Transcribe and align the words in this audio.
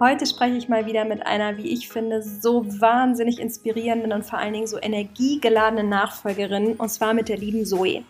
Heute 0.00 0.26
spreche 0.26 0.56
ich 0.56 0.68
mal 0.68 0.86
wieder 0.86 1.04
mit 1.04 1.26
einer, 1.26 1.56
wie 1.56 1.72
ich 1.72 1.88
finde, 1.88 2.22
so 2.22 2.64
wahnsinnig 2.80 3.40
inspirierenden 3.40 4.12
und 4.12 4.24
vor 4.24 4.38
allen 4.38 4.52
Dingen 4.52 4.68
so 4.68 4.78
energiegeladenen 4.80 5.88
Nachfolgerin, 5.88 6.74
und 6.74 6.88
zwar 6.88 7.14
mit 7.14 7.28
der 7.28 7.36
lieben 7.36 7.66
Zoe. 7.66 8.04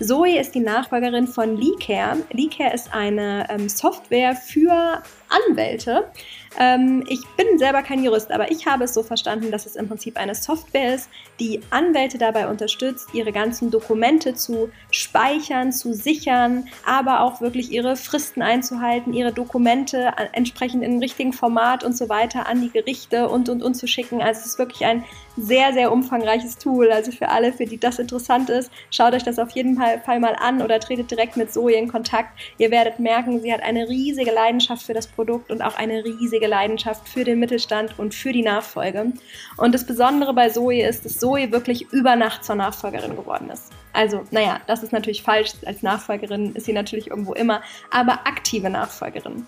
Zoe 0.00 0.38
ist 0.38 0.54
die 0.54 0.60
Nachfolgerin 0.60 1.26
von 1.26 1.58
LeeCare. 1.58 2.16
LeeCare 2.32 2.72
ist 2.72 2.94
eine 2.94 3.46
ähm, 3.50 3.68
Software 3.68 4.34
für 4.34 5.02
Anwälte. 5.48 6.10
Ähm, 6.58 7.04
ich 7.08 7.20
bin 7.36 7.58
selber 7.58 7.82
kein 7.82 8.04
Jurist, 8.04 8.30
aber 8.30 8.50
ich 8.50 8.66
habe 8.66 8.84
es 8.84 8.94
so 8.94 9.02
verstanden, 9.02 9.50
dass 9.50 9.66
es 9.66 9.76
im 9.76 9.88
Prinzip 9.88 10.16
eine 10.16 10.34
Software 10.34 10.94
ist, 10.94 11.08
die 11.40 11.60
Anwälte 11.70 12.18
dabei 12.18 12.48
unterstützt, 12.48 13.08
ihre 13.12 13.32
ganzen 13.32 13.70
Dokumente 13.70 14.34
zu 14.34 14.70
speichern, 14.90 15.72
zu 15.72 15.92
sichern, 15.92 16.68
aber 16.86 17.20
auch 17.20 17.40
wirklich 17.40 17.72
ihre 17.72 17.96
Fristen 17.96 18.42
einzuhalten, 18.42 19.12
ihre 19.12 19.32
Dokumente 19.32 20.12
entsprechend 20.32 20.84
im 20.84 20.98
richtigen 20.98 21.32
Format 21.32 21.82
und 21.82 21.96
so 21.96 22.08
weiter 22.08 22.46
an 22.46 22.60
die 22.60 22.70
Gerichte 22.70 23.28
und 23.28 23.48
und 23.48 23.62
und 23.62 23.74
zu 23.74 23.88
schicken. 23.88 24.22
Also 24.22 24.40
es 24.40 24.46
ist 24.46 24.58
wirklich 24.58 24.84
ein 24.84 25.04
sehr, 25.36 25.72
sehr 25.72 25.92
umfangreiches 25.92 26.58
Tool. 26.58 26.90
Also 26.90 27.12
für 27.12 27.28
alle, 27.28 27.52
für 27.52 27.64
die 27.64 27.78
das 27.78 27.98
interessant 27.98 28.50
ist, 28.50 28.70
schaut 28.90 29.14
euch 29.14 29.22
das 29.22 29.38
auf 29.38 29.50
jeden 29.50 29.76
Fall 29.76 30.20
mal 30.20 30.36
an 30.38 30.62
oder 30.62 30.80
tretet 30.80 31.10
direkt 31.10 31.36
mit 31.36 31.52
Zoe 31.52 31.72
in 31.72 31.88
Kontakt. 31.88 32.38
Ihr 32.58 32.70
werdet 32.70 32.98
merken, 32.98 33.40
sie 33.40 33.52
hat 33.52 33.62
eine 33.62 33.88
riesige 33.88 34.30
Leidenschaft 34.30 34.84
für 34.84 34.94
das 34.94 35.06
Produkt 35.06 35.50
und 35.50 35.62
auch 35.62 35.76
eine 35.76 36.04
riesige 36.04 36.46
Leidenschaft 36.46 37.08
für 37.08 37.24
den 37.24 37.38
Mittelstand 37.38 37.98
und 37.98 38.14
für 38.14 38.32
die 38.32 38.42
Nachfolge. 38.42 39.12
Und 39.56 39.74
das 39.74 39.86
Besondere 39.86 40.34
bei 40.34 40.48
Zoe 40.48 40.86
ist, 40.86 41.04
dass 41.04 41.18
Zoe 41.18 41.50
wirklich 41.52 41.90
über 41.92 42.16
Nacht 42.16 42.44
zur 42.44 42.54
Nachfolgerin 42.54 43.16
geworden 43.16 43.50
ist. 43.50 43.72
Also, 43.92 44.24
naja, 44.30 44.60
das 44.66 44.82
ist 44.82 44.92
natürlich 44.92 45.22
falsch. 45.22 45.52
Als 45.66 45.82
Nachfolgerin 45.82 46.54
ist 46.54 46.66
sie 46.66 46.72
natürlich 46.72 47.10
irgendwo 47.10 47.32
immer, 47.32 47.62
aber 47.90 48.26
aktive 48.26 48.68
Nachfolgerin. 48.68 49.46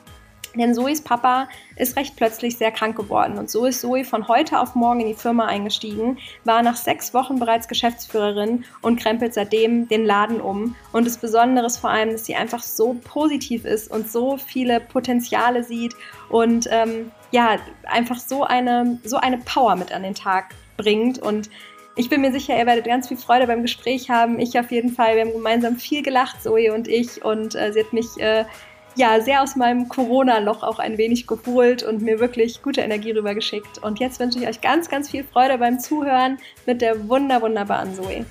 Denn 0.56 0.74
Zoes 0.74 1.00
Papa 1.00 1.48
ist 1.76 1.96
recht 1.96 2.16
plötzlich 2.16 2.56
sehr 2.56 2.72
krank 2.72 2.96
geworden 2.96 3.38
und 3.38 3.50
so 3.50 3.66
ist 3.66 3.80
Zoe 3.80 4.04
von 4.04 4.28
heute 4.28 4.58
auf 4.58 4.74
morgen 4.74 5.00
in 5.00 5.08
die 5.08 5.14
Firma 5.14 5.46
eingestiegen, 5.46 6.18
war 6.44 6.62
nach 6.62 6.76
sechs 6.76 7.12
Wochen 7.14 7.38
bereits 7.38 7.68
Geschäftsführerin 7.68 8.64
und 8.82 8.98
krempelt 8.98 9.34
seitdem 9.34 9.88
den 9.88 10.04
Laden 10.04 10.40
um. 10.40 10.74
Und 10.92 11.06
das 11.06 11.18
Besondere 11.18 11.66
ist 11.66 11.78
vor 11.78 11.90
allem, 11.90 12.10
dass 12.10 12.26
sie 12.26 12.34
einfach 12.34 12.62
so 12.62 12.96
positiv 13.04 13.64
ist 13.64 13.90
und 13.90 14.10
so 14.10 14.36
viele 14.38 14.80
Potenziale 14.80 15.64
sieht 15.64 15.94
und 16.28 16.68
ähm, 16.70 17.10
ja, 17.30 17.56
einfach 17.84 18.18
so 18.18 18.44
eine, 18.44 18.98
so 19.04 19.16
eine 19.16 19.38
Power 19.38 19.76
mit 19.76 19.92
an 19.92 20.02
den 20.02 20.14
Tag 20.14 20.54
bringt 20.76 21.18
und 21.18 21.50
ich 21.98 22.10
bin 22.10 22.20
mir 22.20 22.30
sicher, 22.30 22.58
ihr 22.58 22.66
werdet 22.66 22.84
ganz 22.84 23.08
viel 23.08 23.16
Freude 23.16 23.46
beim 23.46 23.62
Gespräch 23.62 24.10
haben. 24.10 24.38
Ich 24.38 24.58
auf 24.58 24.70
jeden 24.70 24.90
Fall. 24.90 25.16
Wir 25.16 25.22
haben 25.22 25.32
gemeinsam 25.32 25.76
viel 25.76 26.02
gelacht, 26.02 26.42
Zoe 26.42 26.74
und 26.74 26.88
ich. 26.88 27.24
Und 27.24 27.54
äh, 27.54 27.72
sie 27.72 27.80
hat 27.80 27.94
mich 27.94 28.06
äh, 28.18 28.44
ja 28.96 29.20
sehr 29.20 29.42
aus 29.42 29.56
meinem 29.56 29.88
Corona-Loch 29.88 30.62
auch 30.62 30.78
ein 30.78 30.96
wenig 30.98 31.26
geholt 31.26 31.82
und 31.82 32.00
mir 32.00 32.18
wirklich 32.18 32.62
gute 32.62 32.80
Energie 32.80 33.12
rübergeschickt. 33.12 33.82
Und 33.82 34.00
jetzt 34.00 34.18
wünsche 34.18 34.38
ich 34.38 34.48
euch 34.48 34.60
ganz, 34.60 34.88
ganz 34.88 35.10
viel 35.10 35.22
Freude 35.22 35.58
beim 35.58 35.78
Zuhören 35.78 36.38
mit 36.64 36.80
der 36.80 37.08
wunder, 37.08 37.42
wunderbaren 37.42 37.94
Zoe. 37.94 38.24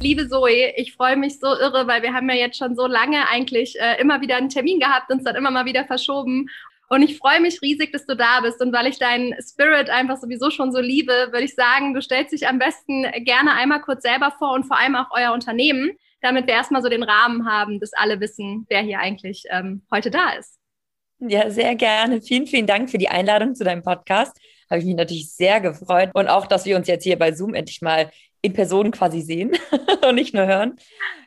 Liebe 0.00 0.28
Zoe, 0.28 0.72
ich 0.76 0.94
freue 0.94 1.16
mich 1.16 1.40
so 1.40 1.46
irre, 1.46 1.86
weil 1.86 2.02
wir 2.02 2.12
haben 2.12 2.28
ja 2.28 2.36
jetzt 2.36 2.58
schon 2.58 2.76
so 2.76 2.86
lange 2.86 3.28
eigentlich 3.28 3.80
äh, 3.80 4.00
immer 4.00 4.20
wieder 4.20 4.36
einen 4.36 4.50
Termin 4.50 4.78
gehabt, 4.78 5.10
uns 5.10 5.24
dann 5.24 5.34
immer 5.34 5.50
mal 5.50 5.64
wieder 5.64 5.84
verschoben. 5.84 6.48
Und 6.90 7.02
ich 7.02 7.18
freue 7.18 7.40
mich 7.40 7.60
riesig, 7.62 7.90
dass 7.92 8.06
du 8.06 8.14
da 8.14 8.40
bist. 8.42 8.60
Und 8.60 8.72
weil 8.72 8.86
ich 8.86 8.98
deinen 8.98 9.34
Spirit 9.42 9.90
einfach 9.90 10.18
sowieso 10.18 10.50
schon 10.50 10.70
so 10.72 10.80
liebe, 10.80 11.28
würde 11.32 11.44
ich 11.44 11.54
sagen, 11.54 11.94
du 11.94 12.02
stellst 12.02 12.32
dich 12.32 12.46
am 12.46 12.58
besten 12.58 13.10
gerne 13.24 13.54
einmal 13.54 13.80
kurz 13.80 14.02
selber 14.02 14.32
vor 14.38 14.52
und 14.52 14.64
vor 14.64 14.78
allem 14.78 14.94
auch 14.94 15.08
euer 15.10 15.32
Unternehmen 15.32 15.96
damit 16.24 16.46
wir 16.46 16.54
erstmal 16.54 16.82
so 16.82 16.88
den 16.88 17.02
Rahmen 17.02 17.46
haben, 17.46 17.78
dass 17.80 17.92
alle 17.92 18.18
wissen, 18.18 18.64
wer 18.70 18.80
hier 18.80 18.98
eigentlich 18.98 19.44
ähm, 19.50 19.82
heute 19.92 20.10
da 20.10 20.30
ist. 20.30 20.58
Ja, 21.18 21.50
sehr 21.50 21.74
gerne. 21.74 22.22
Vielen, 22.22 22.46
vielen 22.46 22.66
Dank 22.66 22.90
für 22.90 22.96
die 22.96 23.10
Einladung 23.10 23.54
zu 23.54 23.62
deinem 23.62 23.82
Podcast. 23.82 24.34
Habe 24.70 24.80
ich 24.80 24.86
mich 24.86 24.96
natürlich 24.96 25.30
sehr 25.32 25.60
gefreut. 25.60 26.10
Und 26.14 26.28
auch, 26.28 26.46
dass 26.46 26.64
wir 26.64 26.76
uns 26.76 26.88
jetzt 26.88 27.04
hier 27.04 27.18
bei 27.18 27.32
Zoom 27.32 27.52
endlich 27.52 27.82
mal 27.82 28.10
in 28.40 28.54
Person 28.54 28.90
quasi 28.90 29.20
sehen 29.20 29.52
und 30.08 30.14
nicht 30.14 30.34
nur 30.34 30.46
hören. 30.46 30.76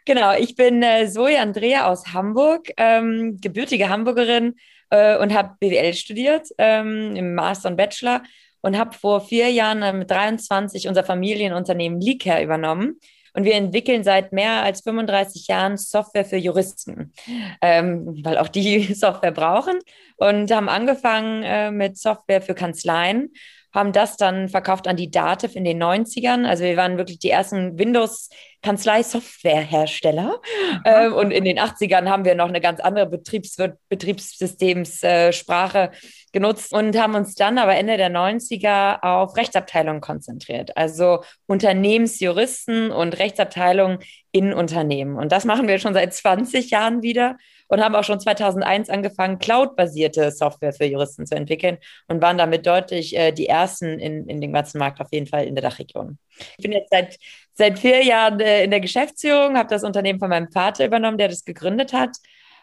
Genau, 0.05 0.33
ich 0.35 0.55
bin 0.55 0.81
äh, 0.81 1.07
Zoe 1.07 1.39
Andrea 1.39 1.87
aus 1.87 2.13
Hamburg, 2.13 2.69
ähm, 2.77 3.37
gebürtige 3.39 3.89
Hamburgerin 3.89 4.55
äh, 4.89 5.17
und 5.17 5.31
habe 5.31 5.55
BWL 5.59 5.93
studiert 5.93 6.47
ähm, 6.57 7.15
im 7.15 7.35
Master 7.35 7.69
und 7.69 7.75
Bachelor 7.75 8.23
und 8.61 8.77
habe 8.77 8.97
vor 8.97 9.21
vier 9.21 9.49
Jahren 9.51 9.83
äh, 9.83 9.93
mit 9.93 10.09
23 10.09 10.87
unser 10.87 11.03
Familienunternehmen 11.03 12.01
Leacare 12.01 12.43
übernommen 12.43 12.99
und 13.37 13.43
wir 13.43 13.53
entwickeln 13.53 14.03
seit 14.03 14.33
mehr 14.33 14.63
als 14.63 14.81
35 14.81 15.47
Jahren 15.47 15.77
Software 15.77 16.25
für 16.25 16.37
Juristen, 16.37 17.13
ähm, 17.61 18.23
weil 18.23 18.39
auch 18.39 18.47
die 18.47 18.93
Software 18.95 19.31
brauchen. 19.31 19.77
Und 20.15 20.49
haben 20.49 20.69
angefangen 20.69 21.43
äh, 21.43 21.69
mit 21.69 21.99
Software 21.99 22.41
für 22.41 22.55
Kanzleien 22.55 23.31
haben 23.77 23.93
das 23.93 24.17
dann 24.17 24.49
verkauft 24.49 24.87
an 24.87 24.95
die 24.95 25.11
Dativ 25.11 25.55
in 25.55 25.63
den 25.63 25.79
90ern. 25.81 26.45
Also 26.45 26.63
wir 26.63 26.77
waren 26.77 26.97
wirklich 26.97 27.19
die 27.19 27.29
ersten 27.29 27.77
Windows-Kanzlei-Software-Hersteller. 27.77 30.41
Ähm, 30.83 31.13
und 31.13 31.29
in 31.31 31.45
den 31.45 31.59
80ern 31.59 32.09
haben 32.09 32.25
wir 32.25 32.33
noch 32.33 32.47
eine 32.47 32.59
ganz 32.59 32.79
andere 32.79 33.05
Betriebs 33.05 33.55
Betriebssystemssprache 33.89 35.79
äh, 35.79 35.89
genutzt 36.33 36.73
und 36.73 36.97
haben 36.97 37.13
uns 37.15 37.35
dann 37.35 37.59
aber 37.59 37.75
Ende 37.75 37.97
der 37.97 38.09
90er 38.09 39.03
auf 39.03 39.37
Rechtsabteilungen 39.37 40.01
konzentriert. 40.01 40.75
Also 40.75 41.21
Unternehmensjuristen 41.45 42.89
und 42.91 43.19
Rechtsabteilungen 43.19 43.99
in 44.31 44.53
Unternehmen. 44.53 45.17
Und 45.17 45.31
das 45.31 45.45
machen 45.45 45.67
wir 45.67 45.77
schon 45.79 45.93
seit 45.93 46.13
20 46.13 46.71
Jahren 46.71 47.03
wieder 47.03 47.37
und 47.67 47.83
haben 47.83 47.95
auch 47.95 48.03
schon 48.03 48.19
2001 48.19 48.89
angefangen, 48.89 49.39
cloud-basierte 49.39 50.31
Software 50.31 50.73
für 50.73 50.85
Juristen 50.85 51.25
zu 51.25 51.35
entwickeln 51.35 51.77
und 52.07 52.21
waren 52.21 52.37
damit 52.37 52.65
deutlich 52.65 53.15
äh, 53.15 53.31
die 53.31 53.47
ersten 53.47 53.99
in, 53.99 54.27
in 54.27 54.41
dem 54.41 54.53
ganzen 54.53 54.79
Markt, 54.79 55.01
auf 55.01 55.09
jeden 55.11 55.27
Fall 55.27 55.45
in 55.45 55.55
der 55.55 55.61
Dachregion. 55.61 56.17
Ich 56.57 56.63
bin 56.63 56.71
jetzt 56.71 56.91
seit, 56.91 57.17
seit 57.53 57.79
vier 57.79 58.03
Jahren 58.03 58.39
äh, 58.39 58.63
in 58.63 58.71
der 58.71 58.79
Geschäftsführung, 58.79 59.57
habe 59.57 59.69
das 59.69 59.83
Unternehmen 59.83 60.19
von 60.19 60.29
meinem 60.29 60.51
Vater 60.51 60.85
übernommen, 60.85 61.17
der 61.17 61.29
das 61.29 61.45
gegründet 61.45 61.93
hat 61.93 62.17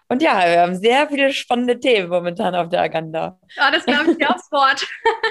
und 0.08 0.22
ja, 0.22 0.38
wir 0.46 0.60
haben 0.60 0.76
sehr 0.76 1.08
viele 1.08 1.32
spannende 1.32 1.80
Themen 1.80 2.08
momentan 2.08 2.54
auf 2.54 2.68
der 2.68 2.82
Agenda. 2.82 3.38
Ja, 3.56 3.70
das 3.70 3.84
glaube 3.86 4.10
ich 4.10 4.18
dir 4.18 4.30
aufs 4.30 4.50
Wort. 4.52 4.86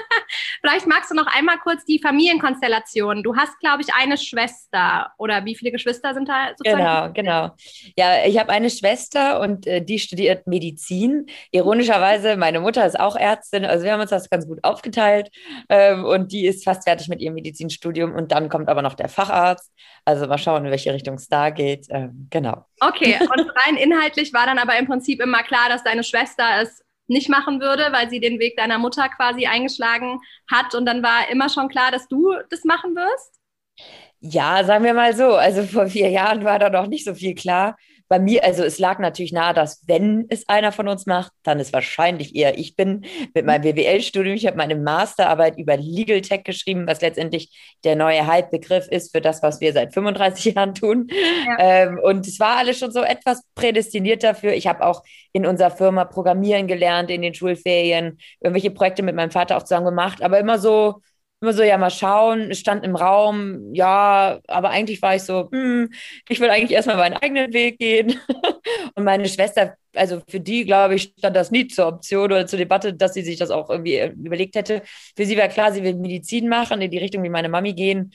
Vielleicht 0.60 0.86
magst 0.86 1.10
du 1.10 1.14
noch 1.14 1.26
einmal 1.26 1.58
kurz 1.58 1.84
die 1.84 2.00
Familienkonstellation. 2.00 3.22
Du 3.22 3.36
hast, 3.36 3.58
glaube 3.60 3.82
ich, 3.82 3.94
eine 3.94 4.18
Schwester. 4.18 5.12
Oder 5.18 5.44
wie 5.44 5.54
viele 5.54 5.70
Geschwister 5.70 6.14
sind 6.14 6.28
da 6.28 6.48
sozusagen? 6.56 7.12
Genau, 7.12 7.12
genau. 7.12 7.54
Ja, 7.96 8.24
ich 8.26 8.38
habe 8.38 8.50
eine 8.50 8.70
Schwester 8.70 9.40
und 9.40 9.66
äh, 9.66 9.84
die 9.84 9.98
studiert 9.98 10.46
Medizin. 10.46 11.26
Ironischerweise, 11.52 12.36
meine 12.36 12.60
Mutter 12.60 12.84
ist 12.84 12.98
auch 12.98 13.14
Ärztin. 13.14 13.64
Also 13.64 13.84
wir 13.84 13.92
haben 13.92 14.00
uns 14.00 14.10
das 14.10 14.28
ganz 14.28 14.46
gut 14.46 14.58
aufgeteilt. 14.64 15.30
Ähm, 15.68 16.04
und 16.04 16.32
die 16.32 16.46
ist 16.46 16.64
fast 16.64 16.84
fertig 16.84 17.08
mit 17.08 17.20
ihrem 17.20 17.34
Medizinstudium. 17.34 18.12
Und 18.12 18.32
dann 18.32 18.48
kommt 18.48 18.68
aber 18.68 18.82
noch 18.82 18.94
der 18.94 19.08
Facharzt. 19.08 19.70
Also 20.04 20.26
mal 20.26 20.38
schauen, 20.38 20.64
in 20.64 20.70
welche 20.70 20.92
Richtung 20.92 21.14
es 21.14 21.28
da 21.28 21.50
geht. 21.50 21.86
Ähm, 21.90 22.26
genau. 22.30 22.64
Okay, 22.80 23.18
und 23.20 23.50
rein 23.66 23.76
inhaltlich 23.76 24.32
war 24.32 24.46
dann 24.46 24.58
aber 24.58 24.78
im 24.78 24.86
Prinzip 24.86 25.20
immer 25.20 25.42
klar, 25.42 25.68
dass 25.68 25.84
deine 25.84 26.04
Schwester 26.04 26.44
es 26.60 26.84
nicht 27.06 27.28
machen 27.28 27.60
würde, 27.60 27.88
weil 27.90 28.08
sie 28.08 28.20
den 28.20 28.38
Weg 28.38 28.56
deiner 28.56 28.78
Mutter 28.78 29.08
quasi 29.08 29.46
eingeschlagen 29.46 30.20
hat. 30.50 30.74
Und 30.74 30.86
dann 30.86 31.02
war 31.02 31.28
immer 31.30 31.48
schon 31.48 31.68
klar, 31.68 31.90
dass 31.90 32.08
du 32.08 32.32
das 32.50 32.64
machen 32.64 32.94
wirst? 32.94 33.40
Ja, 34.20 34.64
sagen 34.64 34.84
wir 34.84 34.94
mal 34.94 35.14
so. 35.14 35.34
Also 35.34 35.64
vor 35.64 35.86
vier 35.86 36.08
Jahren 36.08 36.44
war 36.44 36.58
da 36.58 36.70
noch 36.70 36.86
nicht 36.86 37.04
so 37.04 37.14
viel 37.14 37.34
klar 37.34 37.76
bei 38.08 38.18
mir, 38.18 38.44
also 38.44 38.62
es 38.62 38.78
lag 38.78 38.98
natürlich 38.98 39.32
nahe, 39.32 39.54
dass 39.54 39.82
wenn 39.86 40.26
es 40.28 40.48
einer 40.48 40.72
von 40.72 40.88
uns 40.88 41.06
macht, 41.06 41.32
dann 41.42 41.58
ist 41.58 41.72
wahrscheinlich 41.72 42.36
eher 42.36 42.58
ich 42.58 42.76
bin 42.76 43.06
mit 43.34 43.46
meinem 43.46 43.62
BWL-Studium. 43.62 44.36
Ich 44.36 44.46
habe 44.46 44.56
meine 44.56 44.76
Masterarbeit 44.76 45.58
über 45.58 45.76
Legal 45.76 46.20
Tech 46.20 46.44
geschrieben, 46.44 46.86
was 46.86 47.00
letztendlich 47.00 47.76
der 47.82 47.96
neue 47.96 48.26
Halbbegriff 48.26 48.88
ist 48.88 49.12
für 49.12 49.20
das, 49.20 49.42
was 49.42 49.60
wir 49.60 49.72
seit 49.72 49.94
35 49.94 50.54
Jahren 50.54 50.74
tun. 50.74 51.08
Ja. 51.46 51.56
Ähm, 51.58 51.98
und 52.02 52.26
es 52.26 52.38
war 52.38 52.58
alles 52.58 52.78
schon 52.78 52.92
so 52.92 53.00
etwas 53.00 53.42
prädestiniert 53.54 54.22
dafür. 54.22 54.52
Ich 54.52 54.66
habe 54.66 54.84
auch 54.84 55.02
in 55.32 55.46
unserer 55.46 55.70
Firma 55.70 56.04
Programmieren 56.04 56.66
gelernt 56.66 57.10
in 57.10 57.22
den 57.22 57.34
Schulferien, 57.34 58.18
irgendwelche 58.40 58.70
Projekte 58.70 59.02
mit 59.02 59.16
meinem 59.16 59.30
Vater 59.30 59.56
auch 59.56 59.62
zusammen 59.62 59.86
gemacht, 59.86 60.22
aber 60.22 60.38
immer 60.38 60.58
so 60.58 61.00
immer 61.44 61.52
so, 61.52 61.62
ja, 61.62 61.76
mal 61.76 61.90
schauen, 61.90 62.54
stand 62.54 62.84
im 62.84 62.96
Raum, 62.96 63.74
ja, 63.74 64.40
aber 64.48 64.70
eigentlich 64.70 65.02
war 65.02 65.14
ich 65.14 65.22
so, 65.22 65.50
hm, 65.52 65.90
ich 66.26 66.40
will 66.40 66.48
eigentlich 66.48 66.72
erstmal 66.72 66.96
meinen 66.96 67.16
eigenen 67.18 67.52
Weg 67.52 67.78
gehen. 67.78 68.18
Und 68.94 69.04
meine 69.04 69.28
Schwester, 69.28 69.74
also 69.94 70.22
für 70.26 70.40
die, 70.40 70.64
glaube 70.64 70.94
ich, 70.94 71.12
stand 71.18 71.36
das 71.36 71.50
nie 71.50 71.68
zur 71.68 71.86
Option 71.86 72.24
oder 72.24 72.46
zur 72.46 72.58
Debatte, 72.58 72.94
dass 72.94 73.12
sie 73.12 73.22
sich 73.22 73.36
das 73.36 73.50
auch 73.50 73.68
irgendwie 73.68 73.96
äh, 73.96 74.12
überlegt 74.12 74.56
hätte. 74.56 74.82
Für 75.14 75.26
sie 75.26 75.36
war 75.36 75.48
klar, 75.48 75.70
sie 75.72 75.82
will 75.82 75.94
Medizin 75.94 76.48
machen, 76.48 76.80
in 76.80 76.90
die 76.90 76.98
Richtung 76.98 77.22
wie 77.22 77.28
meine 77.28 77.50
Mami 77.50 77.74
gehen. 77.74 78.12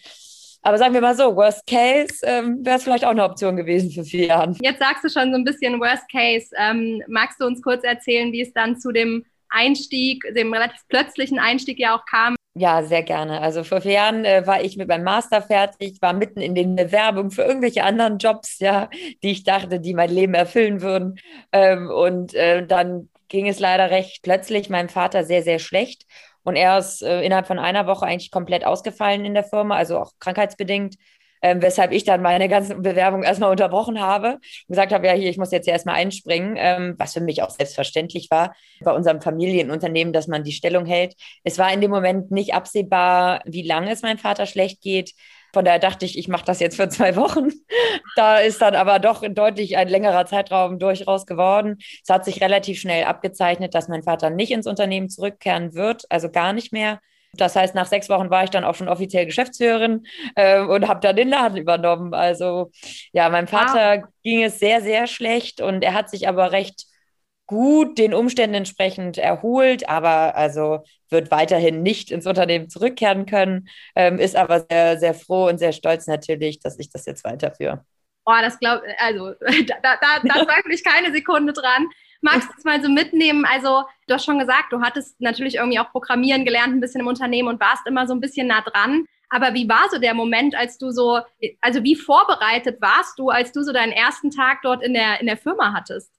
Aber 0.63 0.79
sagen 0.79 0.95
wir 0.95 1.01
mal 1.01 1.15
so, 1.15 1.35
Worst 1.35 1.67
Case 1.67 2.15
ähm, 2.23 2.65
wäre 2.65 2.77
es 2.77 2.83
vielleicht 2.83 3.05
auch 3.05 3.11
eine 3.11 3.23
Option 3.23 3.55
gewesen 3.55 3.91
für 3.91 4.03
vier 4.03 4.25
Jahre. 4.25 4.55
Jetzt 4.59 4.79
sagst 4.79 5.03
du 5.03 5.09
schon 5.09 5.31
so 5.31 5.37
ein 5.37 5.45
bisschen 5.45 5.79
Worst 5.79 6.09
Case. 6.11 6.49
Ähm, 6.57 7.03
magst 7.07 7.39
du 7.39 7.45
uns 7.45 7.61
kurz 7.61 7.83
erzählen, 7.83 8.33
wie 8.33 8.41
es 8.41 8.51
dann 8.53 8.77
zu 8.79 8.91
dem 8.91 9.23
Einstieg, 9.49 10.23
dem 10.35 10.51
relativ 10.51 10.81
plötzlichen 10.89 11.37
Einstieg 11.37 11.79
ja 11.79 11.95
auch 11.95 12.05
kam 12.05 12.35
ja, 12.55 12.83
sehr 12.83 13.03
gerne. 13.03 13.41
Also 13.41 13.63
vor 13.63 13.81
vier 13.81 13.93
Jahren 13.93 14.25
äh, 14.25 14.45
war 14.45 14.61
ich 14.61 14.75
mit 14.75 14.87
meinem 14.87 15.03
Master 15.03 15.41
fertig, 15.41 16.01
war 16.01 16.13
mitten 16.13 16.41
in 16.41 16.55
den 16.55 16.75
Bewerbungen 16.75 17.31
für 17.31 17.43
irgendwelche 17.43 17.83
anderen 17.83 18.17
Jobs, 18.17 18.59
ja, 18.59 18.89
die 19.23 19.31
ich 19.31 19.43
dachte, 19.43 19.79
die 19.79 19.93
mein 19.93 20.09
Leben 20.09 20.33
erfüllen 20.33 20.81
würden. 20.81 21.19
Ähm, 21.51 21.89
und 21.89 22.33
äh, 22.33 22.65
dann 22.65 23.09
ging 23.29 23.47
es 23.47 23.59
leider 23.59 23.91
recht 23.91 24.23
plötzlich 24.23 24.69
meinem 24.69 24.89
Vater 24.89 25.23
sehr, 25.23 25.43
sehr 25.43 25.59
schlecht. 25.59 26.05
Und 26.43 26.55
er 26.55 26.79
ist 26.79 27.01
äh, 27.03 27.21
innerhalb 27.21 27.47
von 27.47 27.59
einer 27.59 27.87
Woche 27.87 28.05
eigentlich 28.05 28.31
komplett 28.31 28.65
ausgefallen 28.65 29.25
in 29.25 29.35
der 29.35 29.43
Firma, 29.43 29.75
also 29.75 29.99
auch 29.99 30.13
krankheitsbedingt 30.19 30.95
ähm, 31.41 31.61
weshalb 31.61 31.91
ich 31.91 32.03
dann 32.03 32.21
meine 32.21 32.49
ganzen 32.49 32.81
Bewerbungen 32.81 33.23
erstmal 33.23 33.51
unterbrochen 33.51 33.99
habe 33.99 34.33
und 34.33 34.41
gesagt 34.67 34.91
habe, 34.93 35.07
ja, 35.07 35.13
hier, 35.13 35.29
ich 35.29 35.37
muss 35.37 35.51
jetzt 35.51 35.67
erstmal 35.67 35.95
einspringen, 35.95 36.55
ähm, 36.57 36.95
was 36.97 37.13
für 37.13 37.21
mich 37.21 37.43
auch 37.43 37.49
selbstverständlich 37.49 38.29
war 38.31 38.55
bei 38.81 38.91
unserem 38.91 39.21
Familienunternehmen, 39.21 40.13
dass 40.13 40.27
man 40.27 40.43
die 40.43 40.51
Stellung 40.51 40.85
hält. 40.85 41.15
Es 41.43 41.57
war 41.57 41.71
in 41.73 41.81
dem 41.81 41.91
Moment 41.91 42.31
nicht 42.31 42.53
absehbar, 42.53 43.41
wie 43.45 43.63
lange 43.63 43.91
es 43.91 44.01
meinem 44.01 44.17
Vater 44.17 44.45
schlecht 44.45 44.81
geht. 44.81 45.13
Von 45.53 45.65
daher 45.65 45.79
dachte 45.79 46.05
ich, 46.05 46.17
ich 46.17 46.27
mache 46.27 46.45
das 46.45 46.59
jetzt 46.59 46.75
für 46.75 46.89
zwei 46.89 47.15
Wochen. 47.15 47.49
Da 48.15 48.39
ist 48.39 48.61
dann 48.61 48.75
aber 48.75 48.99
doch 48.99 49.23
deutlich 49.29 49.77
ein 49.77 49.87
längerer 49.87 50.25
Zeitraum 50.25 50.79
durchaus 50.79 51.25
geworden. 51.25 51.77
Es 52.03 52.09
hat 52.09 52.25
sich 52.25 52.41
relativ 52.41 52.79
schnell 52.79 53.05
abgezeichnet, 53.05 53.73
dass 53.75 53.87
mein 53.87 54.03
Vater 54.03 54.29
nicht 54.29 54.51
ins 54.51 54.67
Unternehmen 54.67 55.09
zurückkehren 55.09 55.73
wird, 55.73 56.05
also 56.09 56.29
gar 56.29 56.51
nicht 56.53 56.73
mehr. 56.73 56.99
Das 57.33 57.55
heißt, 57.55 57.75
nach 57.75 57.85
sechs 57.85 58.09
Wochen 58.09 58.29
war 58.29 58.43
ich 58.43 58.49
dann 58.49 58.63
auch 58.63 58.75
schon 58.75 58.89
offiziell 58.89 59.25
Geschäftsführerin 59.25 60.05
äh, 60.35 60.61
und 60.61 60.87
habe 60.87 60.99
dann 60.99 61.15
den 61.15 61.29
Laden 61.29 61.57
übernommen. 61.57 62.13
Also 62.13 62.71
ja, 63.13 63.29
meinem 63.29 63.47
Vater 63.47 64.01
wow. 64.01 64.09
ging 64.23 64.43
es 64.43 64.59
sehr, 64.59 64.81
sehr 64.81 65.07
schlecht 65.07 65.61
und 65.61 65.83
er 65.83 65.93
hat 65.93 66.09
sich 66.09 66.27
aber 66.27 66.51
recht 66.51 66.85
gut 67.45 67.97
den 67.97 68.13
Umständen 68.13 68.53
entsprechend 68.53 69.17
erholt, 69.17 69.89
aber 69.89 70.35
also 70.35 70.83
wird 71.09 71.31
weiterhin 71.31 71.81
nicht 71.81 72.11
ins 72.11 72.27
Unternehmen 72.27 72.69
zurückkehren 72.69 73.25
können, 73.25 73.69
ähm, 73.95 74.19
ist 74.19 74.35
aber 74.35 74.67
sehr, 74.69 74.99
sehr 74.99 75.15
froh 75.15 75.47
und 75.47 75.57
sehr 75.57 75.71
stolz 75.71 76.05
natürlich, 76.05 76.59
dass 76.59 76.77
ich 76.77 76.91
das 76.91 77.07
jetzt 77.07 77.23
weiterführe. 77.23 77.83
Boah, 78.23 78.41
das 78.43 78.59
glaube 78.59 78.83
also 78.99 79.33
da, 79.41 79.75
da, 79.81 80.19
da 80.23 80.33
zweifle 80.45 80.73
ich 80.73 80.83
keine 80.83 81.11
Sekunde 81.11 81.53
dran. 81.53 81.87
Magst 82.21 82.49
du 82.49 82.53
es 82.57 82.63
mal 82.65 82.81
so 82.81 82.89
mitnehmen? 82.89 83.45
Also, 83.45 83.83
du 84.07 84.13
hast 84.13 84.25
schon 84.25 84.39
gesagt, 84.39 84.71
du 84.71 84.81
hattest 84.81 85.19
natürlich 85.21 85.55
irgendwie 85.55 85.79
auch 85.79 85.91
Programmieren 85.91 86.45
gelernt, 86.45 86.73
ein 86.73 86.81
bisschen 86.81 87.01
im 87.01 87.07
Unternehmen 87.07 87.47
und 87.47 87.59
warst 87.61 87.87
immer 87.87 88.07
so 88.07 88.13
ein 88.13 88.19
bisschen 88.19 88.47
nah 88.47 88.61
dran. 88.61 89.05
Aber 89.29 89.53
wie 89.53 89.69
war 89.69 89.87
so 89.91 89.99
der 89.99 90.13
Moment, 90.13 90.55
als 90.55 90.77
du 90.77 90.91
so, 90.91 91.19
also 91.61 91.83
wie 91.83 91.95
vorbereitet 91.95 92.81
warst 92.81 93.19
du, 93.19 93.29
als 93.29 93.51
du 93.51 93.61
so 93.63 93.71
deinen 93.71 93.91
ersten 93.91 94.31
Tag 94.31 94.59
dort 94.63 94.83
in 94.83 94.93
der, 94.93 95.21
in 95.21 95.27
der 95.27 95.37
Firma 95.37 95.73
hattest? 95.73 96.11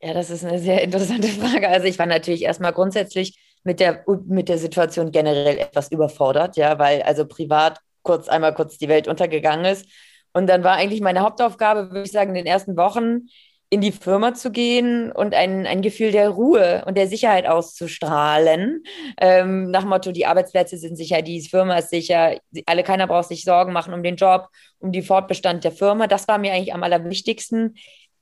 Ja, 0.00 0.12
das 0.14 0.30
ist 0.30 0.44
eine 0.44 0.58
sehr 0.58 0.82
interessante 0.82 1.28
Frage. 1.40 1.68
Also 1.68 1.86
ich 1.86 1.98
war 1.98 2.06
natürlich 2.06 2.42
erstmal 2.42 2.72
grundsätzlich 2.72 3.38
mit 3.64 3.80
der, 3.80 4.04
mit 4.26 4.48
der 4.48 4.58
Situation 4.58 5.10
generell 5.10 5.58
etwas 5.58 5.90
überfordert, 5.90 6.56
ja, 6.56 6.78
weil 6.78 7.02
also 7.02 7.26
privat 7.26 7.80
kurz 8.02 8.28
einmal 8.28 8.54
kurz 8.54 8.78
die 8.78 8.88
Welt 8.88 9.08
untergegangen 9.08 9.64
ist. 9.64 9.86
Und 10.32 10.46
dann 10.46 10.62
war 10.62 10.76
eigentlich 10.76 11.00
meine 11.00 11.20
Hauptaufgabe, 11.20 11.90
würde 11.90 12.02
ich 12.02 12.12
sagen, 12.12 12.30
in 12.30 12.34
den 12.36 12.46
ersten 12.46 12.76
Wochen 12.76 13.28
in 13.74 13.80
die 13.80 13.90
Firma 13.90 14.34
zu 14.34 14.52
gehen 14.52 15.10
und 15.10 15.34
ein, 15.34 15.66
ein 15.66 15.82
Gefühl 15.82 16.12
der 16.12 16.28
Ruhe 16.28 16.84
und 16.86 16.96
der 16.96 17.08
Sicherheit 17.08 17.44
auszustrahlen. 17.44 18.84
Ähm, 19.20 19.72
nach 19.72 19.84
Motto, 19.84 20.12
die 20.12 20.26
Arbeitsplätze 20.26 20.78
sind 20.78 20.94
sicher, 20.94 21.22
die 21.22 21.40
Firma 21.40 21.78
ist 21.78 21.90
sicher, 21.90 22.38
alle, 22.66 22.84
keiner 22.84 23.08
braucht 23.08 23.26
sich 23.26 23.42
Sorgen 23.42 23.72
machen 23.72 23.92
um 23.92 24.04
den 24.04 24.14
Job, 24.14 24.46
um 24.78 24.92
den 24.92 25.02
Fortbestand 25.02 25.64
der 25.64 25.72
Firma. 25.72 26.06
Das 26.06 26.28
war 26.28 26.38
mir 26.38 26.52
eigentlich 26.52 26.72
am 26.72 26.84
allerwichtigsten 26.84 27.74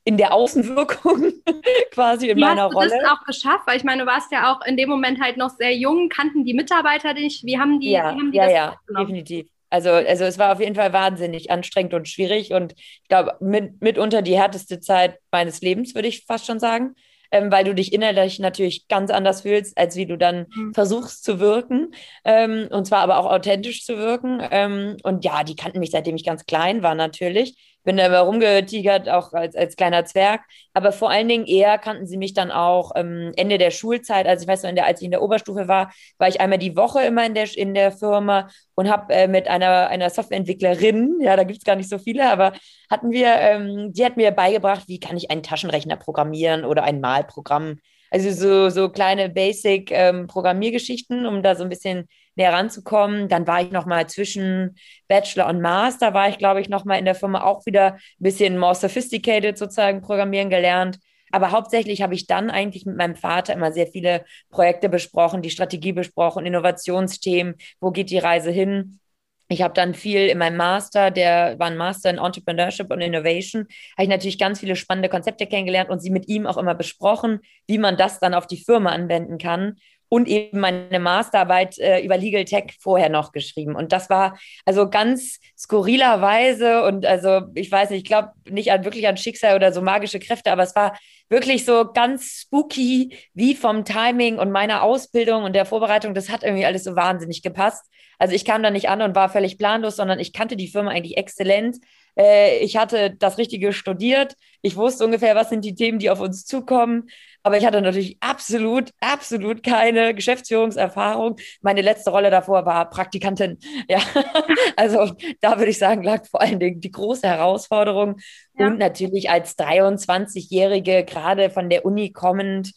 in 0.04 0.16
der 0.16 0.32
Außenwirkung 0.32 1.34
quasi 1.90 2.30
in 2.30 2.38
Wie 2.38 2.40
meiner 2.40 2.62
hast 2.62 2.72
du 2.72 2.78
Rolle. 2.78 2.98
das 3.02 3.10
auch 3.10 3.24
geschafft? 3.26 3.66
Weil 3.66 3.76
ich 3.76 3.84
meine, 3.84 4.04
du 4.04 4.08
warst 4.08 4.32
ja 4.32 4.54
auch 4.54 4.64
in 4.64 4.78
dem 4.78 4.88
Moment 4.88 5.20
halt 5.20 5.36
noch 5.36 5.50
sehr 5.50 5.76
jung, 5.76 6.08
kannten 6.08 6.46
die 6.46 6.54
Mitarbeiter 6.54 7.12
dich? 7.12 7.42
Wie 7.44 7.58
haben 7.58 7.78
die, 7.78 7.90
ja, 7.90 8.14
wie 8.14 8.18
haben 8.18 8.32
die 8.32 8.38
ja, 8.38 8.44
das 8.44 8.54
ja, 8.54 8.76
definitiv. 8.98 9.51
Also, 9.72 9.90
also 9.90 10.24
es 10.24 10.38
war 10.38 10.52
auf 10.52 10.60
jeden 10.60 10.74
Fall 10.74 10.92
wahnsinnig 10.92 11.50
anstrengend 11.50 11.94
und 11.94 12.06
schwierig 12.06 12.52
und 12.52 12.74
ich 12.76 13.08
glaube, 13.08 13.36
mit, 13.40 13.80
mitunter 13.80 14.20
die 14.20 14.36
härteste 14.36 14.80
Zeit 14.80 15.18
meines 15.30 15.62
Lebens, 15.62 15.94
würde 15.94 16.08
ich 16.08 16.26
fast 16.26 16.44
schon 16.44 16.60
sagen, 16.60 16.94
ähm, 17.30 17.50
weil 17.50 17.64
du 17.64 17.74
dich 17.74 17.94
innerlich 17.94 18.38
natürlich 18.38 18.86
ganz 18.88 19.10
anders 19.10 19.40
fühlst, 19.40 19.78
als 19.78 19.96
wie 19.96 20.04
du 20.04 20.18
dann 20.18 20.46
mhm. 20.54 20.74
versuchst 20.74 21.24
zu 21.24 21.40
wirken 21.40 21.94
ähm, 22.26 22.68
und 22.70 22.86
zwar 22.86 23.00
aber 23.00 23.16
auch 23.16 23.24
authentisch 23.24 23.86
zu 23.86 23.96
wirken. 23.96 24.46
Ähm, 24.50 24.98
und 25.04 25.24
ja, 25.24 25.42
die 25.42 25.56
kannten 25.56 25.80
mich, 25.80 25.90
seitdem 25.90 26.16
ich 26.16 26.24
ganz 26.26 26.44
klein 26.44 26.82
war 26.82 26.94
natürlich 26.94 27.71
bin 27.84 27.96
da 27.96 28.06
immer 28.06 28.20
rumgetigert, 28.20 29.08
auch 29.08 29.32
als, 29.32 29.56
als 29.56 29.76
kleiner 29.76 30.04
Zwerg. 30.04 30.42
Aber 30.72 30.92
vor 30.92 31.10
allen 31.10 31.28
Dingen 31.28 31.46
eher 31.46 31.78
kannten 31.78 32.06
sie 32.06 32.16
mich 32.16 32.34
dann 32.34 32.50
auch 32.50 32.92
ähm, 32.94 33.32
Ende 33.36 33.58
der 33.58 33.70
Schulzeit. 33.70 34.26
Also 34.26 34.42
ich 34.42 34.48
weiß 34.48 34.62
noch, 34.62 34.70
in 34.70 34.76
der, 34.76 34.86
als 34.86 35.00
ich 35.00 35.04
in 35.04 35.10
der 35.10 35.22
Oberstufe 35.22 35.68
war, 35.68 35.92
war 36.18 36.28
ich 36.28 36.40
einmal 36.40 36.58
die 36.58 36.76
Woche 36.76 37.02
immer 37.02 37.26
in 37.26 37.34
der, 37.34 37.48
in 37.56 37.74
der 37.74 37.92
Firma 37.92 38.48
und 38.74 38.88
habe 38.88 39.12
äh, 39.12 39.28
mit 39.28 39.48
einer, 39.48 39.88
einer 39.88 40.10
Softwareentwicklerin, 40.10 41.18
ja, 41.20 41.36
da 41.36 41.44
gibt 41.44 41.58
es 41.58 41.64
gar 41.64 41.76
nicht 41.76 41.88
so 41.88 41.98
viele, 41.98 42.30
aber 42.30 42.52
hatten 42.90 43.10
wir, 43.10 43.34
ähm, 43.34 43.92
die 43.92 44.04
hat 44.04 44.16
mir 44.16 44.30
beigebracht, 44.30 44.84
wie 44.86 45.00
kann 45.00 45.16
ich 45.16 45.30
einen 45.30 45.42
Taschenrechner 45.42 45.96
programmieren 45.96 46.64
oder 46.64 46.84
ein 46.84 47.00
Malprogramm. 47.00 47.78
Also 48.10 48.30
so, 48.30 48.68
so 48.68 48.90
kleine 48.90 49.30
Basic-Programmiergeschichten, 49.30 51.20
ähm, 51.20 51.26
um 51.26 51.42
da 51.42 51.54
so 51.54 51.62
ein 51.62 51.70
bisschen 51.70 52.08
näher 52.34 52.52
ranzukommen. 52.52 53.28
Dann 53.28 53.46
war 53.46 53.62
ich 53.62 53.70
noch 53.70 53.86
mal 53.86 54.08
zwischen 54.08 54.76
Bachelor 55.08 55.48
und 55.48 55.60
Master, 55.60 56.14
war 56.14 56.28
ich, 56.28 56.38
glaube 56.38 56.60
ich, 56.60 56.68
noch 56.68 56.84
mal 56.84 56.96
in 56.96 57.04
der 57.04 57.14
Firma 57.14 57.42
auch 57.44 57.66
wieder 57.66 57.94
ein 57.94 57.98
bisschen 58.18 58.58
more 58.58 58.74
sophisticated 58.74 59.58
sozusagen 59.58 60.00
programmieren 60.00 60.50
gelernt. 60.50 60.98
Aber 61.32 61.50
hauptsächlich 61.50 62.02
habe 62.02 62.14
ich 62.14 62.26
dann 62.26 62.50
eigentlich 62.50 62.84
mit 62.84 62.96
meinem 62.96 63.16
Vater 63.16 63.54
immer 63.54 63.72
sehr 63.72 63.86
viele 63.86 64.24
Projekte 64.50 64.88
besprochen, 64.88 65.40
die 65.40 65.50
Strategie 65.50 65.92
besprochen, 65.92 66.44
Innovationsthemen, 66.44 67.54
wo 67.80 67.90
geht 67.90 68.10
die 68.10 68.18
Reise 68.18 68.50
hin. 68.50 69.00
Ich 69.48 69.62
habe 69.62 69.74
dann 69.74 69.94
viel 69.94 70.28
in 70.28 70.38
meinem 70.38 70.56
Master, 70.56 71.10
der 71.10 71.58
war 71.58 71.66
ein 71.66 71.76
Master 71.76 72.10
in 72.10 72.18
Entrepreneurship 72.18 72.90
und 72.90 73.00
Innovation, 73.00 73.66
habe 73.96 74.04
ich 74.04 74.08
natürlich 74.08 74.38
ganz 74.38 74.60
viele 74.60 74.76
spannende 74.76 75.08
Konzepte 75.08 75.46
kennengelernt 75.46 75.90
und 75.90 76.00
sie 76.00 76.10
mit 76.10 76.28
ihm 76.28 76.46
auch 76.46 76.56
immer 76.56 76.74
besprochen, 76.74 77.40
wie 77.66 77.78
man 77.78 77.96
das 77.96 78.18
dann 78.18 78.34
auf 78.34 78.46
die 78.46 78.62
Firma 78.62 78.90
anwenden 78.90 79.38
kann 79.38 79.76
und 80.12 80.28
eben 80.28 80.60
meine 80.60 81.00
Masterarbeit 81.00 81.78
äh, 81.78 82.00
über 82.00 82.18
Legal 82.18 82.44
Tech 82.44 82.76
vorher 82.78 83.08
noch 83.08 83.32
geschrieben. 83.32 83.74
Und 83.74 83.92
das 83.92 84.10
war 84.10 84.38
also 84.66 84.90
ganz 84.90 85.40
skurrilerweise 85.56 86.82
und 86.84 87.06
also 87.06 87.40
ich 87.54 87.72
weiß 87.72 87.88
nicht, 87.88 88.00
ich 88.00 88.08
glaube 88.08 88.32
nicht 88.46 88.72
an 88.72 88.84
wirklich 88.84 89.08
an 89.08 89.16
Schicksal 89.16 89.56
oder 89.56 89.72
so 89.72 89.80
magische 89.80 90.18
Kräfte, 90.18 90.52
aber 90.52 90.64
es 90.64 90.76
war 90.76 90.98
wirklich 91.30 91.64
so 91.64 91.90
ganz 91.94 92.42
spooky, 92.42 93.16
wie 93.32 93.54
vom 93.54 93.86
Timing 93.86 94.38
und 94.38 94.50
meiner 94.50 94.82
Ausbildung 94.82 95.44
und 95.44 95.54
der 95.54 95.64
Vorbereitung. 95.64 96.12
Das 96.12 96.28
hat 96.28 96.42
irgendwie 96.42 96.66
alles 96.66 96.84
so 96.84 96.94
wahnsinnig 96.94 97.40
gepasst. 97.40 97.86
Also 98.18 98.34
ich 98.34 98.44
kam 98.44 98.62
da 98.62 98.70
nicht 98.70 98.90
an 98.90 99.00
und 99.00 99.14
war 99.14 99.30
völlig 99.30 99.56
planlos, 99.56 99.96
sondern 99.96 100.18
ich 100.18 100.34
kannte 100.34 100.56
die 100.56 100.68
Firma 100.68 100.90
eigentlich 100.90 101.16
exzellent. 101.16 101.78
Äh, 102.18 102.58
ich 102.58 102.76
hatte 102.76 103.14
das 103.18 103.38
Richtige 103.38 103.72
studiert. 103.72 104.36
Ich 104.60 104.76
wusste 104.76 105.06
ungefähr, 105.06 105.34
was 105.34 105.48
sind 105.48 105.64
die 105.64 105.74
Themen, 105.74 105.98
die 105.98 106.10
auf 106.10 106.20
uns 106.20 106.44
zukommen. 106.44 107.08
Aber 107.42 107.58
ich 107.58 107.66
hatte 107.66 107.80
natürlich 107.80 108.16
absolut, 108.20 108.90
absolut 109.00 109.62
keine 109.62 110.14
Geschäftsführungserfahrung. 110.14 111.36
Meine 111.60 111.82
letzte 111.82 112.10
Rolle 112.10 112.30
davor 112.30 112.64
war 112.66 112.88
Praktikantin. 112.88 113.58
Ja, 113.88 114.00
also 114.76 115.12
da 115.40 115.58
würde 115.58 115.70
ich 115.70 115.78
sagen, 115.78 116.02
lag 116.02 116.24
vor 116.26 116.40
allen 116.40 116.60
Dingen 116.60 116.80
die 116.80 116.90
große 116.90 117.26
Herausforderung. 117.26 118.20
Ja. 118.58 118.66
Und 118.66 118.78
natürlich 118.78 119.30
als 119.30 119.58
23-Jährige, 119.58 121.04
gerade 121.04 121.50
von 121.50 121.68
der 121.68 121.84
Uni 121.84 122.12
kommend, 122.12 122.72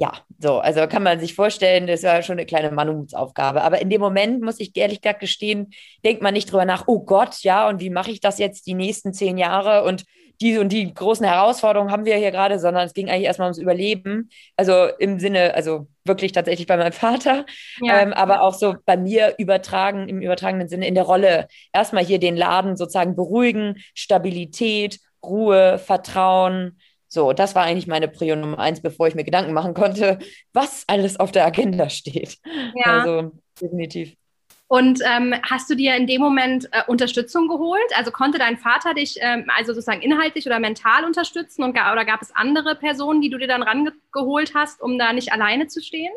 ja, 0.00 0.12
so, 0.38 0.60
also 0.60 0.86
kann 0.86 1.02
man 1.02 1.18
sich 1.18 1.34
vorstellen, 1.34 1.88
das 1.88 2.04
war 2.04 2.22
schon 2.22 2.38
eine 2.38 2.46
kleine 2.46 2.70
Mannumutsaufgabe. 2.70 3.62
Aber 3.62 3.82
in 3.82 3.90
dem 3.90 4.00
Moment, 4.00 4.40
muss 4.40 4.60
ich 4.60 4.74
ehrlich 4.76 5.00
gesagt 5.00 5.18
gestehen, 5.18 5.72
denkt 6.04 6.22
man 6.22 6.34
nicht 6.34 6.50
drüber 6.52 6.64
nach, 6.64 6.84
oh 6.86 7.00
Gott, 7.00 7.42
ja, 7.42 7.68
und 7.68 7.80
wie 7.80 7.90
mache 7.90 8.12
ich 8.12 8.20
das 8.20 8.38
jetzt 8.38 8.68
die 8.68 8.74
nächsten 8.74 9.12
zehn 9.12 9.38
Jahre? 9.38 9.82
Und 9.82 10.04
die 10.40 10.58
und 10.58 10.70
die 10.70 10.92
großen 10.92 11.26
Herausforderungen 11.26 11.90
haben 11.90 12.04
wir 12.04 12.16
hier 12.16 12.30
gerade, 12.30 12.58
sondern 12.58 12.86
es 12.86 12.94
ging 12.94 13.08
eigentlich 13.08 13.24
erstmal 13.26 13.46
ums 13.46 13.58
Überleben. 13.58 14.30
Also 14.56 14.88
im 14.98 15.18
Sinne, 15.18 15.54
also 15.54 15.88
wirklich 16.04 16.32
tatsächlich 16.32 16.66
bei 16.66 16.76
meinem 16.76 16.92
Vater, 16.92 17.44
ja. 17.80 18.00
ähm, 18.00 18.12
aber 18.12 18.42
auch 18.42 18.54
so 18.54 18.76
bei 18.84 18.96
mir 18.96 19.34
übertragen, 19.38 20.08
im 20.08 20.20
übertragenen 20.20 20.68
Sinne 20.68 20.86
in 20.86 20.94
der 20.94 21.04
Rolle. 21.04 21.48
Erstmal 21.72 22.04
hier 22.04 22.18
den 22.18 22.36
Laden 22.36 22.76
sozusagen 22.76 23.16
beruhigen, 23.16 23.76
Stabilität, 23.94 25.00
Ruhe, 25.22 25.78
Vertrauen, 25.78 26.78
so, 27.10 27.32
das 27.32 27.54
war 27.54 27.64
eigentlich 27.64 27.86
meine 27.86 28.06
Prio 28.06 28.36
Nummer 28.36 28.58
eins, 28.58 28.82
bevor 28.82 29.08
ich 29.08 29.14
mir 29.14 29.24
Gedanken 29.24 29.54
machen 29.54 29.72
konnte, 29.72 30.18
was 30.52 30.84
alles 30.86 31.18
auf 31.18 31.32
der 31.32 31.46
Agenda 31.46 31.88
steht. 31.88 32.36
Ja. 32.74 33.00
Also 33.00 33.32
definitiv. 33.60 34.17
Und 34.68 35.00
ähm, 35.02 35.34
hast 35.42 35.70
du 35.70 35.74
dir 35.74 35.96
in 35.96 36.06
dem 36.06 36.20
Moment 36.20 36.68
äh, 36.72 36.82
Unterstützung 36.86 37.48
geholt? 37.48 37.90
Also 37.96 38.10
konnte 38.10 38.38
dein 38.38 38.58
Vater 38.58 38.92
dich 38.92 39.16
ähm, 39.20 39.46
also 39.56 39.72
sozusagen 39.72 40.02
inhaltlich 40.02 40.46
oder 40.46 40.60
mental 40.60 41.04
unterstützen 41.06 41.62
und, 41.62 41.70
oder 41.70 42.04
gab 42.04 42.20
es 42.20 42.36
andere 42.36 42.76
Personen, 42.76 43.22
die 43.22 43.30
du 43.30 43.38
dir 43.38 43.48
dann 43.48 43.62
rangeholt 43.62 44.54
hast, 44.54 44.82
um 44.82 44.98
da 44.98 45.14
nicht 45.14 45.32
alleine 45.32 45.68
zu 45.68 45.82
stehen? 45.82 46.12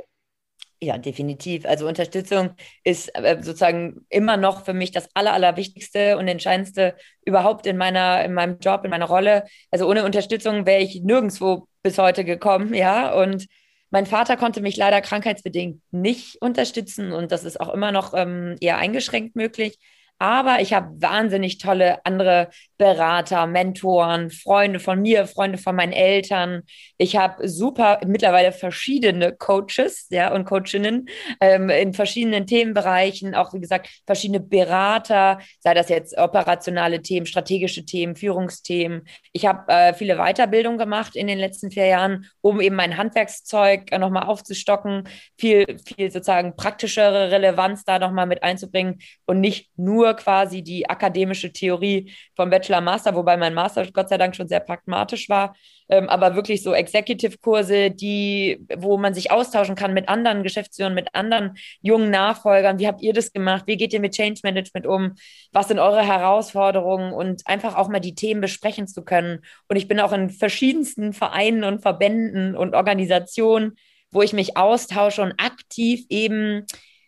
Ja, 0.84 0.98
definitiv. 0.98 1.66
Also 1.66 1.88
Unterstützung 1.88 2.56
ist 2.84 3.16
äh, 3.16 3.38
sozusagen 3.42 4.06
immer 4.10 4.36
noch 4.36 4.66
für 4.66 4.74
mich 4.74 4.92
das 4.92 5.10
Aller, 5.14 5.32
Allerwichtigste 5.32 6.18
und 6.18 6.28
Entscheidendste 6.28 6.96
überhaupt 7.24 7.68
in 7.68 7.78
meiner, 7.78 8.26
in 8.26 8.34
meinem 8.34 8.58
Job, 8.60 8.84
in 8.84 8.90
meiner 8.90 9.06
Rolle. 9.06 9.46
Also 9.70 9.88
ohne 9.88 10.04
Unterstützung 10.04 10.66
wäre 10.66 10.82
ich 10.82 11.02
nirgendwo 11.04 11.68
bis 11.84 12.00
heute 12.00 12.26
gekommen, 12.26 12.74
ja. 12.74 13.14
Und 13.14 13.46
mein 13.92 14.06
Vater 14.06 14.38
konnte 14.38 14.62
mich 14.62 14.78
leider 14.78 15.02
krankheitsbedingt 15.02 15.82
nicht 15.92 16.42
unterstützen 16.42 17.12
und 17.12 17.32
das 17.32 17.44
ist 17.44 17.60
auch 17.60 17.74
immer 17.74 17.92
noch 17.92 18.14
ähm, 18.16 18.56
eher 18.62 18.78
eingeschränkt 18.78 19.36
möglich. 19.36 19.78
Aber 20.22 20.62
ich 20.62 20.72
habe 20.72 21.02
wahnsinnig 21.02 21.58
tolle 21.58 22.06
andere 22.06 22.50
Berater, 22.78 23.48
Mentoren, 23.48 24.30
Freunde 24.30 24.80
von 24.80 25.02
mir, 25.02 25.26
Freunde 25.26 25.58
von 25.58 25.76
meinen 25.76 25.94
Eltern. 25.94 26.62
Ich 27.00 27.16
habe 27.16 27.48
super 27.48 28.00
mittlerweile 28.06 28.52
verschiedene 28.52 29.36
Coaches 29.36 30.06
ja, 30.12 30.32
und 30.32 30.46
Coachinnen 30.46 31.10
ähm, 31.40 31.70
in 31.70 31.94
verschiedenen 31.94 32.46
Themenbereichen, 32.46 33.34
auch 33.34 33.52
wie 33.56 33.62
gesagt, 33.62 33.90
verschiedene 34.06 34.40
Berater, 34.40 35.40
sei 35.60 35.74
das 35.74 35.90
jetzt 35.90 36.16
operationale 36.16 37.02
Themen, 37.02 37.26
strategische 37.26 37.84
Themen, 37.84 38.16
Führungsthemen. 38.16 39.08
Ich 39.32 39.48
habe 39.48 39.72
äh, 39.74 39.96
viele 39.96 40.18
Weiterbildungen 40.18 40.78
gemacht 40.78 41.16
in 41.16 41.26
den 41.26 41.40
letzten 41.40 41.72
vier 41.72 41.88
Jahren, 41.88 42.28
um 42.42 42.62
eben 42.62 42.76
mein 42.76 42.96
Handwerkszeug 42.96 43.92
äh, 43.92 43.98
nochmal 43.98 44.28
aufzustocken, 44.28 45.10
viel, 45.36 45.80
viel 45.84 46.12
sozusagen 46.12 46.56
praktischere 46.56 47.32
Relevanz 47.32 47.86
da 47.86 47.98
nochmal 47.98 48.28
mit 48.28 48.44
einzubringen 48.44 49.00
und 49.26 49.40
nicht 49.40 49.72
nur 49.78 50.11
quasi 50.16 50.62
die 50.62 50.90
akademische 50.90 51.52
Theorie 51.52 52.12
vom 52.36 52.50
Bachelor 52.50 52.82
Master, 52.82 53.16
wobei 53.16 53.38
mein 53.38 53.54
Master 53.54 53.86
Gott 53.92 54.10
sei 54.10 54.18
Dank 54.18 54.36
schon 54.36 54.48
sehr 54.48 54.60
pragmatisch 54.60 55.30
war, 55.30 55.56
ähm, 55.90 56.08
aber 56.10 56.36
wirklich 56.36 56.64
so 56.64 56.74
Executive-Kurse, 56.74 57.92
die, 57.92 58.66
wo 58.78 58.98
man 58.98 59.14
sich 59.14 59.32
austauschen 59.32 59.76
kann 59.76 59.94
mit 59.94 60.08
anderen 60.10 60.44
Geschäftsführern, 60.44 60.94
mit 60.94 61.14
anderen 61.14 61.58
jungen 61.82 62.10
Nachfolgern. 62.10 62.80
Wie 62.80 62.88
habt 62.88 63.02
ihr 63.02 63.14
das 63.14 63.34
gemacht? 63.34 63.64
Wie 63.68 63.78
geht 63.78 63.94
ihr 63.94 64.00
mit 64.00 64.14
Change 64.14 64.40
Management 64.44 64.88
um? 64.88 65.16
Was 65.52 65.68
sind 65.68 65.80
eure 65.80 66.06
Herausforderungen? 66.06 67.12
Und 67.14 67.46
einfach 67.46 67.76
auch 67.76 67.90
mal 67.90 68.00
die 68.00 68.16
Themen 68.16 68.42
besprechen 68.42 68.88
zu 68.88 69.04
können. 69.04 69.40
Und 69.68 69.76
ich 69.76 69.88
bin 69.88 70.00
auch 70.00 70.14
in 70.14 70.30
verschiedensten 70.30 71.14
Vereinen 71.14 71.64
und 71.64 71.82
Verbänden 71.82 72.56
und 72.56 72.74
Organisationen, 72.74 73.74
wo 74.12 74.22
ich 74.22 74.34
mich 74.34 74.58
austausche 74.58 75.22
und 75.22 75.34
aktiv 75.38 76.06
eben 76.10 76.66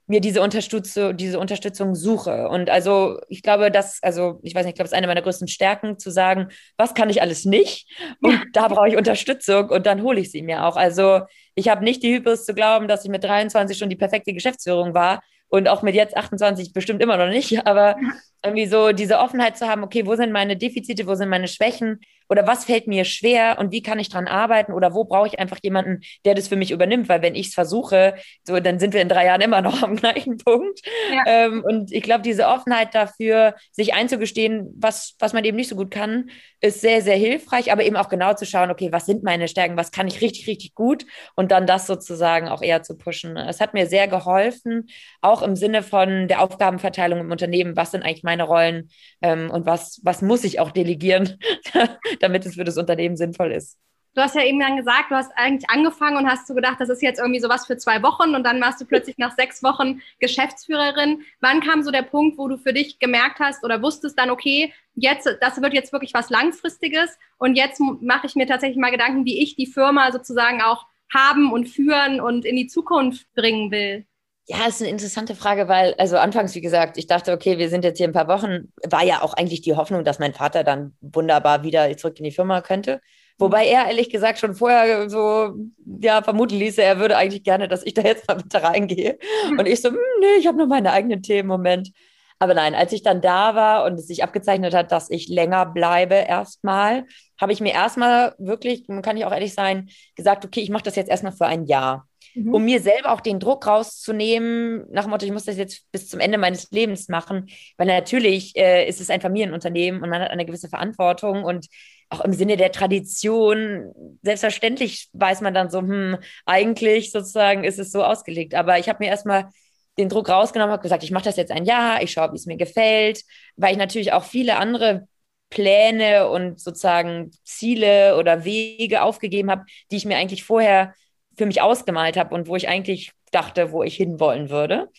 mir 0.08 0.20
diese 0.20 0.42
Unterstützung, 0.42 1.16
diese 1.16 1.40
Unterstützung 1.40 1.96
suche. 1.96 2.50
Und 2.50 2.70
also 2.70 3.20
ich 3.30 3.42
glaube, 3.42 3.72
dass, 3.72 4.02
also 4.04 4.40
ich 4.44 4.54
weiß 4.54 4.66
nicht, 4.66 4.74
ich 4.74 4.76
glaube, 4.76 4.88
es 4.88 4.92
ist 4.92 4.98
eine 4.98 5.08
meiner 5.08 5.22
größten 5.22 5.48
Stärken, 5.48 5.98
zu 5.98 6.12
sagen, 6.12 6.50
was 6.78 6.94
kann 6.94 7.10
ich 7.10 7.22
alles 7.22 7.46
nicht? 7.46 7.90
Und 8.22 8.40
da 8.54 8.68
brauche 8.68 8.90
ich 8.90 8.98
Unterstützung 8.98 9.70
und 9.70 9.86
dann 9.86 10.04
hole 10.04 10.20
ich 10.20 10.32
sie 10.32 10.42
mir 10.42 10.66
auch. 10.66 10.76
Also 10.76 11.22
ich 11.56 11.70
habe 11.70 11.84
nicht 11.84 12.04
die 12.04 12.14
Hybris 12.14 12.46
zu 12.46 12.54
glauben, 12.54 12.88
dass 12.88 13.06
ich 13.06 13.12
mit 13.12 13.24
23 13.24 13.78
schon 13.78 13.90
die 13.90 13.96
perfekte 13.96 14.34
Geschäftsführung 14.34 14.94
war 14.94 15.22
und 15.48 15.68
auch 15.68 15.84
mit 15.84 15.96
jetzt 15.96 16.18
28 16.18 16.74
bestimmt 16.74 17.02
immer 17.02 17.16
noch 17.16 17.30
nicht, 17.30 17.66
aber 17.68 17.96
irgendwie 18.44 18.66
so 18.66 18.92
diese 18.92 19.20
Offenheit 19.20 19.58
zu 19.58 19.68
haben, 19.68 19.84
okay, 19.84 20.06
wo 20.06 20.16
sind 20.16 20.32
meine 20.32 20.58
Defizite, 20.58 21.08
wo 21.08 21.16
sind 21.16 21.30
meine 21.30 21.48
Schwächen 21.48 22.02
oder 22.30 22.48
was 22.48 22.66
fällt 22.66 22.88
mir 22.88 23.06
schwer 23.06 23.58
und 23.60 23.72
wie 23.72 23.82
kann 23.82 24.00
ich 24.00 24.10
dran 24.10 24.28
arbeiten 24.28 24.74
oder 24.74 24.94
wo 24.94 25.04
brauche 25.04 25.28
ich 25.28 25.40
einfach 25.40 25.60
jemanden, 25.62 26.02
der 26.26 26.36
das 26.36 26.48
für 26.48 26.56
mich 26.56 26.72
übernimmt, 26.72 27.10
weil 27.10 27.22
wenn 27.22 27.36
ich 27.36 27.48
es 27.48 27.54
versuche, 27.54 28.16
so 28.44 28.60
dann 28.60 28.80
sind 28.80 28.94
wir 28.94 29.02
in 29.02 29.10
drei 29.10 29.26
Jahren 29.26 29.42
immer 29.42 29.62
noch 29.62 29.82
am 29.84 29.96
gleichen 29.96 30.38
Punkt. 30.38 30.82
Ja. 31.12 31.24
Ähm, 31.26 31.64
und 31.66 31.92
ich 31.92 32.04
glaube, 32.04 32.24
diese 32.24 32.48
Offenheit 32.48 32.94
dafür, 32.96 33.56
sich 33.72 33.94
einzugestehen, 33.94 34.74
was, 34.78 35.16
was 35.20 35.34
man 35.34 35.44
eben 35.46 35.58
nicht 35.58 35.70
so 35.70 35.76
gut 35.76 35.92
kann, 35.92 36.30
ist 36.64 36.80
sehr, 36.80 37.02
sehr 37.02 37.18
hilfreich, 37.18 37.74
aber 37.74 37.84
eben 37.84 37.98
auch 37.98 38.08
genau 38.08 38.34
zu 38.36 38.46
schauen, 38.46 38.72
okay, 38.72 38.92
was 38.94 39.06
sind 39.06 39.22
meine 39.22 39.50
Stärken, 39.50 39.76
was 39.76 39.92
kann 39.92 40.08
ich 40.08 40.22
richtig, 40.22 40.48
richtig 40.48 40.74
gut 40.76 41.06
und 41.36 41.52
dann 41.52 41.68
das 41.68 41.88
sozusagen 41.88 42.48
auch 42.48 42.62
eher 42.62 42.82
zu 42.84 42.96
pushen. 42.98 43.36
Es 43.36 43.60
hat 43.60 43.74
mir 43.74 43.86
sehr 43.86 44.08
geholfen, 44.08 44.88
auch 45.22 45.42
im 45.42 45.58
Sinne 45.58 45.84
von 45.84 46.30
der 46.30 46.42
Aufgabenverteilung 46.42 47.20
im 47.20 47.32
Unternehmen, 47.32 47.76
was 47.76 47.92
sind 47.92 48.04
eigentlich 48.04 48.24
meine 48.24 48.44
Rollen 48.44 48.90
ähm, 49.22 49.50
und 49.52 49.66
was, 49.66 50.00
was 50.04 50.22
muss 50.22 50.46
ich 50.46 50.62
auch 50.62 50.72
delegieren, 50.72 51.38
damit 52.22 52.46
es 52.46 52.56
für 52.56 52.64
das 52.64 52.78
Unternehmen 52.78 53.18
sinnvoll 53.18 53.52
ist. 53.52 53.78
Du 54.16 54.22
hast 54.22 54.36
ja 54.36 54.44
eben 54.44 54.60
dann 54.60 54.78
gesagt, 54.78 55.10
du 55.10 55.16
hast 55.16 55.32
eigentlich 55.36 55.68
angefangen 55.70 56.18
und 56.18 56.30
hast 56.30 56.46
so 56.46 56.54
gedacht, 56.54 56.76
das 56.80 56.90
ist 56.90 57.02
jetzt 57.02 57.20
irgendwie 57.20 57.40
sowas 57.40 57.66
für 57.66 57.78
zwei 57.78 58.04
Wochen 58.04 58.36
und 58.36 58.44
dann 58.44 58.62
warst 58.62 58.80
du 58.80 58.86
plötzlich 58.86 59.18
nach 59.18 59.36
sechs 59.36 59.64
Wochen 59.64 60.02
Geschäftsführerin. 60.20 61.24
Wann 61.42 61.62
kam 61.62 61.82
so 61.82 61.90
der 61.90 62.04
Punkt, 62.04 62.38
wo 62.38 62.48
du 62.48 62.58
für 62.58 62.74
dich 62.74 63.00
gemerkt 63.00 63.40
hast 63.40 63.64
oder 63.64 63.82
wusstest 63.82 64.20
dann, 64.20 64.30
okay, 64.30 64.72
jetzt, 64.94 65.28
das 65.42 65.62
wird 65.62 65.74
jetzt 65.74 65.94
wirklich 65.94 66.14
was 66.14 66.30
Langfristiges 66.30 67.18
und 67.40 67.56
jetzt 67.56 67.80
mache 67.80 68.28
ich 68.28 68.36
mir 68.36 68.46
tatsächlich 68.46 68.78
mal 68.78 68.92
Gedanken, 68.92 69.26
wie 69.26 69.42
ich 69.42 69.56
die 69.56 69.66
Firma 69.66 70.12
sozusagen 70.12 70.62
auch 70.62 70.86
haben 71.12 71.52
und 71.52 71.68
führen 71.68 72.22
und 72.22 72.46
in 72.46 72.56
die 72.56 72.68
Zukunft 72.68 73.26
bringen 73.34 73.72
will? 73.72 74.06
Ja, 74.46 74.68
ist 74.68 74.82
eine 74.82 74.90
interessante 74.92 75.36
Frage, 75.36 75.70
weil, 75.70 75.96
also 75.98 76.18
anfangs, 76.18 76.54
wie 76.54 76.62
gesagt, 76.62 76.98
ich 76.98 77.08
dachte, 77.08 77.32
okay, 77.32 77.58
wir 77.58 77.70
sind 77.70 77.86
jetzt 77.86 77.98
hier 77.98 78.08
ein 78.08 78.14
paar 78.14 78.28
Wochen, 78.28 78.74
war 78.86 79.04
ja 79.04 79.22
auch 79.22 79.34
eigentlich 79.34 79.62
die 79.62 79.74
Hoffnung, 79.74 80.04
dass 80.04 80.20
mein 80.20 80.34
Vater 80.34 80.66
dann 80.66 80.98
wunderbar 81.00 81.64
wieder 81.64 81.96
zurück 81.96 82.18
in 82.20 82.26
die 82.26 82.32
Firma 82.32 82.62
könnte. 82.62 83.00
Wobei 83.40 83.66
er 83.66 83.88
ehrlich 83.88 84.10
gesagt 84.10 84.40
schon 84.40 84.56
vorher 84.56 85.10
so, 85.10 85.56
ja, 86.02 86.22
vermuten 86.22 86.56
ließe, 86.56 86.82
er 86.82 87.00
würde 87.00 87.18
eigentlich 87.18 87.44
gerne, 87.44 87.68
dass 87.68 87.84
ich 87.84 87.94
da 87.94 88.02
jetzt 88.04 88.28
mal 88.28 88.38
mit 88.38 88.54
reingehe. 88.56 89.18
Und 89.58 89.66
ich 89.68 89.82
so, 89.82 89.90
hm, 89.90 89.98
nee, 90.20 90.40
ich 90.40 90.48
habe 90.48 90.58
nur 90.58 90.68
meine 90.68 90.92
eigenen 90.92 91.24
Themen 91.24 91.42
im 91.42 91.48
Moment. 91.48 91.92
Aber 92.40 92.54
nein, 92.54 92.76
als 92.76 92.92
ich 92.92 93.04
dann 93.04 93.22
da 93.22 93.56
war 93.56 93.86
und 93.86 93.94
es 93.94 94.08
sich 94.08 94.24
abgezeichnet 94.24 94.74
hat, 94.74 94.92
dass 94.92 95.10
ich 95.10 95.30
länger 95.30 95.66
bleibe 95.66 96.16
erstmal, 96.16 97.06
habe 97.40 97.54
ich 97.54 97.62
mir 97.62 97.74
erstmal 97.74 98.36
wirklich, 98.38 98.86
kann 99.02 99.18
ich 99.18 99.26
auch 99.26 99.32
ehrlich 99.32 99.54
sein, 99.54 99.90
gesagt, 100.16 100.46
okay, 100.46 100.60
ich 100.60 100.70
mache 100.70 100.84
das 100.84 100.96
jetzt 100.96 101.10
erstmal 101.10 101.32
für 101.32 101.46
ein 101.46 101.66
Jahr 101.66 102.08
mhm. 102.36 102.54
um 102.54 102.66
mir 102.66 102.82
selber 102.82 103.12
auch 103.12 103.22
den 103.22 103.40
Druck 103.40 103.66
rauszunehmen, 103.68 104.86
nach 104.92 105.04
dem 105.04 105.12
Motto, 105.12 105.26
ich 105.26 105.32
muss 105.32 105.46
das 105.46 105.58
jetzt 105.58 105.92
bis 105.92 106.10
zum 106.10 106.20
Ende 106.20 106.38
meines 106.38 106.72
Lebens 106.72 107.10
machen, 107.10 107.50
weil 107.78 107.88
natürlich 107.88 108.56
äh, 108.56 108.88
ist 108.88 109.02
es 109.02 109.10
ein 109.10 109.22
Familienunternehmen 109.22 110.02
und 110.02 110.10
man 110.10 110.22
hat 110.22 110.32
eine 110.32 110.46
gewisse 110.46 110.70
Verantwortung 110.70 111.44
und 111.44 111.68
auch 112.10 112.22
im 112.22 112.34
Sinne 112.34 112.58
der 112.58 112.72
Tradition, 112.72 113.92
selbstverständlich 114.22 115.10
weiß 115.14 115.42
man 115.42 115.54
dann 115.54 115.70
so, 115.70 115.80
hm, 115.80 116.18
eigentlich 116.46 117.12
sozusagen 117.12 117.64
ist 117.64 117.80
es 117.80 117.92
so 117.92 118.04
ausgelegt. 118.04 118.54
Aber 118.54 118.78
ich 118.78 118.88
habe 118.88 119.04
mir 119.04 119.10
erstmal 119.10 119.50
den 119.98 120.10
Druck 120.10 120.30
rausgenommen, 120.30 120.72
habe 120.72 120.84
gesagt, 120.84 121.04
ich 121.04 121.12
mache 121.12 121.26
das 121.26 121.38
jetzt 121.38 121.52
ein 121.52 121.66
Jahr, 121.66 122.02
ich 122.02 122.12
schaue, 122.12 122.32
wie 122.32 122.38
es 122.38 122.46
mir 122.46 122.58
gefällt, 122.58 123.24
weil 123.56 123.72
ich 123.72 123.78
natürlich 123.78 124.14
auch 124.14 124.24
viele 124.24 124.58
andere 124.58 125.08
Pläne 125.50 126.30
und 126.30 126.60
sozusagen 126.60 127.32
Ziele 127.44 128.18
oder 128.18 128.44
Wege 128.44 129.04
aufgegeben 129.04 129.52
habe, 129.52 129.66
die 129.92 129.98
ich 129.98 130.06
mir 130.06 130.18
eigentlich 130.18 130.44
vorher 130.44 130.94
für 131.38 131.46
mich 131.46 131.62
ausgemalt 131.62 132.18
habe 132.18 132.34
und 132.36 132.48
wo 132.48 132.56
ich 132.56 132.68
eigentlich 132.68 133.12
dachte, 133.32 133.72
wo 133.72 133.84
ich 133.84 133.96
hinwollen 133.96 134.50
würde. 134.50 134.90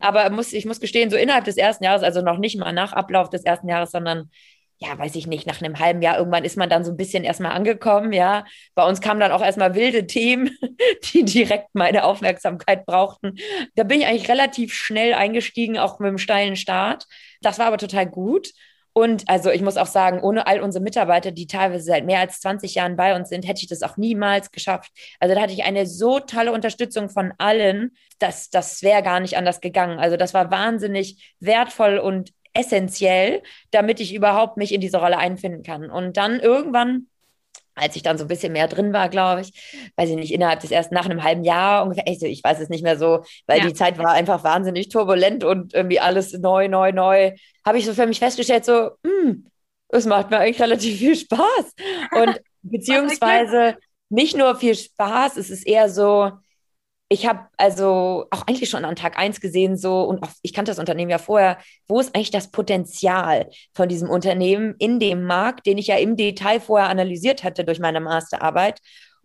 Aber 0.00 0.28
muss, 0.30 0.52
ich 0.52 0.66
muss 0.66 0.80
gestehen, 0.80 1.10
so 1.10 1.16
innerhalb 1.16 1.44
des 1.44 1.56
ersten 1.56 1.84
Jahres, 1.84 2.02
also 2.02 2.20
noch 2.20 2.38
nicht 2.38 2.58
mal 2.58 2.72
nach 2.72 2.92
Ablauf 2.92 3.30
des 3.30 3.44
ersten 3.44 3.68
Jahres, 3.68 3.92
sondern 3.92 4.30
ja, 4.78 4.98
weiß 4.98 5.14
ich 5.14 5.26
nicht, 5.26 5.46
nach 5.46 5.62
einem 5.62 5.78
halben 5.78 6.02
Jahr 6.02 6.18
irgendwann 6.18 6.44
ist 6.44 6.56
man 6.56 6.68
dann 6.68 6.84
so 6.84 6.90
ein 6.90 6.96
bisschen 6.96 7.24
erstmal 7.24 7.52
angekommen, 7.52 8.12
ja. 8.12 8.44
Bei 8.74 8.86
uns 8.86 9.00
kamen 9.00 9.20
dann 9.20 9.32
auch 9.32 9.42
erstmal 9.42 9.74
wilde 9.74 10.06
Themen, 10.06 10.50
die 11.12 11.24
direkt 11.24 11.68
meine 11.74 12.04
Aufmerksamkeit 12.04 12.84
brauchten. 12.84 13.36
Da 13.76 13.84
bin 13.84 14.00
ich 14.00 14.06
eigentlich 14.06 14.28
relativ 14.28 14.74
schnell 14.74 15.14
eingestiegen, 15.14 15.78
auch 15.78 16.00
mit 16.00 16.08
einem 16.08 16.18
steilen 16.18 16.56
Start. 16.56 17.06
Das 17.40 17.58
war 17.58 17.66
aber 17.66 17.78
total 17.78 18.06
gut. 18.06 18.48
Und 18.96 19.28
also 19.28 19.50
ich 19.50 19.60
muss 19.60 19.76
auch 19.76 19.88
sagen, 19.88 20.20
ohne 20.20 20.46
all 20.46 20.60
unsere 20.60 20.82
Mitarbeiter, 20.82 21.32
die 21.32 21.48
teilweise 21.48 21.84
seit 21.84 22.06
mehr 22.06 22.20
als 22.20 22.40
20 22.40 22.76
Jahren 22.76 22.94
bei 22.96 23.16
uns 23.16 23.28
sind, 23.28 23.46
hätte 23.46 23.60
ich 23.60 23.68
das 23.68 23.82
auch 23.82 23.96
niemals 23.96 24.52
geschafft. 24.52 24.92
Also 25.18 25.34
da 25.34 25.40
hatte 25.40 25.52
ich 25.52 25.64
eine 25.64 25.84
so 25.86 26.20
tolle 26.20 26.52
Unterstützung 26.52 27.10
von 27.10 27.32
allen, 27.38 27.96
dass 28.20 28.50
das 28.50 28.82
wäre 28.82 29.02
gar 29.02 29.18
nicht 29.18 29.36
anders 29.36 29.60
gegangen. 29.60 29.98
Also 29.98 30.16
das 30.16 30.32
war 30.32 30.52
wahnsinnig 30.52 31.34
wertvoll 31.40 31.98
und 31.98 32.30
essentiell, 32.52 33.42
damit 33.72 33.98
ich 33.98 34.14
überhaupt 34.14 34.56
mich 34.58 34.72
in 34.72 34.80
diese 34.80 34.98
Rolle 34.98 35.18
einfinden 35.18 35.64
kann. 35.64 35.90
Und 35.90 36.16
dann 36.16 36.38
irgendwann 36.38 37.08
als 37.74 37.96
ich 37.96 38.02
dann 38.02 38.18
so 38.18 38.24
ein 38.24 38.28
bisschen 38.28 38.52
mehr 38.52 38.68
drin 38.68 38.92
war, 38.92 39.08
glaube 39.08 39.40
ich, 39.40 39.90
weiß 39.96 40.10
ich 40.10 40.16
nicht, 40.16 40.32
innerhalb 40.32 40.60
des 40.60 40.70
ersten, 40.70 40.94
nach 40.94 41.06
einem 41.06 41.22
halben 41.22 41.44
Jahr 41.44 41.82
ungefähr, 41.82 42.06
ich, 42.06 42.22
ich 42.22 42.44
weiß 42.44 42.60
es 42.60 42.68
nicht 42.68 42.82
mehr 42.82 42.98
so, 42.98 43.24
weil 43.46 43.58
ja. 43.58 43.66
die 43.66 43.74
Zeit 43.74 43.98
war 43.98 44.12
einfach 44.12 44.44
wahnsinnig 44.44 44.88
turbulent 44.88 45.44
und 45.44 45.74
irgendwie 45.74 46.00
alles 46.00 46.32
neu, 46.32 46.68
neu, 46.68 46.92
neu, 46.92 47.32
habe 47.64 47.78
ich 47.78 47.86
so 47.86 47.94
für 47.94 48.06
mich 48.06 48.18
festgestellt, 48.18 48.64
so, 48.64 48.90
hm, 49.04 49.46
es 49.88 50.06
macht 50.06 50.30
mir 50.30 50.38
eigentlich 50.38 50.60
relativ 50.60 50.98
viel 50.98 51.16
Spaß. 51.16 51.74
Und 52.12 52.40
beziehungsweise 52.62 53.76
nicht 54.08 54.36
nur 54.36 54.56
viel 54.56 54.74
Spaß, 54.74 55.36
es 55.36 55.50
ist 55.50 55.66
eher 55.66 55.88
so, 55.88 56.32
ich 57.14 57.26
habe 57.26 57.46
also 57.56 58.26
auch 58.30 58.46
eigentlich 58.48 58.68
schon 58.68 58.84
an 58.84 58.96
Tag 58.96 59.16
1 59.16 59.40
gesehen, 59.40 59.76
so, 59.76 60.02
und 60.02 60.22
auch, 60.24 60.30
ich 60.42 60.52
kannte 60.52 60.72
das 60.72 60.80
Unternehmen 60.80 61.10
ja 61.10 61.18
vorher, 61.18 61.58
wo 61.86 62.00
ist 62.00 62.14
eigentlich 62.14 62.32
das 62.32 62.50
Potenzial 62.50 63.48
von 63.72 63.88
diesem 63.88 64.10
Unternehmen 64.10 64.74
in 64.80 64.98
dem 64.98 65.24
Markt, 65.24 65.66
den 65.66 65.78
ich 65.78 65.86
ja 65.86 65.96
im 65.96 66.16
Detail 66.16 66.58
vorher 66.58 66.88
analysiert 66.88 67.44
hatte 67.44 67.64
durch 67.64 67.78
meine 67.78 68.00
Masterarbeit. 68.00 68.80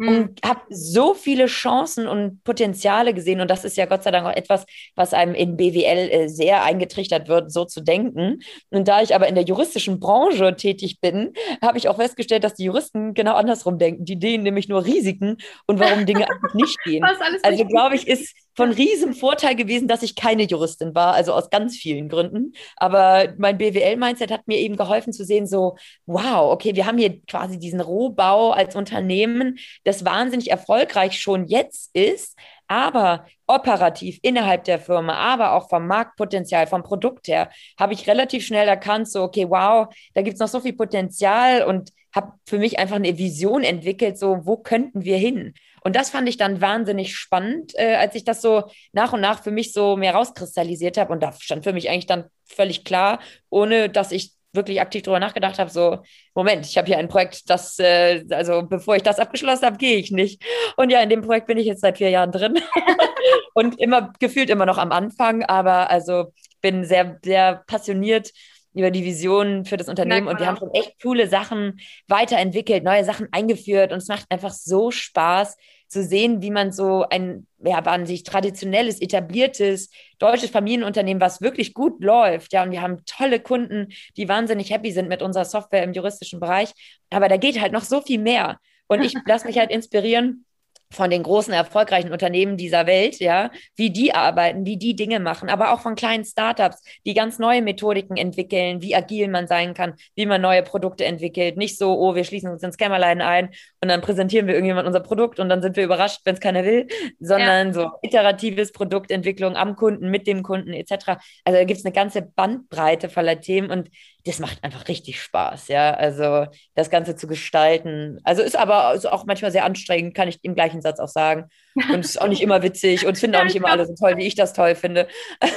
Und 0.07 0.39
habe 0.45 0.61
so 0.69 1.13
viele 1.13 1.47
Chancen 1.47 2.07
und 2.07 2.43
Potenziale 2.43 3.13
gesehen. 3.13 3.41
Und 3.41 3.51
das 3.51 3.65
ist 3.65 3.75
ja 3.75 3.85
Gott 3.85 4.03
sei 4.03 4.11
Dank 4.11 4.25
auch 4.25 4.35
etwas, 4.35 4.65
was 4.95 5.13
einem 5.13 5.35
in 5.35 5.57
BWL 5.57 6.09
äh, 6.09 6.27
sehr 6.29 6.63
eingetrichtert 6.63 7.27
wird, 7.27 7.51
so 7.51 7.65
zu 7.65 7.81
denken. 7.81 8.39
Und 8.69 8.87
da 8.87 9.01
ich 9.01 9.13
aber 9.13 9.27
in 9.27 9.35
der 9.35 9.43
juristischen 9.43 9.99
Branche 9.99 10.55
tätig 10.55 11.01
bin, 11.01 11.33
habe 11.61 11.77
ich 11.77 11.89
auch 11.89 11.97
festgestellt, 11.97 12.43
dass 12.43 12.53
die 12.53 12.63
Juristen 12.63 13.13
genau 13.13 13.35
andersrum 13.35 13.77
denken. 13.77 14.05
Die 14.05 14.17
denen 14.17 14.43
nämlich 14.43 14.69
nur 14.69 14.85
Risiken 14.85 15.37
und 15.67 15.79
warum 15.79 16.05
Dinge 16.05 16.21
einfach 16.29 16.53
nicht 16.53 16.77
gehen. 16.83 17.03
Also 17.43 17.65
glaube 17.65 17.95
ich, 17.95 18.07
ist 18.07 18.33
von 18.55 18.71
riesem 18.71 19.13
Vorteil 19.13 19.55
gewesen, 19.55 19.87
dass 19.87 20.03
ich 20.03 20.15
keine 20.15 20.43
Juristin 20.43 20.93
war, 20.95 21.13
also 21.13 21.33
aus 21.33 21.49
ganz 21.49 21.77
vielen 21.77 22.09
Gründen. 22.09 22.53
Aber 22.75 23.33
mein 23.37 23.57
BWL-Mindset 23.57 24.31
hat 24.31 24.47
mir 24.47 24.57
eben 24.57 24.75
geholfen 24.75 25.13
zu 25.13 25.23
sehen, 25.23 25.47
so, 25.47 25.77
wow, 26.05 26.51
okay, 26.51 26.75
wir 26.75 26.85
haben 26.85 26.97
hier 26.97 27.21
quasi 27.25 27.57
diesen 27.57 27.81
Rohbau 27.81 28.51
als 28.51 28.75
Unternehmen, 28.75 29.57
das 29.83 30.05
wahnsinnig 30.05 30.51
erfolgreich 30.51 31.19
schon 31.19 31.47
jetzt 31.47 31.95
ist, 31.95 32.37
aber 32.67 33.25
operativ 33.47 34.19
innerhalb 34.21 34.63
der 34.65 34.79
Firma, 34.79 35.13
aber 35.13 35.53
auch 35.53 35.69
vom 35.69 35.87
Marktpotenzial, 35.87 36.67
vom 36.67 36.83
Produkt 36.83 37.27
her, 37.27 37.49
habe 37.79 37.93
ich 37.93 38.07
relativ 38.07 38.45
schnell 38.45 38.67
erkannt, 38.67 39.09
so, 39.09 39.23
okay, 39.23 39.49
wow, 39.49 39.87
da 40.13 40.21
gibt 40.21 40.35
es 40.35 40.39
noch 40.39 40.47
so 40.47 40.59
viel 40.59 40.73
Potenzial 40.73 41.63
und 41.63 41.91
habe 42.13 42.33
für 42.45 42.59
mich 42.59 42.79
einfach 42.79 42.95
eine 42.95 43.17
Vision 43.17 43.63
entwickelt, 43.63 44.17
so, 44.17 44.39
wo 44.43 44.57
könnten 44.57 45.03
wir 45.03 45.17
hin? 45.17 45.53
Und 45.83 45.95
das 45.95 46.09
fand 46.09 46.27
ich 46.29 46.37
dann 46.37 46.61
wahnsinnig 46.61 47.15
spannend, 47.15 47.73
äh, 47.75 47.95
als 47.95 48.15
ich 48.15 48.23
das 48.23 48.41
so 48.41 48.69
nach 48.91 49.13
und 49.13 49.21
nach 49.21 49.43
für 49.43 49.51
mich 49.51 49.73
so 49.73 49.97
mehr 49.97 50.15
rauskristallisiert 50.15 50.97
habe. 50.97 51.11
Und 51.13 51.21
da 51.21 51.33
stand 51.33 51.63
für 51.63 51.73
mich 51.73 51.89
eigentlich 51.89 52.07
dann 52.07 52.25
völlig 52.45 52.83
klar, 52.83 53.19
ohne 53.49 53.89
dass 53.89 54.11
ich 54.11 54.33
wirklich 54.53 54.81
aktiv 54.81 55.03
darüber 55.03 55.19
nachgedacht 55.19 55.59
habe, 55.59 55.69
so, 55.69 55.99
Moment, 56.33 56.65
ich 56.65 56.77
habe 56.77 56.87
hier 56.87 56.97
ein 56.97 57.07
Projekt, 57.07 57.49
das, 57.49 57.77
äh, 57.79 58.25
also 58.31 58.63
bevor 58.63 58.95
ich 58.95 59.03
das 59.03 59.19
abgeschlossen 59.19 59.65
habe, 59.65 59.77
gehe 59.77 59.97
ich 59.97 60.11
nicht. 60.11 60.43
Und 60.75 60.89
ja, 60.89 61.01
in 61.01 61.09
dem 61.09 61.21
Projekt 61.21 61.47
bin 61.47 61.57
ich 61.57 61.67
jetzt 61.67 61.81
seit 61.81 61.97
vier 61.97 62.09
Jahren 62.09 62.31
drin 62.31 62.59
und 63.53 63.79
immer 63.79 64.13
gefühlt 64.19 64.49
immer 64.49 64.65
noch 64.65 64.77
am 64.77 64.91
Anfang, 64.91 65.43
aber 65.43 65.89
also 65.89 66.33
bin 66.61 66.83
sehr, 66.83 67.19
sehr 67.23 67.63
passioniert 67.67 68.31
über 68.79 68.91
die 68.91 69.05
Vision 69.05 69.65
für 69.65 69.77
das 69.77 69.87
Unternehmen. 69.87 70.27
Und 70.27 70.39
wir 70.39 70.47
haben 70.47 70.57
schon 70.57 70.73
echt 70.73 71.01
coole 71.01 71.27
Sachen 71.27 71.79
weiterentwickelt, 72.07 72.83
neue 72.83 73.05
Sachen 73.05 73.27
eingeführt. 73.31 73.91
Und 73.91 73.99
es 73.99 74.07
macht 74.07 74.25
einfach 74.29 74.51
so 74.51 74.91
Spaß 74.91 75.57
zu 75.87 76.03
sehen, 76.03 76.41
wie 76.41 76.51
man 76.51 76.71
so 76.71 77.05
ein 77.09 77.47
ja, 77.63 78.05
sich 78.05 78.23
traditionelles, 78.23 79.01
etabliertes 79.01 79.89
deutsches 80.19 80.51
Familienunternehmen, 80.51 81.19
was 81.19 81.41
wirklich 81.41 81.73
gut 81.73 82.01
läuft, 82.03 82.53
ja, 82.53 82.63
und 82.63 82.71
wir 82.71 82.81
haben 82.81 83.03
tolle 83.05 83.39
Kunden, 83.39 83.87
die 84.15 84.29
wahnsinnig 84.29 84.69
happy 84.69 84.91
sind 84.91 85.09
mit 85.09 85.21
unserer 85.21 85.45
Software 85.45 85.83
im 85.83 85.93
juristischen 85.93 86.39
Bereich, 86.39 86.71
aber 87.09 87.27
da 87.27 87.37
geht 87.37 87.59
halt 87.59 87.73
noch 87.73 87.83
so 87.83 88.01
viel 88.01 88.19
mehr. 88.19 88.59
Und 88.87 89.03
ich 89.03 89.13
lasse 89.25 89.47
mich 89.47 89.57
halt 89.57 89.71
inspirieren 89.71 90.45
von 90.91 91.11
den 91.11 91.21
großen 91.21 91.53
erfolgreichen 91.53 92.11
Unternehmen 92.11 92.57
dieser 92.57 92.87
Welt, 92.87 93.19
ja, 93.19 93.51
wie 93.75 93.91
die 93.91 94.13
arbeiten, 94.13 94.65
wie 94.65 94.77
die 94.77 94.95
Dinge 94.95 95.19
machen, 95.19 95.49
aber 95.49 95.71
auch 95.71 95.81
von 95.81 95.95
kleinen 95.95 96.25
Startups, 96.25 96.81
die 97.05 97.13
ganz 97.13 97.37
neue 97.37 97.61
Methodiken 97.61 98.17
entwickeln, 98.17 98.81
wie 98.81 98.95
agil 98.95 99.27
man 99.27 99.47
sein 99.47 99.75
kann, 99.75 99.93
wie 100.15 100.25
man 100.25 100.41
neue 100.41 100.63
Produkte 100.63 101.05
entwickelt. 101.05 101.57
Nicht 101.57 101.77
so, 101.77 101.95
oh, 101.95 102.15
wir 102.15 102.23
schließen 102.23 102.49
uns 102.49 102.63
ins 102.63 102.77
Kämmerlein 102.77 103.21
ein 103.21 103.49
und 103.81 103.89
dann 103.89 104.01
präsentieren 104.01 104.47
wir 104.47 104.55
irgendjemand 104.55 104.87
unser 104.87 105.01
Produkt 105.01 105.39
und 105.39 105.47
dann 105.47 105.61
sind 105.61 105.75
wir 105.75 105.83
überrascht, 105.83 106.21
wenn 106.23 106.33
es 106.33 106.41
keiner 106.41 106.65
will, 106.65 106.87
sondern 107.19 107.67
ja. 107.67 107.73
so 107.73 107.89
iteratives 108.01 108.71
Produktentwicklung 108.71 109.55
am 109.55 109.75
Kunden, 109.75 110.09
mit 110.09 110.25
dem 110.25 110.41
Kunden 110.41 110.73
etc. 110.73 111.19
Also 111.43 111.59
da 111.59 111.63
gibt 111.65 111.79
es 111.79 111.85
eine 111.85 111.93
ganze 111.93 112.23
Bandbreite 112.23 113.09
voller 113.09 113.39
Themen 113.39 113.69
und 113.69 113.89
das 114.29 114.39
macht 114.39 114.63
einfach 114.63 114.87
richtig 114.87 115.21
Spaß, 115.21 115.69
ja. 115.69 115.91
Also 115.91 116.45
das 116.75 116.89
Ganze 116.89 117.15
zu 117.15 117.27
gestalten. 117.27 118.19
Also 118.23 118.41
ist 118.41 118.55
aber 118.55 118.93
ist 118.93 119.09
auch 119.09 119.25
manchmal 119.25 119.51
sehr 119.51 119.65
anstrengend, 119.65 120.15
kann 120.15 120.27
ich 120.27 120.39
im 120.43 120.55
gleichen 120.55 120.81
Satz 120.81 120.99
auch 120.99 121.07
sagen. 121.07 121.49
Und 121.75 122.05
ist 122.05 122.21
auch 122.21 122.27
nicht 122.27 122.41
immer 122.41 122.61
witzig 122.61 123.05
und 123.05 123.17
finde 123.17 123.39
auch 123.39 123.43
nicht 123.43 123.55
immer 123.55 123.69
alle 123.69 123.85
so 123.85 123.95
toll, 123.95 124.17
wie 124.17 124.27
ich 124.27 124.35
das 124.35 124.53
toll 124.53 124.75
finde. 124.75 125.07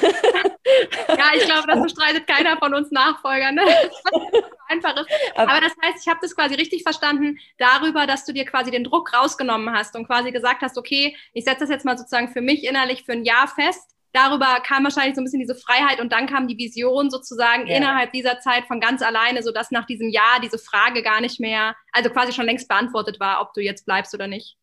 Ja, 1.09 1.31
ich 1.37 1.45
glaube, 1.45 1.67
das 1.67 1.83
bestreitet 1.83 2.27
keiner 2.27 2.57
von 2.57 2.75
uns 2.75 2.91
Nachfolgern. 2.91 3.55
Ne? 3.55 3.63
Einfach 4.69 4.97
ist. 4.97 5.07
Aber 5.35 5.61
das 5.61 5.73
heißt, 5.85 5.99
ich 6.01 6.09
habe 6.09 6.21
das 6.23 6.35
quasi 6.35 6.55
richtig 6.55 6.83
verstanden 6.83 7.39
darüber, 7.59 8.07
dass 8.07 8.25
du 8.25 8.33
dir 8.33 8.47
quasi 8.47 8.71
den 8.71 8.85
Druck 8.85 9.13
rausgenommen 9.13 9.75
hast 9.75 9.95
und 9.97 10.07
quasi 10.07 10.33
gesagt 10.33 10.63
hast, 10.63 10.79
okay, 10.79 11.17
ich 11.35 11.45
setze 11.45 11.61
das 11.61 11.71
jetzt 11.71 11.85
mal 11.85 11.99
sozusagen 11.99 12.29
für 12.29 12.41
mich 12.41 12.65
innerlich 12.65 13.05
für 13.05 13.13
ein 13.13 13.25
Jahr 13.25 13.49
fest 13.49 13.92
darüber 14.13 14.61
kam 14.61 14.85
wahrscheinlich 14.85 15.15
so 15.15 15.21
ein 15.21 15.25
bisschen 15.25 15.41
diese 15.41 15.55
Freiheit 15.55 16.01
und 16.01 16.13
dann 16.13 16.27
kam 16.27 16.47
die 16.49 16.59
Vision 16.59 17.11
sozusagen 17.11 17.67
ja. 17.67 17.77
innerhalb 17.77 18.13
dieser 18.13 18.41
Zeit 18.41 18.65
von 18.67 18.81
ganz 18.81 19.03
alleine, 19.03 19.43
sodass 19.43 19.71
nach 19.71 19.87
diesem 19.87 20.09
Jahr 20.09 20.41
diese 20.43 20.59
Frage 20.59 21.03
gar 21.03 21.21
nicht 21.21 21.41
mehr, 21.41 21.75
also 21.93 22.11
quasi 22.11 22.33
schon 22.33 22.47
längst 22.47 22.69
beantwortet 22.69 23.21
war, 23.21 23.41
ob 23.41 23.53
du 23.55 23.61
jetzt 23.61 23.85
bleibst 23.87 24.15
oder 24.15 24.27
nicht. 24.27 24.57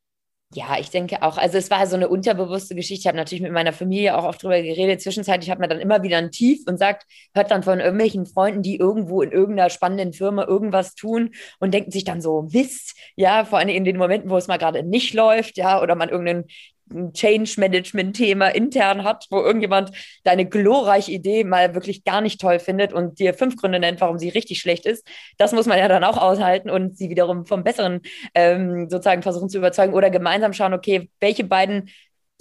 Ja, 0.55 0.79
ich 0.79 0.89
denke 0.89 1.21
auch. 1.21 1.37
Also 1.37 1.59
es 1.59 1.69
war 1.69 1.85
so 1.85 1.95
eine 1.95 2.09
unterbewusste 2.09 2.73
Geschichte. 2.73 3.01
Ich 3.01 3.07
habe 3.07 3.17
natürlich 3.17 3.43
mit 3.43 3.51
meiner 3.51 3.71
Familie 3.71 4.17
auch 4.17 4.23
oft 4.23 4.41
drüber 4.41 4.59
geredet. 4.59 4.99
Zwischenzeitlich 4.99 5.51
hat 5.51 5.59
man 5.59 5.69
dann 5.69 5.79
immer 5.79 6.01
wieder 6.01 6.17
ein 6.17 6.31
Tief 6.31 6.63
und 6.65 6.79
sagt, 6.79 7.05
hört 7.35 7.51
dann 7.51 7.61
von 7.61 7.79
irgendwelchen 7.79 8.25
Freunden, 8.25 8.63
die 8.63 8.77
irgendwo 8.77 9.21
in 9.21 9.31
irgendeiner 9.31 9.69
spannenden 9.69 10.11
Firma 10.11 10.45
irgendwas 10.45 10.95
tun 10.95 11.35
und 11.59 11.71
denkt 11.71 11.93
sich 11.93 12.03
dann 12.03 12.19
so, 12.19 12.47
Mist, 12.51 12.95
ja, 13.15 13.45
vor 13.45 13.59
allem 13.59 13.69
in 13.69 13.85
den 13.85 13.97
Momenten, 13.97 14.31
wo 14.31 14.37
es 14.37 14.47
mal 14.47 14.57
gerade 14.57 14.81
nicht 14.81 15.13
läuft, 15.13 15.55
ja, 15.57 15.83
oder 15.83 15.93
man 15.93 16.09
irgendeinen 16.09 16.45
ein 16.91 17.13
Change-Management-Thema 17.13 18.47
intern 18.49 19.03
hat, 19.03 19.25
wo 19.29 19.39
irgendjemand 19.41 19.91
deine 20.23 20.45
glorreiche 20.45 21.11
Idee 21.11 21.43
mal 21.43 21.73
wirklich 21.75 22.03
gar 22.03 22.21
nicht 22.21 22.41
toll 22.41 22.59
findet 22.59 22.93
und 22.93 23.19
dir 23.19 23.33
fünf 23.33 23.55
Gründe 23.55 23.79
nennt, 23.79 24.01
warum 24.01 24.17
sie 24.17 24.29
richtig 24.29 24.59
schlecht 24.59 24.85
ist. 24.85 25.05
Das 25.37 25.51
muss 25.51 25.65
man 25.65 25.77
ja 25.77 25.87
dann 25.87 26.03
auch 26.03 26.17
aushalten 26.17 26.69
und 26.69 26.97
sie 26.97 27.09
wiederum 27.09 27.45
vom 27.45 27.63
Besseren 27.63 28.01
ähm, 28.33 28.89
sozusagen 28.89 29.23
versuchen 29.23 29.49
zu 29.49 29.57
überzeugen 29.57 29.93
oder 29.93 30.09
gemeinsam 30.09 30.53
schauen, 30.53 30.73
okay, 30.73 31.09
welche 31.19 31.43
beiden 31.43 31.89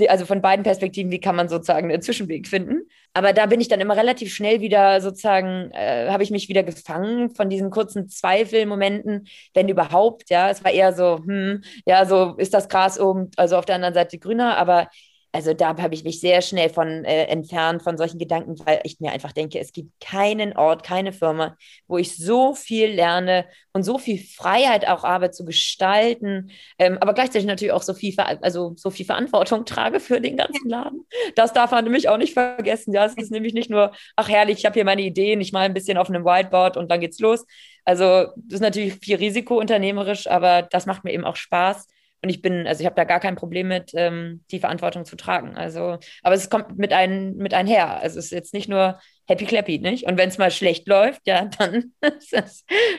also 0.06 0.24
von 0.26 0.40
beiden 0.40 0.62
Perspektiven, 0.62 1.10
wie 1.10 1.20
kann 1.20 1.34
man 1.34 1.48
sozusagen 1.48 1.90
einen 1.90 2.02
Zwischenweg 2.02 2.46
finden. 2.46 2.82
Aber 3.14 3.32
da 3.32 3.46
bin 3.46 3.60
ich 3.60 3.68
dann 3.68 3.80
immer 3.80 3.96
relativ 3.96 4.32
schnell 4.32 4.60
wieder 4.60 5.00
sozusagen, 5.00 5.70
äh, 5.72 6.08
habe 6.10 6.22
ich 6.22 6.30
mich 6.30 6.48
wieder 6.48 6.62
gefangen 6.62 7.30
von 7.34 7.50
diesen 7.50 7.70
kurzen 7.70 8.08
Zweifelmomenten, 8.08 9.26
wenn 9.54 9.68
überhaupt, 9.68 10.30
ja. 10.30 10.50
Es 10.50 10.62
war 10.62 10.70
eher 10.70 10.92
so, 10.92 11.18
hm, 11.24 11.62
ja, 11.86 12.04
so 12.06 12.34
ist 12.36 12.54
das 12.54 12.68
Gras 12.68 13.00
oben, 13.00 13.30
also 13.36 13.56
auf 13.56 13.64
der 13.64 13.74
anderen 13.76 13.94
Seite 13.94 14.18
grüner, 14.18 14.56
aber 14.58 14.88
also 15.32 15.52
da 15.52 15.76
habe 15.76 15.94
ich 15.94 16.04
mich 16.04 16.20
sehr 16.20 16.40
schnell 16.40 16.70
von 16.70 17.04
äh, 17.04 17.24
entfernt 17.24 17.82
von 17.82 17.98
solchen 17.98 18.18
Gedanken, 18.18 18.56
weil 18.64 18.80
ich 18.84 18.98
mir 18.98 19.12
einfach 19.12 19.32
denke, 19.32 19.58
es 19.58 19.72
gibt 19.72 19.92
keinen 20.00 20.56
Ort, 20.56 20.82
keine 20.82 21.12
Firma, 21.12 21.56
wo 21.86 21.98
ich 21.98 22.16
so 22.16 22.54
viel 22.54 22.88
lerne 22.88 23.44
und 23.72 23.82
so 23.82 23.98
viel 23.98 24.18
Freiheit 24.18 24.88
auch 24.88 25.04
habe 25.04 25.30
zu 25.30 25.44
gestalten, 25.44 26.50
ähm, 26.78 26.96
aber 27.00 27.12
gleichzeitig 27.12 27.46
natürlich 27.46 27.72
auch 27.72 27.82
so 27.82 27.92
viel, 27.92 28.14
also 28.18 28.72
so 28.76 28.90
viel 28.90 29.04
Verantwortung 29.04 29.64
trage 29.66 30.00
für 30.00 30.20
den 30.20 30.36
ganzen 30.36 30.68
Laden. 30.68 31.06
Das 31.34 31.52
darf 31.52 31.72
man 31.72 31.84
nämlich 31.84 32.08
auch 32.08 32.18
nicht 32.18 32.32
vergessen. 32.32 32.94
Ja, 32.94 33.04
es 33.04 33.14
ist 33.14 33.30
nämlich 33.30 33.52
nicht 33.52 33.70
nur, 33.70 33.92
ach 34.16 34.28
herrlich, 34.28 34.58
ich 34.58 34.64
habe 34.64 34.74
hier 34.74 34.84
meine 34.84 35.02
Ideen, 35.02 35.40
ich 35.40 35.52
mal 35.52 35.60
ein 35.60 35.74
bisschen 35.74 35.98
auf 35.98 36.08
einem 36.08 36.24
Whiteboard 36.24 36.76
und 36.76 36.90
dann 36.90 37.00
geht's 37.00 37.18
los. 37.18 37.44
Also 37.84 38.32
das 38.36 38.54
ist 38.54 38.60
natürlich 38.60 38.94
viel 38.94 39.16
Risiko 39.16 39.58
unternehmerisch, 39.58 40.26
aber 40.26 40.62
das 40.62 40.86
macht 40.86 41.04
mir 41.04 41.12
eben 41.12 41.24
auch 41.24 41.36
Spaß. 41.36 41.86
Und 42.22 42.30
ich 42.30 42.42
bin, 42.42 42.66
also 42.66 42.80
ich 42.80 42.86
habe 42.86 42.96
da 42.96 43.04
gar 43.04 43.20
kein 43.20 43.36
Problem 43.36 43.68
mit, 43.68 43.92
ähm, 43.94 44.44
die 44.50 44.58
Verantwortung 44.58 45.04
zu 45.04 45.14
tragen. 45.16 45.56
Also, 45.56 45.98
aber 46.22 46.34
es 46.34 46.50
kommt 46.50 46.76
mit, 46.76 46.92
ein, 46.92 47.36
mit 47.36 47.54
einher. 47.54 48.00
Also 48.00 48.18
es 48.18 48.26
ist 48.26 48.32
jetzt 48.32 48.54
nicht 48.54 48.68
nur 48.68 48.98
happy 49.28 49.44
clappy, 49.44 49.78
nicht? 49.78 50.04
Und 50.04 50.18
wenn 50.18 50.28
es 50.28 50.38
mal 50.38 50.50
schlecht 50.50 50.88
läuft, 50.88 51.22
ja, 51.26 51.44
dann 51.44 51.92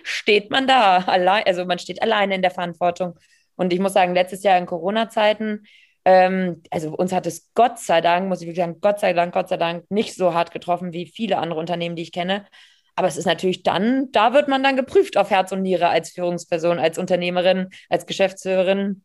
steht 0.04 0.52
man 0.52 0.68
da 0.68 1.00
allein, 1.00 1.44
also 1.46 1.66
man 1.66 1.80
steht 1.80 2.02
alleine 2.02 2.36
in 2.36 2.42
der 2.42 2.52
Verantwortung. 2.52 3.20
Und 3.56 3.74
ich 3.74 3.80
muss 3.80 3.94
sagen, 3.94 4.14
letztes 4.14 4.44
Jahr 4.44 4.58
in 4.58 4.66
Corona-Zeiten, 4.66 5.66
ähm, 6.06 6.64
also 6.72 6.92
uns 6.92 7.12
hat 7.12 7.28
es 7.28 7.52
Gott 7.56 7.78
sei 7.80 8.00
Dank, 8.00 8.30
muss 8.30 8.40
ich 8.42 8.48
wirklich 8.48 8.64
sagen, 8.64 8.80
Gott 8.80 9.02
sei 9.02 9.12
Dank, 9.12 9.34
Gott 9.34 9.50
sei 9.50 9.58
Dank, 9.58 9.84
nicht 9.92 10.16
so 10.16 10.34
hart 10.34 10.52
getroffen 10.52 10.94
wie 10.94 11.08
viele 11.08 11.40
andere 11.40 11.60
Unternehmen, 11.60 11.98
die 11.98 12.04
ich 12.04 12.14
kenne. 12.14 12.46
Aber 12.96 13.08
es 13.08 13.18
ist 13.18 13.26
natürlich 13.26 13.64
dann, 13.64 14.12
da 14.12 14.34
wird 14.34 14.48
man 14.48 14.64
dann 14.64 14.76
geprüft 14.76 15.18
auf 15.18 15.30
Herz 15.30 15.52
und 15.52 15.62
Niere 15.62 15.90
als 15.90 16.12
Führungsperson, 16.12 16.80
als 16.80 16.98
Unternehmerin, 16.98 17.70
als 17.90 18.06
Geschäftsführerin 18.06 19.04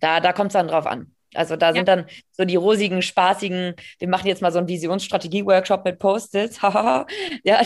da, 0.00 0.20
da 0.20 0.32
kommt 0.32 0.48
es 0.48 0.54
dann 0.54 0.68
drauf 0.68 0.86
an. 0.86 1.14
Also 1.34 1.54
da 1.54 1.72
sind 1.72 1.86
dann 1.86 2.06
so 2.32 2.44
die 2.44 2.56
rosigen, 2.56 3.02
spaßigen, 3.02 3.74
wir 3.98 4.08
machen 4.08 4.26
jetzt 4.26 4.42
mal 4.42 4.50
so 4.50 4.58
einen 4.58 4.66
Visionsstrategie-Workshop 4.66 5.84
mit 5.84 5.98
Post-its. 5.98 6.60
ja, 6.62 7.06
ja. 7.44 7.62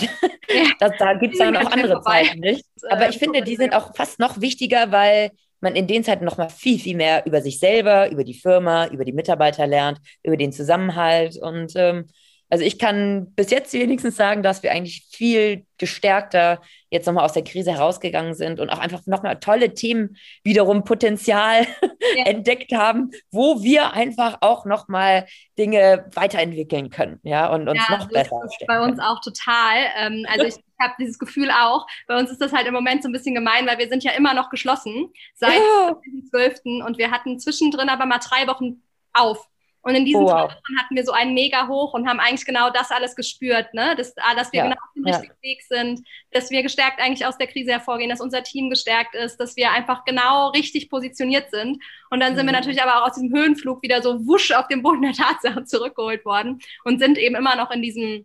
Das, 0.79 0.93
da 0.99 1.15
gibt 1.15 1.33
es 1.35 1.39
dann 1.39 1.57
auch 1.57 1.71
andere 1.71 2.03
Zeiten, 2.03 2.41
nicht? 2.41 2.65
Aber 2.91 3.09
ich 3.09 3.19
finde, 3.19 3.43
die 3.43 3.57
sind 3.57 3.75
auch 3.75 3.97
fast 3.97 4.19
noch 4.19 4.41
wichtiger, 4.41 4.93
weil 4.93 5.31
man 5.61 5.77
in 5.77 5.87
den 5.87 6.05
Zeiten 6.05 6.27
noch 6.27 6.37
mal 6.37 6.51
viel, 6.51 6.79
viel 6.79 6.97
mehr 6.97 7.25
über 7.27 7.41
sich 7.41 7.59
selber, 7.59 8.11
über 8.11 8.23
die 8.23 8.35
Firma, 8.35 8.87
über 8.89 9.07
die 9.07 9.15
Mitarbeiter 9.15 9.67
lernt, 9.67 9.99
über 10.23 10.37
den 10.37 10.53
Zusammenhalt. 10.53 11.39
Und 11.39 11.73
ähm, 11.77 12.07
also 12.51 12.65
ich 12.65 12.79
kann 12.79 13.33
bis 13.35 13.51
jetzt 13.51 13.73
wenigstens 13.73 14.17
sagen, 14.17 14.43
dass 14.43 14.63
wir 14.63 14.71
eigentlich 14.73 15.07
viel 15.11 15.67
gestärkter 15.79 16.61
jetzt 16.91 17.07
nochmal 17.07 17.25
aus 17.25 17.33
der 17.33 17.43
Krise 17.43 17.73
herausgegangen 17.73 18.35
sind 18.35 18.61
und 18.61 18.71
auch 18.71 18.79
einfach 18.79 19.01
nochmal 19.07 19.41
tolle 19.41 19.75
Themen 19.75 20.17
wiederum 20.45 20.85
Potenzial 20.85 21.67
ja. 21.83 22.25
entdeckt 22.27 22.73
haben, 22.73 23.11
wo 23.31 23.63
wir 23.63 23.93
einfach 23.93 24.39
auch 24.41 24.67
nochmal 24.67 25.27
Dinge 25.59 26.09
weiterentwickeln 26.15 26.91
können, 26.91 27.19
ja, 27.23 27.53
und 27.53 27.69
uns 27.69 27.81
ja, 27.89 27.97
noch 27.97 28.09
besser 28.09 28.41
ist 28.45 28.65
Bei 28.67 28.81
uns 28.81 29.01
auch 29.01 29.21
total. 29.21 29.87
Ähm, 29.99 30.25
also 30.31 30.47
ich 30.47 30.55
habe 30.81 30.95
dieses 31.01 31.19
Gefühl 31.19 31.51
auch. 31.51 31.87
Bei 32.07 32.19
uns 32.19 32.31
ist 32.31 32.41
das 32.41 32.53
halt 32.53 32.67
im 32.67 32.75
Moment 32.75 33.03
so 33.03 33.09
ein 33.09 33.13
bisschen 33.13 33.35
gemein, 33.35 33.67
weil 33.67 33.79
wir 33.79 33.89
sind 33.89 34.05
ja 34.05 34.13
immer 34.13 34.35
noch 34.35 34.51
geschlossen 34.51 35.13
seit 35.35 35.55
ja. 35.55 35.97
dem 36.07 36.27
12. 36.31 36.85
und 36.87 36.99
wir 36.99 37.11
hatten 37.11 37.39
zwischendrin 37.39 37.89
aber 37.89 38.07
mal 38.07 38.19
drei 38.19 38.47
Wochen 38.47 38.83
auf. 39.13 39.49
Und 39.85 39.95
in 39.95 40.07
diesen 40.07 40.23
oh, 40.23 40.27
wow. 40.27 40.51
Wochen 40.51 40.79
hatten 40.79 40.97
wir 40.97 41.05
so 41.05 41.13
einen 41.13 41.35
mega 41.35 41.69
hoch 41.69 41.93
und 41.93 42.09
haben 42.09 42.19
eigentlich 42.19 42.47
genau 42.47 42.71
das 42.71 42.91
alles 42.91 43.15
gespürt, 43.15 43.75
ne? 43.75 43.95
dass, 43.97 44.17
ah, 44.17 44.35
dass 44.35 44.51
wir 44.51 44.59
ja, 44.59 44.65
genau 44.65 44.77
auf 44.77 44.93
dem 44.95 45.07
ja. 45.07 45.17
richtigen 45.17 45.43
Weg 45.43 45.63
sind, 45.63 46.01
dass 46.31 46.51
wir 46.51 46.63
gestärkt 46.63 47.01
eigentlich 47.01 47.27
aus 47.27 47.37
der 47.37 47.49
Krise 47.49 47.73
hervorgehen, 47.73 48.09
dass 48.09 48.23
unser 48.23 48.43
Team 48.43 48.71
gestärkt 48.71 49.15
ist, 49.15 49.37
dass 49.37 49.57
wir 49.57 49.73
einfach 49.73 50.07
genau 50.07 50.49
richtig 50.49 50.89
positioniert 50.89 51.51
sind. 51.51 51.83
Und 52.09 52.21
dann 52.21 52.35
sind 52.35 52.47
mhm. 52.47 52.51
wir 52.51 52.57
natürlich 52.57 52.83
aber 52.83 53.03
auch 53.03 53.09
aus 53.09 53.15
diesem 53.15 53.37
Höhenflug 53.37 53.83
wieder 53.83 54.03
so 54.03 54.27
wusch 54.27 54.53
auf 54.53 54.69
den 54.69 54.83
Boden 54.83 55.03
der 55.03 55.13
Tatsache 55.13 55.65
zurückgeholt 55.67 56.25
worden 56.25 56.61
und 56.85 56.99
sind 56.99 57.19
eben 57.19 57.35
immer 57.35 57.55
noch 57.55 57.71
in 57.71 57.83
diesem, 57.83 58.25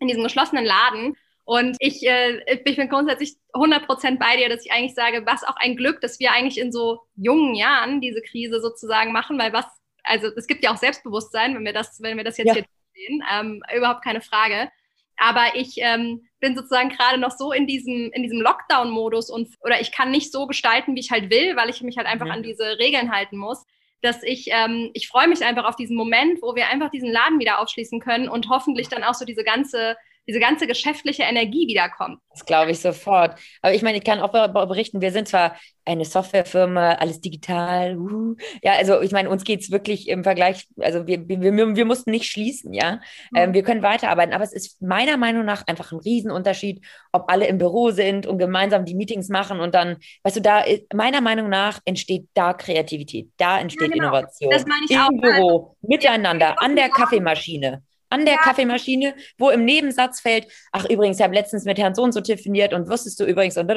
in 0.00 0.08
diesem 0.08 0.24
geschlossenen 0.24 0.64
Laden. 0.64 1.16
Und 1.44 1.76
ich, 1.78 2.04
äh, 2.04 2.40
ich 2.52 2.64
bin 2.64 2.88
grundsätzlich 2.88 3.36
100% 3.52 4.18
bei 4.18 4.36
dir, 4.36 4.48
dass 4.48 4.66
ich 4.66 4.72
eigentlich 4.72 4.96
sage, 4.96 5.24
was 5.24 5.44
auch 5.44 5.54
ein 5.56 5.76
Glück, 5.76 6.00
dass 6.00 6.18
wir 6.18 6.32
eigentlich 6.32 6.58
in 6.58 6.72
so 6.72 7.02
jungen 7.14 7.54
Jahren 7.54 8.00
diese 8.00 8.20
Krise 8.20 8.60
sozusagen 8.60 9.12
machen, 9.12 9.38
weil 9.38 9.52
was, 9.52 9.66
also 10.06 10.28
es 10.36 10.46
gibt 10.46 10.64
ja 10.64 10.72
auch 10.72 10.76
Selbstbewusstsein, 10.76 11.54
wenn 11.54 11.64
wir 11.64 11.72
das, 11.72 12.00
wenn 12.00 12.16
wir 12.16 12.24
das 12.24 12.38
jetzt 12.38 12.48
ja. 12.48 12.54
hier 12.54 12.64
sehen, 12.94 13.22
ähm, 13.32 13.62
überhaupt 13.76 14.02
keine 14.02 14.20
Frage. 14.20 14.70
Aber 15.18 15.54
ich 15.54 15.76
ähm, 15.78 16.28
bin 16.40 16.54
sozusagen 16.54 16.90
gerade 16.90 17.18
noch 17.18 17.30
so 17.30 17.52
in 17.52 17.66
diesem, 17.66 18.10
in 18.12 18.22
diesem 18.22 18.40
Lockdown-Modus 18.40 19.30
und 19.30 19.48
oder 19.62 19.80
ich 19.80 19.92
kann 19.92 20.10
nicht 20.10 20.30
so 20.30 20.46
gestalten, 20.46 20.94
wie 20.94 21.00
ich 21.00 21.10
halt 21.10 21.30
will, 21.30 21.56
weil 21.56 21.70
ich 21.70 21.82
mich 21.82 21.96
halt 21.96 22.06
einfach 22.06 22.26
mhm. 22.26 22.32
an 22.32 22.42
diese 22.42 22.78
Regeln 22.78 23.12
halten 23.12 23.36
muss. 23.36 23.64
Dass 24.02 24.22
ich, 24.22 24.48
ähm, 24.50 24.90
ich 24.92 25.08
freue 25.08 25.26
mich 25.26 25.42
einfach 25.42 25.64
auf 25.64 25.76
diesen 25.76 25.96
Moment, 25.96 26.42
wo 26.42 26.54
wir 26.54 26.68
einfach 26.68 26.90
diesen 26.90 27.10
Laden 27.10 27.40
wieder 27.40 27.60
aufschließen 27.60 27.98
können 27.98 28.28
und 28.28 28.48
hoffentlich 28.50 28.88
dann 28.88 29.02
auch 29.02 29.14
so 29.14 29.24
diese 29.24 29.42
ganze 29.42 29.96
diese 30.28 30.40
ganze 30.40 30.66
geschäftliche 30.66 31.22
Energie 31.22 31.68
wiederkommt. 31.68 32.18
Das 32.30 32.44
glaube 32.44 32.70
ich 32.70 32.80
sofort. 32.80 33.38
Aber 33.62 33.74
ich 33.74 33.82
meine, 33.82 33.98
ich 33.98 34.04
kann 34.04 34.20
auch 34.20 34.30
berichten, 34.30 35.00
wir 35.00 35.12
sind 35.12 35.28
zwar 35.28 35.56
eine 35.86 36.04
Softwarefirma, 36.04 36.94
alles 36.94 37.20
digital. 37.20 37.96
Uh, 37.96 38.34
ja, 38.62 38.72
also 38.72 39.00
ich 39.00 39.12
meine, 39.12 39.30
uns 39.30 39.44
geht 39.44 39.60
es 39.60 39.70
wirklich 39.70 40.08
im 40.08 40.24
Vergleich, 40.24 40.66
also 40.80 41.06
wir, 41.06 41.28
wir, 41.28 41.40
wir, 41.40 41.76
wir 41.76 41.84
mussten 41.84 42.10
nicht 42.10 42.28
schließen, 42.28 42.74
ja. 42.74 43.00
Mhm. 43.30 43.36
Ähm, 43.36 43.54
wir 43.54 43.62
können 43.62 43.82
weiterarbeiten, 43.82 44.34
aber 44.34 44.44
es 44.44 44.52
ist 44.52 44.82
meiner 44.82 45.16
Meinung 45.16 45.44
nach 45.44 45.66
einfach 45.66 45.92
ein 45.92 46.00
Riesenunterschied, 46.00 46.84
ob 47.12 47.30
alle 47.30 47.46
im 47.46 47.58
Büro 47.58 47.90
sind 47.90 48.26
und 48.26 48.38
gemeinsam 48.38 48.84
die 48.84 48.94
Meetings 48.94 49.28
machen 49.28 49.60
und 49.60 49.74
dann, 49.74 49.96
weißt 50.24 50.36
du, 50.36 50.40
da 50.40 50.64
meiner 50.92 51.20
Meinung 51.20 51.48
nach 51.48 51.78
entsteht 51.84 52.26
da 52.34 52.52
Kreativität, 52.52 53.30
da 53.36 53.60
entsteht 53.60 53.88
ja, 53.88 53.94
genau. 53.94 54.08
Innovation. 54.08 54.50
Das 54.50 54.66
meine 54.66 54.84
ich 54.84 54.90
Im 54.90 55.00
auch. 55.00 55.20
Büro, 55.20 55.76
miteinander, 55.82 56.60
an 56.60 56.74
der 56.74 56.88
Kaffeemaschine 56.88 57.82
an 58.10 58.24
der 58.24 58.34
ja. 58.34 58.40
Kaffeemaschine, 58.40 59.14
wo 59.38 59.50
im 59.50 59.64
Nebensatz 59.64 60.20
fällt, 60.20 60.46
ach 60.72 60.84
übrigens, 60.88 61.18
ich 61.18 61.24
habe 61.24 61.34
letztens 61.34 61.64
mit 61.64 61.78
Herrn 61.78 61.94
Sohn 61.94 62.12
so 62.12 62.20
telefoniert 62.20 62.72
und 62.72 62.88
wusstest 62.88 63.20
du 63.20 63.24
übrigens, 63.24 63.56
und 63.56 63.70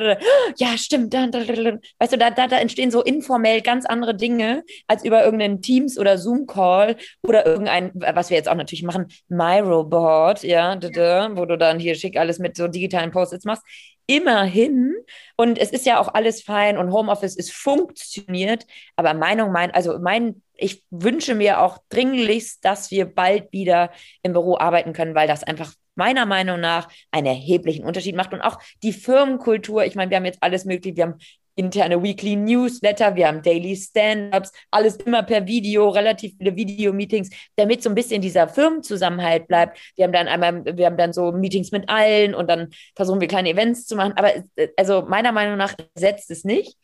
ja, 0.58 0.78
stimmt, 0.78 1.14
weißt 1.14 2.14
du, 2.14 2.18
da, 2.18 2.30
da, 2.30 2.48
da 2.48 2.58
entstehen 2.60 2.92
so 2.92 3.02
informell 3.04 3.62
ganz 3.62 3.86
andere 3.86 4.16
Dinge 4.16 4.64
als 4.88 5.04
über 5.04 5.24
irgendeinen 5.24 5.62
Teams- 5.62 5.98
oder 5.98 6.18
Zoom-Call 6.18 6.96
oder 7.24 7.46
irgendein, 7.46 7.92
was 7.94 8.30
wir 8.30 8.38
jetzt 8.38 8.50
auch 8.50 8.56
natürlich 8.56 8.84
machen, 8.84 9.08
Myroboard, 9.28 10.44
ja, 10.44 10.76
wo 10.76 11.46
du 11.46 11.58
dann 11.58 11.80
hier 11.80 11.96
schick 11.96 12.18
alles 12.18 12.40
mit 12.40 12.56
so 12.56 12.68
digitalen 12.68 13.12
Post-its 13.12 13.46
machst 13.46 13.64
immerhin. 14.10 14.96
Und 15.36 15.60
es 15.60 15.70
ist 15.70 15.86
ja 15.86 16.00
auch 16.00 16.14
alles 16.14 16.42
fein 16.42 16.78
und 16.78 16.92
Homeoffice 16.92 17.36
ist 17.36 17.54
funktioniert. 17.54 18.66
Aber 18.96 19.14
Meinung, 19.14 19.52
mein, 19.52 19.72
also 19.72 20.00
mein 20.00 20.42
ich 20.62 20.84
wünsche 20.90 21.36
mir 21.36 21.62
auch 21.62 21.78
dringlichst, 21.90 22.66
dass 22.66 22.92
wir 22.92 23.06
bald 23.06 23.52
wieder 23.54 23.92
im 24.24 24.34
Büro 24.34 24.58
arbeiten 24.58 24.92
können, 24.92 25.16
weil 25.16 25.28
das 25.28 25.44
einfach 25.44 25.74
meiner 25.96 26.26
Meinung 26.26 26.60
nach 26.60 26.90
einen 27.12 27.28
erheblichen 27.28 27.86
Unterschied 27.86 28.16
macht. 28.16 28.34
Und 28.34 28.42
auch 28.42 28.60
die 28.84 28.94
Firmenkultur, 28.94 29.86
ich 29.86 29.96
meine, 29.96 30.10
wir 30.10 30.18
haben 30.18 30.26
jetzt 30.26 30.42
alles 30.44 30.66
möglich, 30.66 30.96
wir 30.98 31.04
haben 31.04 31.20
interne 31.60 32.02
Weekly 32.02 32.38
Newsletter, 32.38 33.16
wir 33.16 33.28
haben 33.28 33.42
Daily 33.42 33.76
Stand-ups, 33.76 34.52
alles 34.72 34.96
immer 34.96 35.24
per 35.24 35.46
Video, 35.46 35.90
relativ 35.90 36.34
viele 36.38 36.56
Videomeetings, 36.56 37.30
damit 37.58 37.84
so 37.84 37.90
ein 37.90 37.96
bisschen 37.96 38.22
dieser 38.22 38.48
Firmenzusammenhalt 38.48 39.48
bleibt. 39.48 39.78
Wir 39.96 40.06
haben 40.06 40.14
dann 40.14 40.28
einmal, 40.28 40.78
wir 40.78 40.86
haben 40.86 40.98
dann 40.98 41.12
so 41.12 41.34
Meetings 41.34 41.72
mit 41.72 41.90
allen 41.90 42.34
und 42.34 42.50
dann 42.50 42.70
versuchen 42.96 43.20
wir 43.20 43.28
kleine 43.28 43.50
Events 43.50 43.86
zu 43.86 43.96
machen. 43.96 44.14
Aber 44.16 44.34
äh, 44.56 44.70
also 44.78 45.02
meiner 45.02 45.34
Meinung 45.34 45.58
nach 45.58 45.76
setzt 45.96 46.32
es 46.32 46.46
nicht 46.46 46.78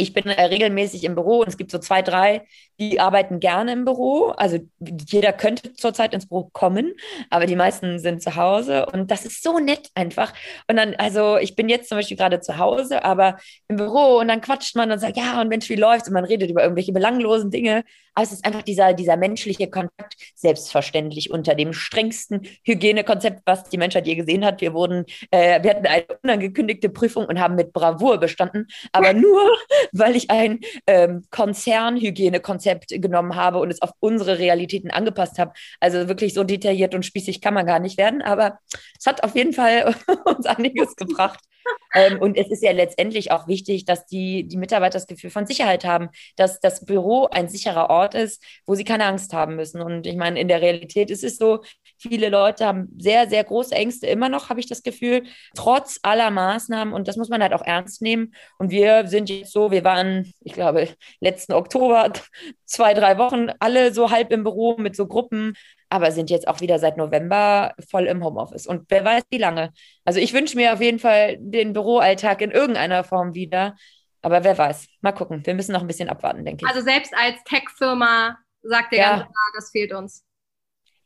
ich 0.00 0.12
bin 0.12 0.26
äh, 0.26 0.40
regelmäßig 0.44 1.04
im 1.04 1.16
Büro 1.16 1.40
und 1.40 1.48
es 1.48 1.56
gibt 1.56 1.72
so 1.72 1.78
zwei, 1.78 2.02
drei, 2.02 2.46
die 2.78 3.00
arbeiten 3.00 3.40
gerne 3.40 3.72
im 3.72 3.84
Büro. 3.84 4.28
Also 4.36 4.58
jeder 4.80 5.32
könnte 5.32 5.74
zurzeit 5.74 6.14
ins 6.14 6.28
Büro 6.28 6.48
kommen, 6.52 6.94
aber 7.30 7.46
die 7.46 7.56
meisten 7.56 7.98
sind 7.98 8.22
zu 8.22 8.36
Hause 8.36 8.86
und 8.86 9.10
das 9.10 9.26
ist 9.26 9.42
so 9.42 9.58
nett 9.58 9.90
einfach. 9.94 10.32
Und 10.68 10.76
dann, 10.76 10.94
also 10.94 11.36
ich 11.36 11.56
bin 11.56 11.68
jetzt 11.68 11.88
zum 11.88 11.98
Beispiel 11.98 12.16
gerade 12.16 12.40
zu 12.40 12.58
Hause, 12.58 13.04
aber 13.04 13.38
im 13.66 13.76
Büro 13.76 14.18
und 14.18 14.28
dann 14.28 14.40
quatscht 14.40 14.76
man 14.76 14.92
und 14.92 15.00
sagt, 15.00 15.16
ja, 15.16 15.40
und 15.40 15.48
Mensch, 15.48 15.68
wie 15.68 15.74
läuft's? 15.74 16.08
Und 16.08 16.14
man 16.14 16.24
redet 16.24 16.48
über 16.48 16.62
irgendwelche 16.62 16.92
belanglosen 16.92 17.50
Dinge. 17.50 17.84
Aber 18.14 18.24
es 18.24 18.32
ist 18.32 18.44
einfach 18.44 18.62
dieser, 18.62 18.94
dieser 18.94 19.16
menschliche 19.16 19.70
Kontakt, 19.70 20.16
selbstverständlich 20.34 21.30
unter 21.30 21.54
dem 21.54 21.72
strengsten 21.72 22.48
Hygienekonzept, 22.64 23.42
was 23.46 23.64
die 23.64 23.78
Menschheit 23.78 24.06
je 24.08 24.16
gesehen 24.16 24.44
hat. 24.44 24.60
Wir 24.60 24.74
wurden, 24.74 25.04
äh, 25.30 25.62
wir 25.62 25.70
hatten 25.70 25.86
eine 25.86 26.04
unangekündigte 26.24 26.88
Prüfung 26.88 27.26
und 27.26 27.38
haben 27.38 27.54
mit 27.54 27.72
Bravour 27.72 28.18
bestanden, 28.18 28.66
aber 28.92 29.12
nur 29.12 29.40
weil 29.92 30.16
ich 30.16 30.30
ein 30.30 30.60
ähm, 30.86 31.24
Konzernhygienekonzept 31.30 32.88
genommen 32.88 33.36
habe 33.36 33.58
und 33.58 33.70
es 33.70 33.82
auf 33.82 33.90
unsere 34.00 34.38
Realitäten 34.38 34.90
angepasst 34.90 35.38
habe. 35.38 35.52
Also 35.80 36.08
wirklich 36.08 36.34
so 36.34 36.44
detailliert 36.44 36.94
und 36.94 37.04
spießig 37.04 37.40
kann 37.40 37.54
man 37.54 37.66
gar 37.66 37.78
nicht 37.78 37.98
werden, 37.98 38.22
aber 38.22 38.58
es 38.98 39.06
hat 39.06 39.22
auf 39.24 39.34
jeden 39.34 39.52
Fall 39.52 39.94
uns 40.24 40.46
einiges 40.46 40.96
gebracht. 40.96 41.40
Ähm, 41.94 42.20
und 42.20 42.36
es 42.36 42.50
ist 42.50 42.62
ja 42.62 42.72
letztendlich 42.72 43.30
auch 43.30 43.46
wichtig, 43.48 43.84
dass 43.84 44.06
die, 44.06 44.46
die 44.46 44.56
Mitarbeiter 44.56 44.94
das 44.98 45.06
Gefühl 45.06 45.30
von 45.30 45.46
Sicherheit 45.46 45.84
haben, 45.84 46.08
dass 46.36 46.60
das 46.60 46.84
Büro 46.84 47.26
ein 47.30 47.48
sicherer 47.48 47.90
Ort 47.90 48.14
ist, 48.14 48.42
wo 48.66 48.74
sie 48.74 48.84
keine 48.84 49.06
Angst 49.06 49.32
haben 49.32 49.56
müssen. 49.56 49.80
Und 49.80 50.06
ich 50.06 50.16
meine, 50.16 50.40
in 50.40 50.48
der 50.48 50.60
Realität 50.62 51.10
ist 51.10 51.24
es 51.24 51.36
so, 51.36 51.62
viele 51.98 52.28
Leute 52.28 52.66
haben 52.66 52.88
sehr, 52.98 53.28
sehr 53.28 53.44
große 53.44 53.74
Ängste 53.74 54.06
immer 54.06 54.28
noch, 54.28 54.48
habe 54.48 54.60
ich 54.60 54.66
das 54.66 54.82
Gefühl, 54.82 55.24
trotz 55.54 55.98
aller 56.02 56.30
Maßnahmen. 56.30 56.94
Und 56.94 57.08
das 57.08 57.16
muss 57.16 57.28
man 57.28 57.42
halt 57.42 57.52
auch 57.52 57.64
ernst 57.64 58.02
nehmen. 58.02 58.34
Und 58.58 58.70
wir 58.70 59.06
sind 59.06 59.28
jetzt 59.28 59.52
so, 59.52 59.70
wir 59.70 59.84
waren, 59.84 60.32
ich 60.40 60.52
glaube, 60.52 60.88
letzten 61.20 61.52
Oktober 61.52 62.12
zwei, 62.64 62.94
drei 62.94 63.18
Wochen 63.18 63.48
alle 63.58 63.92
so 63.92 64.10
halb 64.10 64.32
im 64.32 64.44
Büro 64.44 64.76
mit 64.78 64.96
so 64.96 65.06
Gruppen 65.06 65.54
aber 65.90 66.12
sind 66.12 66.30
jetzt 66.30 66.48
auch 66.48 66.60
wieder 66.60 66.78
seit 66.78 66.96
November 66.96 67.74
voll 67.90 68.06
im 68.06 68.22
Homeoffice. 68.22 68.66
Und 68.66 68.84
wer 68.88 69.04
weiß, 69.04 69.22
wie 69.30 69.38
lange. 69.38 69.72
Also 70.04 70.20
ich 70.20 70.34
wünsche 70.34 70.56
mir 70.56 70.72
auf 70.74 70.80
jeden 70.80 70.98
Fall 70.98 71.36
den 71.40 71.72
Büroalltag 71.72 72.42
in 72.42 72.50
irgendeiner 72.50 73.04
Form 73.04 73.34
wieder. 73.34 73.74
Aber 74.20 74.44
wer 74.44 74.58
weiß. 74.58 74.86
Mal 75.00 75.12
gucken. 75.12 75.46
Wir 75.46 75.54
müssen 75.54 75.72
noch 75.72 75.80
ein 75.80 75.86
bisschen 75.86 76.08
abwarten, 76.08 76.44
denke 76.44 76.64
ich. 76.64 76.68
Also 76.68 76.82
selbst 76.82 77.14
als 77.16 77.42
Tech-Firma 77.44 78.36
sagt 78.62 78.92
der 78.92 78.98
ja. 78.98 79.10
ganze 79.10 79.24
Tag, 79.26 79.52
das 79.54 79.70
fehlt 79.70 79.94
uns. 79.94 80.24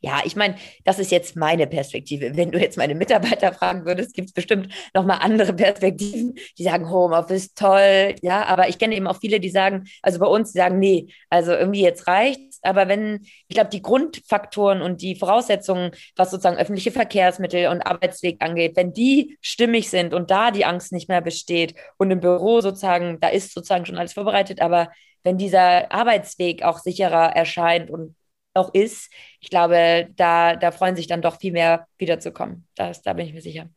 Ja, 0.04 0.20
ich 0.24 0.34
meine, 0.34 0.56
das 0.84 0.98
ist 0.98 1.12
jetzt 1.12 1.36
meine 1.36 1.68
Perspektive. 1.68 2.36
Wenn 2.36 2.50
du 2.50 2.58
jetzt 2.58 2.76
meine 2.76 2.96
Mitarbeiter 2.96 3.52
fragen 3.52 3.84
würdest, 3.86 4.14
gibt 4.14 4.28
es 4.30 4.34
bestimmt 4.34 4.68
nochmal 4.94 5.18
andere 5.20 5.52
Perspektiven, 5.52 6.34
die 6.58 6.64
sagen, 6.64 6.90
Homeoffice 6.90 7.54
toll, 7.54 8.16
ja, 8.20 8.44
aber 8.46 8.68
ich 8.68 8.78
kenne 8.78 8.96
eben 8.96 9.06
auch 9.06 9.20
viele, 9.20 9.38
die 9.38 9.48
sagen, 9.48 9.84
also 10.02 10.18
bei 10.18 10.26
uns, 10.26 10.52
die 10.52 10.58
sagen, 10.58 10.80
nee, 10.80 11.06
also 11.30 11.52
irgendwie 11.52 11.82
jetzt 11.82 12.08
reicht's. 12.08 12.58
Aber 12.62 12.88
wenn, 12.88 13.20
ich 13.46 13.54
glaube, 13.54 13.70
die 13.70 13.82
Grundfaktoren 13.82 14.82
und 14.82 15.02
die 15.02 15.14
Voraussetzungen, 15.14 15.92
was 16.16 16.32
sozusagen 16.32 16.56
öffentliche 16.56 16.90
Verkehrsmittel 16.90 17.68
und 17.68 17.82
Arbeitsweg 17.82 18.42
angeht, 18.42 18.76
wenn 18.76 18.92
die 18.92 19.38
stimmig 19.40 19.88
sind 19.88 20.14
und 20.14 20.32
da 20.32 20.50
die 20.50 20.64
Angst 20.64 20.92
nicht 20.92 21.08
mehr 21.08 21.20
besteht 21.20 21.74
und 21.96 22.10
im 22.10 22.20
Büro 22.20 22.60
sozusagen, 22.60 23.20
da 23.20 23.28
ist 23.28 23.54
sozusagen 23.54 23.86
schon 23.86 23.98
alles 23.98 24.14
vorbereitet, 24.14 24.60
aber 24.60 24.90
wenn 25.22 25.38
dieser 25.38 25.92
Arbeitsweg 25.92 26.64
auch 26.64 26.78
sicherer 26.78 27.36
erscheint 27.36 27.88
und 27.88 28.16
auch 28.54 28.74
ist, 28.74 29.12
ich 29.40 29.50
glaube, 29.50 30.08
da, 30.16 30.56
da 30.56 30.70
freuen 30.70 30.96
sich 30.96 31.06
dann 31.06 31.22
doch 31.22 31.38
viel 31.38 31.52
mehr 31.52 31.86
wiederzukommen. 31.98 32.66
Das, 32.74 33.02
da 33.02 33.12
bin 33.12 33.26
ich 33.26 33.32
mir 33.32 33.42
sicher. 33.42 33.68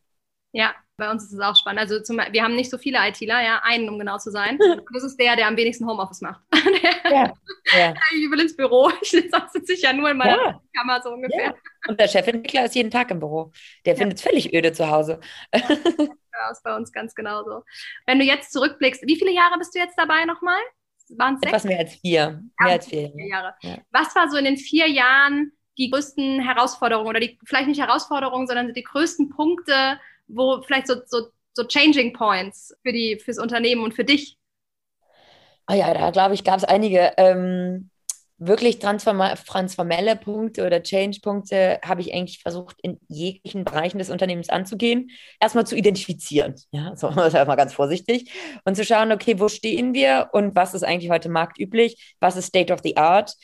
Ja, 0.52 0.74
bei 0.96 1.10
uns 1.10 1.24
ist 1.24 1.34
es 1.34 1.40
auch 1.40 1.54
spannend. 1.54 1.80
Also 1.80 2.00
zum, 2.00 2.16
wir 2.16 2.42
haben 2.42 2.56
nicht 2.56 2.70
so 2.70 2.78
viele 2.78 2.98
ITler, 3.06 3.42
ja, 3.42 3.60
einen, 3.62 3.88
um 3.90 3.98
genau 3.98 4.18
zu 4.18 4.30
sein. 4.30 4.58
Das 4.92 5.04
ist 5.04 5.18
der, 5.18 5.36
der 5.36 5.48
am 5.48 5.56
wenigsten 5.56 5.86
Homeoffice 5.86 6.22
macht. 6.22 6.40
ja, 7.04 7.32
ja. 7.76 7.94
Ich 8.14 8.30
will 8.30 8.40
ins 8.40 8.56
Büro. 8.56 8.90
Ich 9.02 9.10
sitze 9.10 9.72
ich 9.72 9.82
ja 9.82 9.92
nur 9.92 10.10
in 10.10 10.16
meiner 10.16 10.36
ja. 10.36 10.60
Kammer 10.74 11.02
so 11.02 11.10
ungefähr. 11.10 11.46
Ja. 11.46 11.54
Und 11.88 12.00
der 12.00 12.08
Chefentwickler 12.08 12.64
ist 12.64 12.74
jeden 12.74 12.90
Tag 12.90 13.10
im 13.10 13.20
Büro. 13.20 13.52
Der 13.84 13.92
ja. 13.92 13.98
findet 13.98 14.18
es 14.18 14.24
völlig 14.24 14.54
öde 14.54 14.72
zu 14.72 14.88
Hause. 14.88 15.20
ja, 15.52 16.50
ist 16.50 16.62
bei 16.64 16.74
uns 16.74 16.90
ganz 16.92 17.14
genauso. 17.14 17.62
Wenn 18.06 18.18
du 18.18 18.24
jetzt 18.24 18.52
zurückblickst, 18.52 19.02
wie 19.06 19.16
viele 19.16 19.32
Jahre 19.32 19.58
bist 19.58 19.74
du 19.74 19.78
jetzt 19.78 19.98
dabei 19.98 20.24
nochmal? 20.24 20.60
Waren 21.10 21.36
es 21.36 21.42
Etwas 21.42 21.64
mehr 21.64 21.78
als 21.78 21.94
vier. 21.94 22.42
Mehr 22.60 22.72
als 22.72 22.86
vier, 22.86 23.12
vier 23.12 23.28
Jahre. 23.28 23.54
Ja. 23.62 23.78
Was 23.90 24.14
war 24.14 24.30
so 24.30 24.36
in 24.36 24.44
den 24.44 24.56
vier 24.56 24.88
Jahren 24.88 25.52
die 25.78 25.90
größten 25.90 26.40
Herausforderungen 26.40 27.08
oder 27.08 27.20
die, 27.20 27.38
vielleicht 27.44 27.68
nicht 27.68 27.80
Herausforderungen, 27.80 28.46
sondern 28.46 28.72
die 28.72 28.82
größten 28.82 29.30
Punkte, 29.30 30.00
wo 30.26 30.62
vielleicht 30.62 30.86
so, 30.86 30.96
so, 31.06 31.28
so 31.52 31.64
Changing 31.64 32.12
Points 32.12 32.74
für 32.82 32.92
die, 32.92 33.18
fürs 33.18 33.38
Unternehmen 33.38 33.84
und 33.84 33.94
für 33.94 34.04
dich? 34.04 34.38
Oh 35.68 35.74
ja, 35.74 35.92
da 35.92 36.10
glaube 36.10 36.34
ich, 36.34 36.44
gab 36.44 36.58
es 36.58 36.64
einige. 36.64 37.12
Ähm, 37.16 37.90
wirklich 38.38 38.78
transformelle 38.80 40.16
Punkte 40.16 40.66
oder 40.66 40.82
Change-Punkte 40.82 41.80
habe 41.82 42.02
ich 42.02 42.12
eigentlich 42.12 42.40
versucht, 42.40 42.76
in 42.82 43.00
jeglichen 43.08 43.64
Bereichen 43.64 43.98
des 43.98 44.10
Unternehmens 44.10 44.50
anzugehen. 44.50 45.10
Erstmal 45.40 45.66
zu 45.66 45.74
identifizieren, 45.74 46.54
ja, 46.70 46.94
so 46.96 47.08
ist 47.26 47.34
erstmal 47.34 47.56
ganz 47.56 47.72
vorsichtig. 47.72 48.30
Und 48.64 48.76
zu 48.76 48.84
schauen, 48.84 49.12
okay, 49.12 49.40
wo 49.40 49.48
stehen 49.48 49.94
wir 49.94 50.30
und 50.32 50.54
was 50.54 50.74
ist 50.74 50.84
eigentlich 50.84 51.10
heute 51.10 51.28
marktüblich, 51.28 52.14
was 52.20 52.36
ist 52.36 52.46
State 52.46 52.72
of 52.72 52.80
the 52.82 52.96
Art 52.96 53.34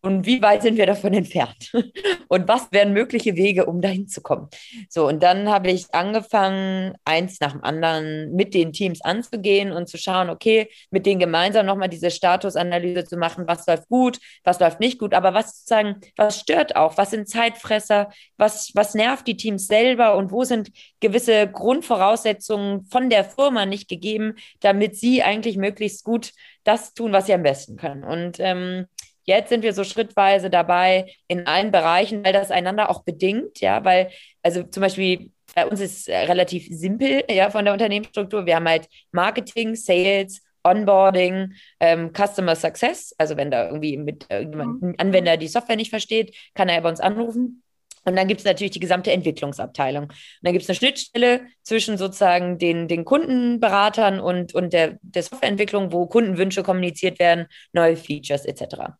und 0.00 0.26
wie 0.26 0.40
weit 0.42 0.62
sind 0.62 0.76
wir 0.76 0.86
davon 0.86 1.12
entfernt? 1.12 1.72
Und 2.30 2.46
was 2.46 2.70
wären 2.72 2.92
mögliche 2.92 3.36
Wege, 3.36 3.64
um 3.64 3.80
dahin 3.80 4.06
zu 4.06 4.20
kommen? 4.20 4.48
So, 4.90 5.08
und 5.08 5.22
dann 5.22 5.48
habe 5.48 5.70
ich 5.70 5.86
angefangen, 5.94 6.94
eins 7.06 7.40
nach 7.40 7.52
dem 7.52 7.64
anderen 7.64 8.34
mit 8.34 8.52
den 8.52 8.74
Teams 8.74 9.00
anzugehen 9.00 9.72
und 9.72 9.88
zu 9.88 9.96
schauen, 9.96 10.28
okay, 10.28 10.68
mit 10.90 11.06
denen 11.06 11.18
gemeinsam 11.18 11.64
nochmal 11.64 11.88
diese 11.88 12.10
Statusanalyse 12.10 13.04
zu 13.04 13.16
machen, 13.16 13.44
was 13.46 13.66
läuft 13.66 13.88
gut, 13.88 14.18
was 14.44 14.60
läuft 14.60 14.78
nicht 14.78 14.98
gut, 14.98 15.14
aber 15.14 15.32
was 15.32 15.60
sozusagen, 15.60 16.02
was 16.16 16.38
stört 16.38 16.76
auch, 16.76 16.98
was 16.98 17.12
sind 17.12 17.30
Zeitfresser, 17.30 18.10
was, 18.36 18.72
was 18.74 18.94
nervt 18.94 19.26
die 19.26 19.38
Teams 19.38 19.66
selber 19.66 20.14
und 20.14 20.30
wo 20.30 20.44
sind 20.44 20.70
gewisse 21.00 21.48
Grundvoraussetzungen 21.48 22.84
von 22.84 23.08
der 23.08 23.24
Firma 23.24 23.64
nicht 23.64 23.88
gegeben, 23.88 24.34
damit 24.60 24.96
sie 24.96 25.22
eigentlich 25.22 25.56
möglichst 25.56 26.04
gut 26.04 26.32
das 26.64 26.92
tun, 26.92 27.12
was 27.12 27.26
sie 27.26 27.32
am 27.32 27.42
besten 27.42 27.76
können. 27.76 28.04
Und 28.04 28.36
ähm, 28.38 28.86
Jetzt 29.28 29.50
sind 29.50 29.62
wir 29.62 29.74
so 29.74 29.84
schrittweise 29.84 30.48
dabei 30.48 31.12
in 31.26 31.46
allen 31.46 31.70
Bereichen, 31.70 32.24
weil 32.24 32.32
das 32.32 32.50
einander 32.50 32.88
auch 32.88 33.04
bedingt, 33.04 33.60
ja, 33.60 33.84
weil, 33.84 34.08
also 34.42 34.62
zum 34.62 34.80
Beispiel 34.80 35.30
bei 35.54 35.66
uns 35.66 35.80
ist 35.82 36.08
relativ 36.08 36.66
simpel, 36.70 37.24
ja, 37.30 37.50
von 37.50 37.66
der 37.66 37.74
Unternehmensstruktur. 37.74 38.46
Wir 38.46 38.56
haben 38.56 38.66
halt 38.66 38.88
Marketing, 39.12 39.74
Sales, 39.74 40.40
Onboarding, 40.64 41.52
ähm, 41.78 42.10
Customer 42.16 42.56
Success. 42.56 43.14
Also 43.18 43.36
wenn 43.36 43.50
da 43.50 43.66
irgendwie 43.66 43.98
mit 43.98 44.24
äh, 44.30 44.46
ein 44.46 44.94
Anwender 44.96 45.36
die 45.36 45.48
Software 45.48 45.76
nicht 45.76 45.90
versteht, 45.90 46.34
kann 46.54 46.70
er 46.70 46.80
bei 46.80 46.88
uns 46.88 47.00
anrufen. 47.00 47.62
Und 48.06 48.16
dann 48.16 48.28
gibt 48.28 48.40
es 48.40 48.46
natürlich 48.46 48.70
die 48.70 48.80
gesamte 48.80 49.12
Entwicklungsabteilung. 49.12 50.04
Und 50.04 50.14
dann 50.40 50.54
gibt 50.54 50.62
es 50.62 50.70
eine 50.70 50.76
Schnittstelle 50.76 51.42
zwischen 51.62 51.98
sozusagen 51.98 52.56
den, 52.56 52.88
den 52.88 53.04
Kundenberatern 53.04 54.20
und, 54.20 54.54
und 54.54 54.72
der, 54.72 54.98
der 55.02 55.22
Softwareentwicklung, 55.22 55.92
wo 55.92 56.06
Kundenwünsche 56.06 56.62
kommuniziert 56.62 57.18
werden, 57.18 57.46
neue 57.74 57.96
Features 57.96 58.46
etc. 58.46 58.94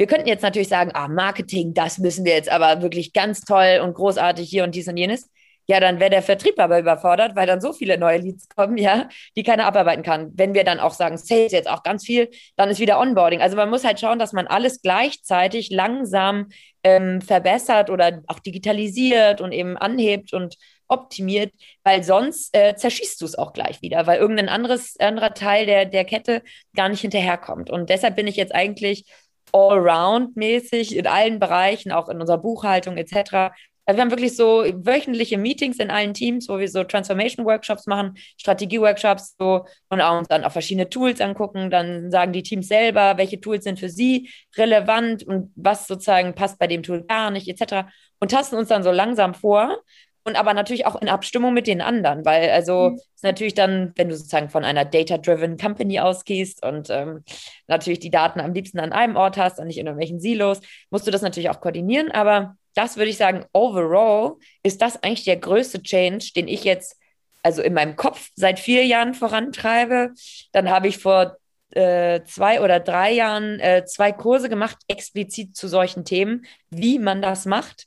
Wir 0.00 0.06
könnten 0.06 0.28
jetzt 0.28 0.40
natürlich 0.40 0.68
sagen, 0.68 0.92
ah, 0.94 1.08
Marketing, 1.08 1.74
das 1.74 1.98
müssen 1.98 2.24
wir 2.24 2.32
jetzt 2.32 2.48
aber 2.48 2.80
wirklich 2.80 3.12
ganz 3.12 3.42
toll 3.42 3.80
und 3.84 3.92
großartig 3.92 4.48
hier 4.48 4.64
und 4.64 4.74
dies 4.74 4.88
und 4.88 4.96
jenes. 4.96 5.28
Ja, 5.66 5.78
dann 5.78 6.00
wäre 6.00 6.08
der 6.08 6.22
Vertrieb 6.22 6.58
aber 6.58 6.78
überfordert, 6.78 7.36
weil 7.36 7.46
dann 7.46 7.60
so 7.60 7.74
viele 7.74 7.98
neue 7.98 8.16
Leads 8.16 8.48
kommen, 8.48 8.78
ja, 8.78 9.10
die 9.36 9.42
keiner 9.42 9.66
abarbeiten 9.66 10.02
kann. 10.02 10.32
Wenn 10.34 10.54
wir 10.54 10.64
dann 10.64 10.80
auch 10.80 10.94
sagen, 10.94 11.18
Sales 11.18 11.52
jetzt 11.52 11.68
auch 11.68 11.82
ganz 11.82 12.06
viel, 12.06 12.30
dann 12.56 12.70
ist 12.70 12.80
wieder 12.80 12.98
Onboarding. 12.98 13.42
Also 13.42 13.58
man 13.58 13.68
muss 13.68 13.84
halt 13.84 14.00
schauen, 14.00 14.18
dass 14.18 14.32
man 14.32 14.46
alles 14.46 14.80
gleichzeitig 14.80 15.68
langsam 15.68 16.48
ähm, 16.82 17.20
verbessert 17.20 17.90
oder 17.90 18.22
auch 18.26 18.38
digitalisiert 18.38 19.42
und 19.42 19.52
eben 19.52 19.76
anhebt 19.76 20.32
und 20.32 20.56
optimiert, 20.88 21.52
weil 21.84 22.02
sonst 22.02 22.56
äh, 22.56 22.74
zerschießt 22.74 23.20
du 23.20 23.26
es 23.26 23.36
auch 23.36 23.52
gleich 23.52 23.82
wieder, 23.82 24.06
weil 24.06 24.18
irgendein 24.18 24.48
anderes, 24.48 24.98
anderer 24.98 25.34
Teil 25.34 25.66
der, 25.66 25.84
der 25.84 26.06
Kette 26.06 26.42
gar 26.74 26.88
nicht 26.88 27.02
hinterherkommt. 27.02 27.68
Und 27.68 27.90
deshalb 27.90 28.16
bin 28.16 28.26
ich 28.26 28.36
jetzt 28.36 28.54
eigentlich 28.54 29.04
allround-mäßig 29.52 30.96
in 30.96 31.06
allen 31.06 31.38
Bereichen, 31.38 31.92
auch 31.92 32.08
in 32.08 32.20
unserer 32.20 32.38
Buchhaltung 32.38 32.96
etc. 32.96 33.52
Also 33.86 33.96
wir 33.96 34.02
haben 34.02 34.10
wirklich 34.10 34.36
so 34.36 34.64
wöchentliche 34.74 35.36
Meetings 35.36 35.78
in 35.78 35.90
allen 35.90 36.14
Teams, 36.14 36.48
wo 36.48 36.58
wir 36.58 36.68
so 36.68 36.84
Transformation-Workshops 36.84 37.86
machen, 37.86 38.14
Strategie-Workshops 38.36 39.34
so 39.36 39.64
und 39.88 40.00
auch 40.00 40.18
uns 40.18 40.28
dann 40.28 40.44
auch 40.44 40.52
verschiedene 40.52 40.88
Tools 40.88 41.20
angucken. 41.20 41.70
Dann 41.70 42.10
sagen 42.10 42.32
die 42.32 42.44
Teams 42.44 42.68
selber, 42.68 43.16
welche 43.16 43.40
Tools 43.40 43.64
sind 43.64 43.80
für 43.80 43.88
sie 43.88 44.30
relevant 44.56 45.24
und 45.24 45.52
was 45.56 45.88
sozusagen 45.88 46.34
passt 46.34 46.58
bei 46.58 46.68
dem 46.68 46.84
Tool 46.84 47.02
gar 47.04 47.32
nicht 47.32 47.48
etc. 47.48 47.88
Und 48.20 48.30
tasten 48.30 48.56
uns 48.56 48.68
dann 48.68 48.84
so 48.84 48.92
langsam 48.92 49.34
vor 49.34 49.82
und 50.24 50.36
aber 50.36 50.54
natürlich 50.54 50.86
auch 50.86 51.00
in 51.00 51.08
Abstimmung 51.08 51.54
mit 51.54 51.66
den 51.66 51.80
anderen, 51.80 52.24
weil 52.24 52.50
also 52.50 52.90
mhm. 52.90 52.96
ist 53.14 53.24
natürlich 53.24 53.54
dann, 53.54 53.92
wenn 53.96 54.08
du 54.08 54.16
sozusagen 54.16 54.50
von 54.50 54.64
einer 54.64 54.84
data-driven 54.84 55.56
Company 55.56 56.00
ausgehst 56.00 56.64
und 56.64 56.90
ähm, 56.90 57.24
natürlich 57.66 58.00
die 58.00 58.10
Daten 58.10 58.40
am 58.40 58.52
liebsten 58.52 58.80
an 58.80 58.92
einem 58.92 59.16
Ort 59.16 59.36
hast 59.36 59.58
und 59.58 59.66
nicht 59.66 59.78
in 59.78 59.86
irgendwelchen 59.86 60.20
Silos, 60.20 60.60
musst 60.90 61.06
du 61.06 61.10
das 61.10 61.22
natürlich 61.22 61.50
auch 61.50 61.60
koordinieren. 61.60 62.10
Aber 62.10 62.56
das 62.74 62.96
würde 62.96 63.10
ich 63.10 63.16
sagen, 63.16 63.46
overall 63.52 64.34
ist 64.62 64.82
das 64.82 65.02
eigentlich 65.02 65.24
der 65.24 65.38
größte 65.38 65.82
Change, 65.82 66.32
den 66.36 66.48
ich 66.48 66.64
jetzt 66.64 66.96
also 67.42 67.62
in 67.62 67.72
meinem 67.72 67.96
Kopf 67.96 68.30
seit 68.34 68.60
vier 68.60 68.84
Jahren 68.84 69.14
vorantreibe. 69.14 70.12
Dann 70.52 70.68
habe 70.68 70.88
ich 70.88 70.98
vor 70.98 71.36
äh, 71.70 72.22
zwei 72.24 72.60
oder 72.60 72.80
drei 72.80 73.12
Jahren 73.12 73.60
äh, 73.60 73.84
zwei 73.86 74.12
Kurse 74.12 74.48
gemacht, 74.48 74.78
explizit 74.88 75.56
zu 75.56 75.68
solchen 75.68 76.04
Themen, 76.04 76.44
wie 76.70 76.98
man 76.98 77.22
das 77.22 77.46
macht. 77.46 77.86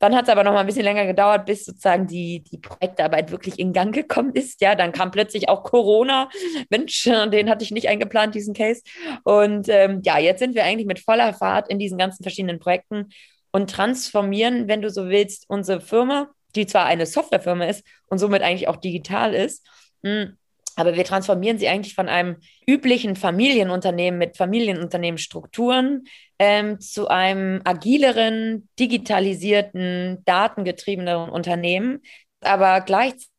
Dann 0.00 0.16
hat 0.16 0.24
es 0.24 0.30
aber 0.30 0.42
noch 0.42 0.52
mal 0.52 0.60
ein 0.60 0.66
bisschen 0.66 0.84
länger 0.84 1.06
gedauert, 1.06 1.46
bis 1.46 1.64
sozusagen 1.64 2.06
die, 2.06 2.42
die 2.42 2.58
Projektarbeit 2.58 3.30
wirklich 3.30 3.58
in 3.58 3.72
Gang 3.72 3.94
gekommen 3.94 4.32
ist. 4.34 4.60
Ja, 4.62 4.74
dann 4.74 4.92
kam 4.92 5.10
plötzlich 5.10 5.48
auch 5.48 5.62
Corona. 5.62 6.28
Mensch, 6.70 7.04
den 7.04 7.50
hatte 7.50 7.62
ich 7.62 7.70
nicht 7.70 7.88
eingeplant, 7.88 8.34
diesen 8.34 8.54
Case. 8.54 8.82
Und 9.24 9.68
ähm, 9.68 10.00
ja, 10.02 10.18
jetzt 10.18 10.40
sind 10.40 10.54
wir 10.54 10.64
eigentlich 10.64 10.86
mit 10.86 11.00
voller 11.00 11.34
Fahrt 11.34 11.68
in 11.68 11.78
diesen 11.78 11.98
ganzen 11.98 12.22
verschiedenen 12.22 12.58
Projekten 12.58 13.10
und 13.52 13.70
transformieren, 13.70 14.68
wenn 14.68 14.82
du 14.82 14.90
so 14.90 15.08
willst, 15.08 15.44
unsere 15.48 15.80
Firma, 15.80 16.30
die 16.56 16.66
zwar 16.66 16.86
eine 16.86 17.06
Softwarefirma 17.06 17.66
ist 17.66 17.84
und 18.08 18.18
somit 18.18 18.42
eigentlich 18.42 18.68
auch 18.68 18.76
digital 18.76 19.34
ist, 19.34 19.66
hm, 20.02 20.36
aber 20.76 20.96
wir 20.96 21.04
transformieren 21.04 21.58
sie 21.58 21.68
eigentlich 21.68 21.94
von 21.94 22.08
einem 22.08 22.36
üblichen 22.66 23.16
Familienunternehmen 23.16 24.18
mit 24.18 24.36
Familienunternehmensstrukturen 24.38 26.06
ähm, 26.40 26.80
zu 26.80 27.08
einem 27.08 27.60
agileren, 27.64 28.68
digitalisierten, 28.78 30.24
datengetriebeneren 30.24 31.30
Unternehmen, 31.30 32.00
aber 32.40 32.80
gleichzeitig 32.80 33.29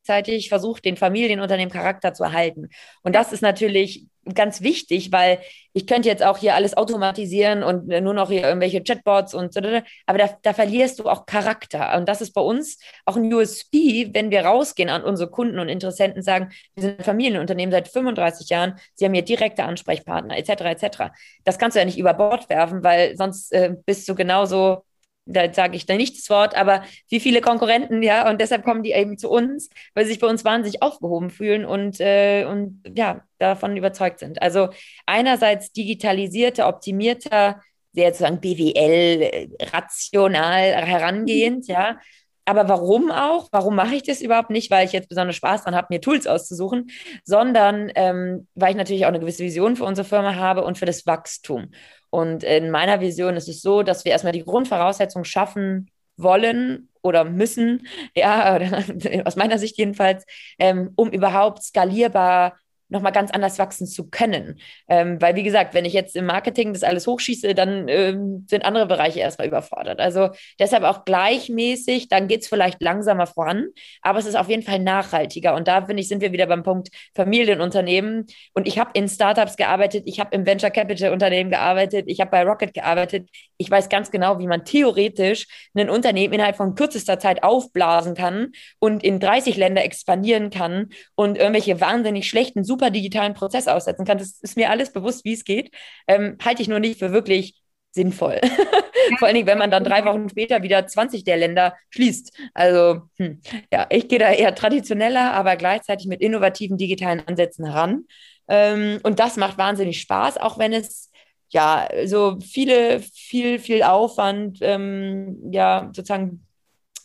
versucht, 0.49 0.85
den 0.85 0.97
Familienunternehmen 0.97 1.71
Charakter 1.71 2.13
zu 2.13 2.23
erhalten. 2.23 2.69
Und 3.03 3.15
das 3.15 3.31
ist 3.31 3.41
natürlich 3.41 4.05
ganz 4.35 4.61
wichtig, 4.61 5.11
weil 5.11 5.39
ich 5.73 5.87
könnte 5.87 6.07
jetzt 6.07 6.23
auch 6.23 6.37
hier 6.37 6.53
alles 6.53 6.77
automatisieren 6.77 7.63
und 7.63 7.87
nur 7.87 8.13
noch 8.13 8.29
hier 8.29 8.43
irgendwelche 8.43 8.83
Chatbots 8.83 9.33
und 9.33 9.53
so, 9.53 9.61
aber 10.05 10.17
da, 10.17 10.29
da 10.43 10.53
verlierst 10.53 10.99
du 10.99 11.09
auch 11.09 11.25
Charakter. 11.25 11.97
Und 11.97 12.07
das 12.07 12.21
ist 12.21 12.33
bei 12.33 12.41
uns 12.41 12.77
auch 13.05 13.15
ein 13.15 13.33
USP, 13.33 14.09
wenn 14.13 14.29
wir 14.29 14.45
rausgehen 14.45 14.89
an 14.89 15.03
unsere 15.03 15.29
Kunden 15.29 15.59
und 15.59 15.69
Interessenten 15.69 16.21
sagen, 16.21 16.51
wir 16.75 16.83
sind 16.83 16.99
ein 16.99 17.05
Familienunternehmen 17.05 17.71
seit 17.71 17.87
35 17.87 18.49
Jahren, 18.49 18.75
sie 18.93 19.05
haben 19.05 19.13
hier 19.13 19.23
direkte 19.23 19.63
Ansprechpartner, 19.63 20.37
etc., 20.37 20.49
etc. 20.65 21.13
Das 21.43 21.57
kannst 21.57 21.75
du 21.75 21.79
ja 21.79 21.85
nicht 21.85 21.97
über 21.97 22.13
Bord 22.13 22.49
werfen, 22.49 22.83
weil 22.83 23.17
sonst 23.17 23.51
äh, 23.53 23.75
bist 23.85 24.07
du 24.07 24.13
genauso 24.13 24.83
da 25.25 25.53
sage 25.53 25.75
ich 25.75 25.85
da 25.85 25.95
nicht 25.95 26.17
das 26.17 26.29
Wort, 26.29 26.55
aber 26.55 26.83
wie 27.09 27.19
viele 27.19 27.41
Konkurrenten, 27.41 28.01
ja, 28.03 28.29
und 28.29 28.41
deshalb 28.41 28.63
kommen 28.63 28.83
die 28.83 28.91
eben 28.91 29.17
zu 29.17 29.29
uns, 29.29 29.69
weil 29.93 30.05
sie 30.05 30.11
sich 30.11 30.19
bei 30.19 30.27
uns 30.27 30.43
wahnsinnig 30.43 30.81
aufgehoben 30.81 31.29
fühlen 31.29 31.65
und, 31.65 31.99
äh, 31.99 32.45
und 32.45 32.81
ja, 32.95 33.21
davon 33.37 33.77
überzeugt 33.77 34.19
sind. 34.19 34.41
Also 34.41 34.69
einerseits 35.05 35.71
digitalisierte, 35.71 36.65
optimierter, 36.65 37.61
sehr 37.93 38.11
sozusagen 38.11 38.39
BWL, 38.39 39.21
äh, 39.21 39.47
rational 39.71 40.85
herangehend, 40.85 41.67
ja, 41.67 41.97
aber 42.45 42.67
warum 42.67 43.11
auch? 43.11 43.47
Warum 43.51 43.75
mache 43.75 43.95
ich 43.95 44.03
das 44.03 44.21
überhaupt 44.21 44.49
nicht? 44.49 44.71
Weil 44.71 44.85
ich 44.85 44.91
jetzt 44.91 45.09
besonders 45.09 45.35
Spaß 45.35 45.61
daran 45.61 45.75
habe, 45.75 45.87
mir 45.89 46.01
Tools 46.01 46.25
auszusuchen, 46.27 46.89
sondern 47.23 47.91
ähm, 47.95 48.47
weil 48.55 48.71
ich 48.71 48.77
natürlich 48.77 49.05
auch 49.05 49.09
eine 49.09 49.19
gewisse 49.19 49.43
Vision 49.43 49.75
für 49.75 49.85
unsere 49.85 50.07
Firma 50.07 50.35
habe 50.35 50.63
und 50.63 50.77
für 50.77 50.85
das 50.85 51.05
Wachstum. 51.05 51.71
Und 52.11 52.43
in 52.43 52.69
meiner 52.69 52.99
Vision 52.99 53.35
ist 53.35 53.47
es 53.47 53.61
so, 53.61 53.81
dass 53.81 54.05
wir 54.05 54.11
erstmal 54.11 54.33
die 54.33 54.43
Grundvoraussetzungen 54.43 55.25
schaffen 55.25 55.89
wollen 56.17 56.89
oder 57.01 57.23
müssen, 57.23 57.87
ja, 58.15 58.59
aus 59.25 59.35
meiner 59.35 59.57
Sicht 59.57 59.77
jedenfalls, 59.77 60.25
ähm, 60.59 60.91
um 60.95 61.09
überhaupt 61.09 61.63
skalierbar 61.63 62.57
nochmal 62.91 63.11
ganz 63.11 63.31
anders 63.31 63.57
wachsen 63.57 63.87
zu 63.87 64.09
können. 64.09 64.59
Ähm, 64.87 65.21
weil, 65.21 65.35
wie 65.35 65.43
gesagt, 65.43 65.73
wenn 65.73 65.85
ich 65.85 65.93
jetzt 65.93 66.15
im 66.15 66.25
Marketing 66.25 66.73
das 66.73 66.83
alles 66.83 67.07
hochschieße, 67.07 67.55
dann 67.55 67.87
ähm, 67.87 68.45
sind 68.49 68.65
andere 68.65 68.85
Bereiche 68.85 69.19
erstmal 69.19 69.47
überfordert. 69.47 69.99
Also 69.99 70.29
deshalb 70.59 70.83
auch 70.83 71.05
gleichmäßig, 71.05 72.09
dann 72.09 72.27
geht 72.27 72.41
es 72.41 72.47
vielleicht 72.47 72.81
langsamer 72.81 73.27
voran, 73.27 73.67
aber 74.01 74.19
es 74.19 74.25
ist 74.25 74.35
auf 74.35 74.49
jeden 74.49 74.63
Fall 74.63 74.79
nachhaltiger. 74.79 75.55
Und 75.55 75.67
da, 75.67 75.85
finde 75.85 76.01
ich, 76.01 76.09
sind 76.09 76.21
wir 76.21 76.31
wieder 76.33 76.47
beim 76.47 76.63
Punkt 76.63 76.89
Familienunternehmen. 77.15 78.27
Und 78.53 78.67
ich 78.67 78.77
habe 78.77 78.91
in 78.93 79.07
Startups 79.07 79.55
gearbeitet, 79.55 80.03
ich 80.05 80.19
habe 80.19 80.35
im 80.35 80.45
Venture 80.45 80.69
Capital 80.71 81.13
Unternehmen 81.13 81.49
gearbeitet, 81.49 82.05
ich 82.07 82.19
habe 82.19 82.31
bei 82.31 82.43
Rocket 82.43 82.73
gearbeitet. 82.73 83.29
Ich 83.57 83.69
weiß 83.69 83.89
ganz 83.89 84.11
genau, 84.11 84.39
wie 84.39 84.47
man 84.47 84.65
theoretisch 84.65 85.47
ein 85.75 85.89
Unternehmen 85.89 86.33
innerhalb 86.33 86.57
von 86.57 86.75
kürzester 86.75 87.19
Zeit 87.19 87.43
aufblasen 87.43 88.15
kann 88.15 88.51
und 88.79 89.03
in 89.03 89.19
30 89.19 89.55
Länder 89.55 89.83
expandieren 89.83 90.49
kann 90.49 90.89
und 91.15 91.37
irgendwelche 91.37 91.79
wahnsinnig 91.79 92.27
schlechten, 92.27 92.63
super 92.63 92.80
super 92.81 92.89
digitalen 92.91 93.33
Prozess 93.35 93.67
aussetzen 93.67 94.05
kann. 94.05 94.17
Das 94.17 94.39
ist 94.41 94.57
mir 94.57 94.69
alles 94.71 94.91
bewusst, 94.91 95.23
wie 95.23 95.33
es 95.33 95.43
geht. 95.43 95.71
Ähm, 96.07 96.37
halte 96.43 96.61
ich 96.61 96.67
nur 96.67 96.79
nicht 96.79 96.99
für 96.99 97.11
wirklich 97.11 97.61
sinnvoll. 97.91 98.39
Vor 99.19 99.27
allen 99.27 99.35
Dingen, 99.35 99.47
wenn 99.47 99.57
man 99.57 99.69
dann 99.69 99.83
drei 99.83 100.03
Wochen 100.05 100.29
später 100.29 100.63
wieder 100.63 100.87
20 100.87 101.23
der 101.23 101.37
Länder 101.37 101.75
schließt. 101.89 102.35
Also, 102.53 103.01
hm, 103.17 103.41
ja, 103.71 103.85
ich 103.89 104.07
gehe 104.07 104.19
da 104.19 104.31
eher 104.31 104.55
traditioneller, 104.55 105.33
aber 105.33 105.57
gleichzeitig 105.57 106.07
mit 106.07 106.21
innovativen 106.21 106.77
digitalen 106.77 107.21
Ansätzen 107.27 107.65
heran. 107.65 108.05
Ähm, 108.47 108.99
und 109.03 109.19
das 109.19 109.37
macht 109.37 109.57
wahnsinnig 109.57 110.01
Spaß, 110.01 110.37
auch 110.37 110.57
wenn 110.57 110.73
es 110.73 111.11
ja 111.49 111.87
so 112.05 112.39
viele, 112.39 113.01
viel, 113.01 113.59
viel 113.59 113.83
Aufwand, 113.83 114.59
ähm, 114.61 115.51
ja, 115.51 115.91
sozusagen 115.93 116.47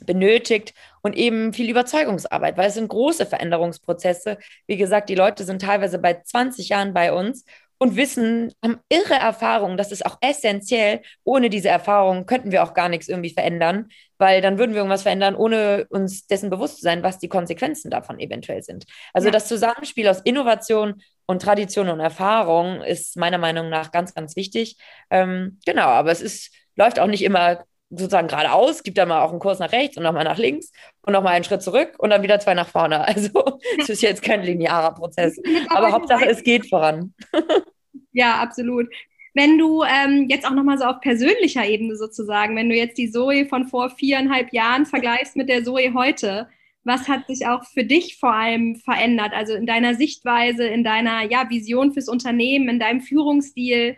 benötigt 0.04 0.74
und 1.02 1.16
eben 1.16 1.52
viel 1.52 1.70
Überzeugungsarbeit, 1.70 2.56
weil 2.56 2.68
es 2.68 2.74
sind 2.74 2.88
große 2.88 3.26
Veränderungsprozesse. 3.26 4.38
Wie 4.66 4.76
gesagt, 4.76 5.08
die 5.08 5.14
Leute 5.14 5.44
sind 5.44 5.62
teilweise 5.62 5.98
bei 5.98 6.14
20 6.14 6.68
Jahren 6.68 6.92
bei 6.92 7.12
uns 7.12 7.44
und 7.78 7.96
wissen, 7.96 8.52
haben 8.62 8.80
irre 8.88 9.14
Erfahrungen. 9.14 9.76
Das 9.76 9.92
ist 9.92 10.06
auch 10.06 10.16
essentiell. 10.20 11.02
Ohne 11.24 11.50
diese 11.50 11.68
Erfahrung 11.68 12.26
könnten 12.26 12.50
wir 12.50 12.62
auch 12.62 12.74
gar 12.74 12.88
nichts 12.88 13.08
irgendwie 13.08 13.30
verändern, 13.30 13.88
weil 14.18 14.40
dann 14.40 14.58
würden 14.58 14.72
wir 14.72 14.78
irgendwas 14.78 15.02
verändern, 15.02 15.34
ohne 15.34 15.86
uns 15.90 16.26
dessen 16.26 16.48
bewusst 16.48 16.76
zu 16.76 16.82
sein, 16.82 17.02
was 17.02 17.18
die 17.18 17.28
Konsequenzen 17.28 17.90
davon 17.90 18.18
eventuell 18.18 18.62
sind. 18.62 18.86
Also 19.12 19.28
ja. 19.28 19.32
das 19.32 19.48
Zusammenspiel 19.48 20.08
aus 20.08 20.20
Innovation 20.20 21.02
und 21.26 21.42
Tradition 21.42 21.88
und 21.88 22.00
Erfahrung 22.00 22.82
ist 22.82 23.16
meiner 23.16 23.38
Meinung 23.38 23.68
nach 23.68 23.90
ganz, 23.90 24.14
ganz 24.14 24.36
wichtig. 24.36 24.76
Ähm, 25.10 25.58
genau, 25.66 25.86
aber 25.88 26.12
es 26.12 26.22
ist, 26.22 26.54
läuft 26.76 26.98
auch 26.98 27.08
nicht 27.08 27.22
immer 27.22 27.64
sozusagen 27.90 28.28
geradeaus, 28.28 28.82
gibt 28.82 28.98
da 28.98 29.06
mal 29.06 29.22
auch 29.22 29.30
einen 29.30 29.38
Kurs 29.38 29.58
nach 29.58 29.72
rechts 29.72 29.96
und 29.96 30.02
nochmal 30.02 30.24
nach 30.24 30.38
links 30.38 30.72
und 31.02 31.12
nochmal 31.12 31.34
einen 31.34 31.44
Schritt 31.44 31.62
zurück 31.62 31.94
und 31.98 32.10
dann 32.10 32.22
wieder 32.22 32.40
zwei 32.40 32.54
nach 32.54 32.68
vorne. 32.68 33.06
Also 33.06 33.58
es 33.78 33.88
ist 33.88 34.02
jetzt 34.02 34.22
kein 34.22 34.42
linearer 34.42 34.94
Prozess. 34.94 35.40
Aber 35.68 35.92
Hauptsache, 35.92 36.26
es 36.26 36.42
geht 36.42 36.68
voran. 36.68 37.14
Ja, 38.12 38.36
absolut. 38.40 38.88
Wenn 39.34 39.58
du 39.58 39.82
ähm, 39.82 40.26
jetzt 40.30 40.46
auch 40.46 40.54
nochmal 40.54 40.78
so 40.78 40.84
auf 40.84 41.02
persönlicher 41.02 41.66
Ebene 41.66 41.96
sozusagen, 41.96 42.56
wenn 42.56 42.70
du 42.70 42.74
jetzt 42.74 42.96
die 42.96 43.10
Zoe 43.10 43.44
von 43.44 43.66
vor 43.66 43.90
viereinhalb 43.90 44.54
Jahren 44.54 44.86
vergleichst 44.86 45.36
mit 45.36 45.50
der 45.50 45.62
Zoe 45.62 45.92
heute, 45.92 46.48
was 46.82 47.08
hat 47.08 47.26
sich 47.26 47.46
auch 47.46 47.64
für 47.64 47.84
dich 47.84 48.16
vor 48.16 48.32
allem 48.32 48.76
verändert? 48.76 49.32
Also 49.34 49.52
in 49.52 49.66
deiner 49.66 49.96
Sichtweise, 49.96 50.66
in 50.66 50.82
deiner 50.82 51.30
ja, 51.30 51.50
Vision 51.50 51.92
fürs 51.92 52.08
Unternehmen, 52.08 52.70
in 52.70 52.78
deinem 52.78 53.02
Führungsstil? 53.02 53.96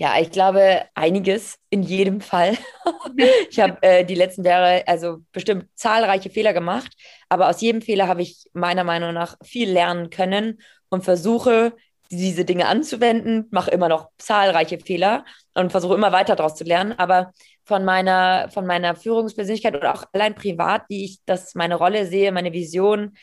Ja, 0.00 0.18
ich 0.18 0.30
glaube, 0.30 0.86
einiges 0.94 1.58
in 1.68 1.82
jedem 1.82 2.22
Fall. 2.22 2.56
ich 3.50 3.60
habe 3.60 3.76
äh, 3.82 4.02
die 4.02 4.14
letzten 4.14 4.42
Jahre 4.42 4.82
also 4.86 5.18
bestimmt 5.30 5.66
zahlreiche 5.74 6.30
Fehler 6.30 6.54
gemacht, 6.54 6.90
aber 7.28 7.50
aus 7.50 7.60
jedem 7.60 7.82
Fehler 7.82 8.08
habe 8.08 8.22
ich 8.22 8.46
meiner 8.54 8.82
Meinung 8.82 9.12
nach 9.12 9.36
viel 9.44 9.70
lernen 9.70 10.08
können 10.08 10.62
und 10.88 11.04
versuche, 11.04 11.74
diese 12.10 12.46
Dinge 12.46 12.66
anzuwenden, 12.66 13.46
mache 13.50 13.70
immer 13.72 13.90
noch 13.90 14.08
zahlreiche 14.16 14.78
Fehler 14.80 15.26
und 15.52 15.70
versuche 15.70 15.96
immer 15.96 16.12
weiter 16.12 16.34
daraus 16.34 16.54
zu 16.54 16.64
lernen. 16.64 16.94
Aber 16.98 17.34
von 17.64 17.84
meiner, 17.84 18.48
von 18.48 18.64
meiner 18.64 18.96
Führungspersönlichkeit 18.96 19.76
oder 19.76 19.92
auch 19.94 20.04
allein 20.14 20.34
privat, 20.34 20.84
wie 20.88 21.04
ich 21.04 21.18
das 21.26 21.54
meine 21.54 21.74
Rolle 21.74 22.06
sehe, 22.06 22.32
meine 22.32 22.54
Vision, 22.54 23.18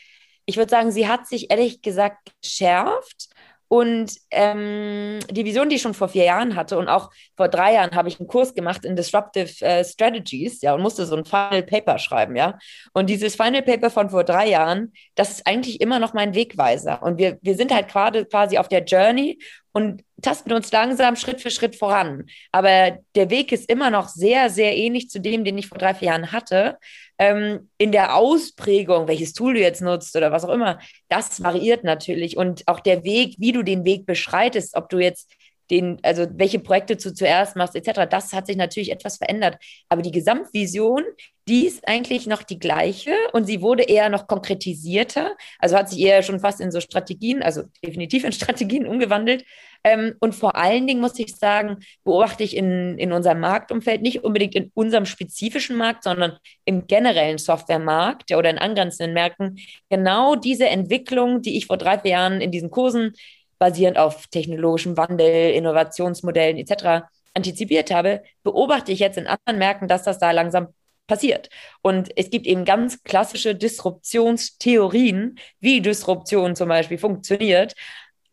ich 0.46 0.56
würde 0.56 0.70
sagen, 0.70 0.92
sie 0.92 1.08
hat 1.08 1.26
sich 1.26 1.50
ehrlich 1.50 1.82
gesagt 1.82 2.30
geschärft 2.40 3.30
und 3.68 4.12
ähm, 4.30 5.18
die 5.30 5.44
Vision, 5.44 5.68
die 5.68 5.76
ich 5.76 5.82
schon 5.82 5.92
vor 5.92 6.08
vier 6.08 6.24
Jahren 6.24 6.56
hatte 6.56 6.78
und 6.78 6.88
auch 6.88 7.10
vor 7.36 7.48
drei 7.48 7.74
Jahren 7.74 7.94
habe 7.94 8.08
ich 8.08 8.18
einen 8.18 8.26
Kurs 8.26 8.54
gemacht 8.54 8.84
in 8.86 8.96
Disruptive 8.96 9.62
äh, 9.64 9.84
Strategies, 9.84 10.62
ja, 10.62 10.74
und 10.74 10.80
musste 10.80 11.04
so 11.04 11.16
ein 11.16 11.26
Final 11.26 11.62
Paper 11.62 11.98
schreiben, 11.98 12.34
ja. 12.34 12.58
Und 12.94 13.10
dieses 13.10 13.36
Final 13.36 13.62
Paper 13.62 13.90
von 13.90 14.08
vor 14.08 14.24
drei 14.24 14.48
Jahren, 14.48 14.92
das 15.14 15.30
ist 15.30 15.46
eigentlich 15.46 15.82
immer 15.82 15.98
noch 15.98 16.14
mein 16.14 16.34
Wegweiser. 16.34 17.02
Und 17.02 17.18
wir, 17.18 17.38
wir 17.42 17.56
sind 17.56 17.72
halt 17.72 17.88
gerade 17.88 18.24
quasi 18.24 18.56
auf 18.56 18.68
der 18.68 18.84
Journey 18.84 19.38
und 19.72 20.02
tasten 20.22 20.52
uns 20.52 20.72
langsam 20.72 21.14
Schritt 21.16 21.42
für 21.42 21.50
Schritt 21.50 21.76
voran. 21.76 22.24
Aber 22.52 22.98
der 23.14 23.28
Weg 23.28 23.52
ist 23.52 23.70
immer 23.70 23.90
noch 23.90 24.08
sehr, 24.08 24.48
sehr 24.48 24.76
ähnlich 24.76 25.10
zu 25.10 25.20
dem, 25.20 25.44
den 25.44 25.58
ich 25.58 25.68
vor 25.68 25.78
drei, 25.78 25.94
vier 25.94 26.08
Jahren 26.08 26.32
hatte. 26.32 26.78
Ähm, 27.18 27.68
in 27.78 27.90
der 27.90 28.16
Ausprägung, 28.16 29.08
welches 29.08 29.32
Tool 29.32 29.54
du 29.54 29.60
jetzt 29.60 29.82
nutzt 29.82 30.14
oder 30.16 30.30
was 30.30 30.44
auch 30.44 30.52
immer, 30.52 30.78
das 31.08 31.42
variiert 31.42 31.82
natürlich. 31.84 32.36
Und 32.36 32.66
auch 32.68 32.80
der 32.80 33.04
Weg, 33.04 33.34
wie 33.38 33.52
du 33.52 33.62
den 33.62 33.84
Weg 33.84 34.06
beschreitest, 34.06 34.76
ob 34.76 34.88
du 34.88 34.98
jetzt 34.98 35.28
den, 35.70 35.98
also 36.02 36.26
welche 36.34 36.58
Projekte 36.58 36.96
du 36.96 37.12
zuerst 37.12 37.56
machst, 37.56 37.76
etc., 37.76 38.08
das 38.08 38.32
hat 38.32 38.46
sich 38.46 38.56
natürlich 38.56 38.90
etwas 38.90 39.18
verändert. 39.18 39.58
Aber 39.88 40.02
die 40.02 40.10
Gesamtvision, 40.10 41.04
die 41.48 41.66
ist 41.66 41.88
eigentlich 41.88 42.26
noch 42.26 42.42
die 42.42 42.58
gleiche 42.58 43.12
und 43.32 43.46
sie 43.46 43.62
wurde 43.62 43.84
eher 43.84 44.10
noch 44.10 44.26
konkretisierter. 44.26 45.34
Also 45.58 45.76
hat 45.76 45.88
sich 45.88 46.00
eher 46.00 46.22
schon 46.22 46.40
fast 46.40 46.60
in 46.60 46.70
so 46.70 46.80
Strategien, 46.80 47.42
also 47.42 47.62
definitiv 47.84 48.24
in 48.24 48.32
Strategien 48.38 48.86
umgewandelt. 48.86 49.44
Ähm, 49.84 50.14
und 50.20 50.34
vor 50.34 50.56
allen 50.56 50.86
Dingen 50.86 51.00
muss 51.00 51.18
ich 51.18 51.36
sagen, 51.36 51.78
beobachte 52.04 52.42
ich 52.42 52.56
in, 52.56 52.98
in 52.98 53.12
unserem 53.12 53.40
Marktumfeld, 53.40 54.02
nicht 54.02 54.24
unbedingt 54.24 54.54
in 54.54 54.70
unserem 54.74 55.06
spezifischen 55.06 55.76
Markt, 55.76 56.04
sondern 56.04 56.36
im 56.64 56.86
generellen 56.86 57.38
Softwaremarkt 57.38 58.34
oder 58.34 58.50
in 58.50 58.58
angrenzenden 58.58 59.14
Märkten, 59.14 59.58
genau 59.88 60.34
diese 60.34 60.66
Entwicklung, 60.68 61.42
die 61.42 61.56
ich 61.56 61.66
vor 61.66 61.78
drei, 61.78 61.98
vier 61.98 62.10
Jahren 62.12 62.40
in 62.40 62.50
diesen 62.50 62.70
Kursen 62.70 63.14
basierend 63.58 63.98
auf 63.98 64.26
technologischem 64.28 64.96
Wandel, 64.96 65.52
Innovationsmodellen 65.52 66.58
etc. 66.58 67.06
antizipiert 67.34 67.90
habe, 67.90 68.22
beobachte 68.42 68.92
ich 68.92 69.00
jetzt 69.00 69.18
in 69.18 69.26
anderen 69.26 69.58
Märkten, 69.58 69.88
dass 69.88 70.04
das 70.04 70.18
da 70.18 70.30
langsam 70.30 70.68
passiert. 71.06 71.48
Und 71.82 72.10
es 72.16 72.30
gibt 72.30 72.46
eben 72.46 72.64
ganz 72.64 73.02
klassische 73.02 73.54
Disruptionstheorien, 73.54 75.38
wie 75.60 75.80
Disruption 75.80 76.54
zum 76.54 76.68
Beispiel 76.68 76.98
funktioniert. 76.98 77.74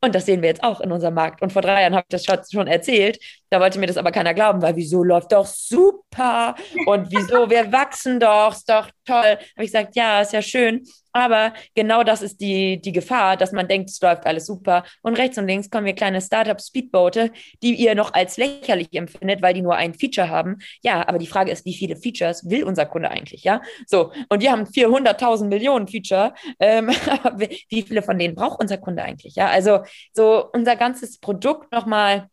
Und 0.02 0.14
das 0.14 0.26
sehen 0.28 0.42
wir 0.42 0.50
jetzt 0.50 0.64
auch 0.64 0.82
in 0.82 0.92
unserem 0.92 1.16
Markt. 1.16 1.42
Und 1.42 1.52
vor 1.52 1.64
drei 1.64 1.82
Jahren 1.82 1.96
habe 1.96 2.06
ich 2.10 2.26
das 2.26 2.52
schon 2.52 2.68
erzählt. 2.68 3.20
Da 3.50 3.60
wollte 3.60 3.80
mir 3.80 3.88
das 3.88 3.98
aber 3.98 4.12
keiner 4.12 4.34
glauben, 4.34 4.62
weil 4.62 4.76
wieso 4.76 5.04
läuft 5.04 5.32
doch 5.32 5.46
super 5.46 6.56
und 6.86 7.12
wieso, 7.12 7.50
wir 7.50 7.72
wachsen 7.72 8.20
doch, 8.20 8.54
ist 8.54 8.70
doch 8.70 8.90
toll. 9.06 9.38
Habe 9.38 9.40
ich 9.58 9.72
gesagt, 9.72 9.96
ja, 9.96 10.22
ist 10.22 10.34
ja 10.34 10.42
schön. 10.42 10.84
Aber 11.16 11.54
genau 11.76 12.04
das 12.04 12.22
ist 12.22 12.42
die, 12.42 12.82
die 12.82 12.92
Gefahr, 12.92 13.38
dass 13.38 13.54
man 13.54 13.70
denkt, 13.70 13.90
es 13.90 14.02
läuft 14.02 14.26
alles 14.26 14.46
super. 14.48 14.84
Und 15.02 15.18
rechts 15.18 15.38
und 15.38 15.48
links 15.48 15.70
kommen 15.70 15.86
wir 15.86 15.96
kleine 15.96 16.20
Startup-Speedboote, 16.20 17.32
die 17.64 17.76
ihr 17.76 17.96
noch 17.96 18.14
als 18.14 18.36
lächerlich 18.36 18.90
empfindet, 18.92 19.42
weil 19.42 19.54
die 19.54 19.62
nur 19.62 19.76
ein 19.76 19.94
Feature 19.94 20.30
haben. 20.30 20.58
Ja, 20.82 21.08
aber 21.08 21.18
die 21.18 21.28
Frage 21.28 21.52
ist, 21.52 21.64
wie 21.66 21.74
viele 21.74 21.96
Features 21.96 22.50
will 22.50 22.66
unser 22.66 22.86
Kunde 22.86 23.12
eigentlich? 23.12 23.46
Ja, 23.46 23.62
so. 23.88 24.12
Und 24.28 24.42
wir 24.42 24.52
haben 24.52 24.66
400.000 24.66 25.46
Millionen 25.46 25.88
Feature. 25.88 26.34
Ähm, 26.60 26.90
wie 27.70 27.82
viele 27.84 28.02
von 28.02 28.20
denen 28.20 28.36
braucht 28.36 28.60
unser 28.60 28.78
Kunde 28.78 29.02
eigentlich? 29.02 29.36
Ja, 29.36 29.48
also 29.48 29.84
so 30.12 30.50
unser 30.52 30.76
ganzes 30.76 31.18
Produkt 31.22 31.72
nochmal 31.72 32.28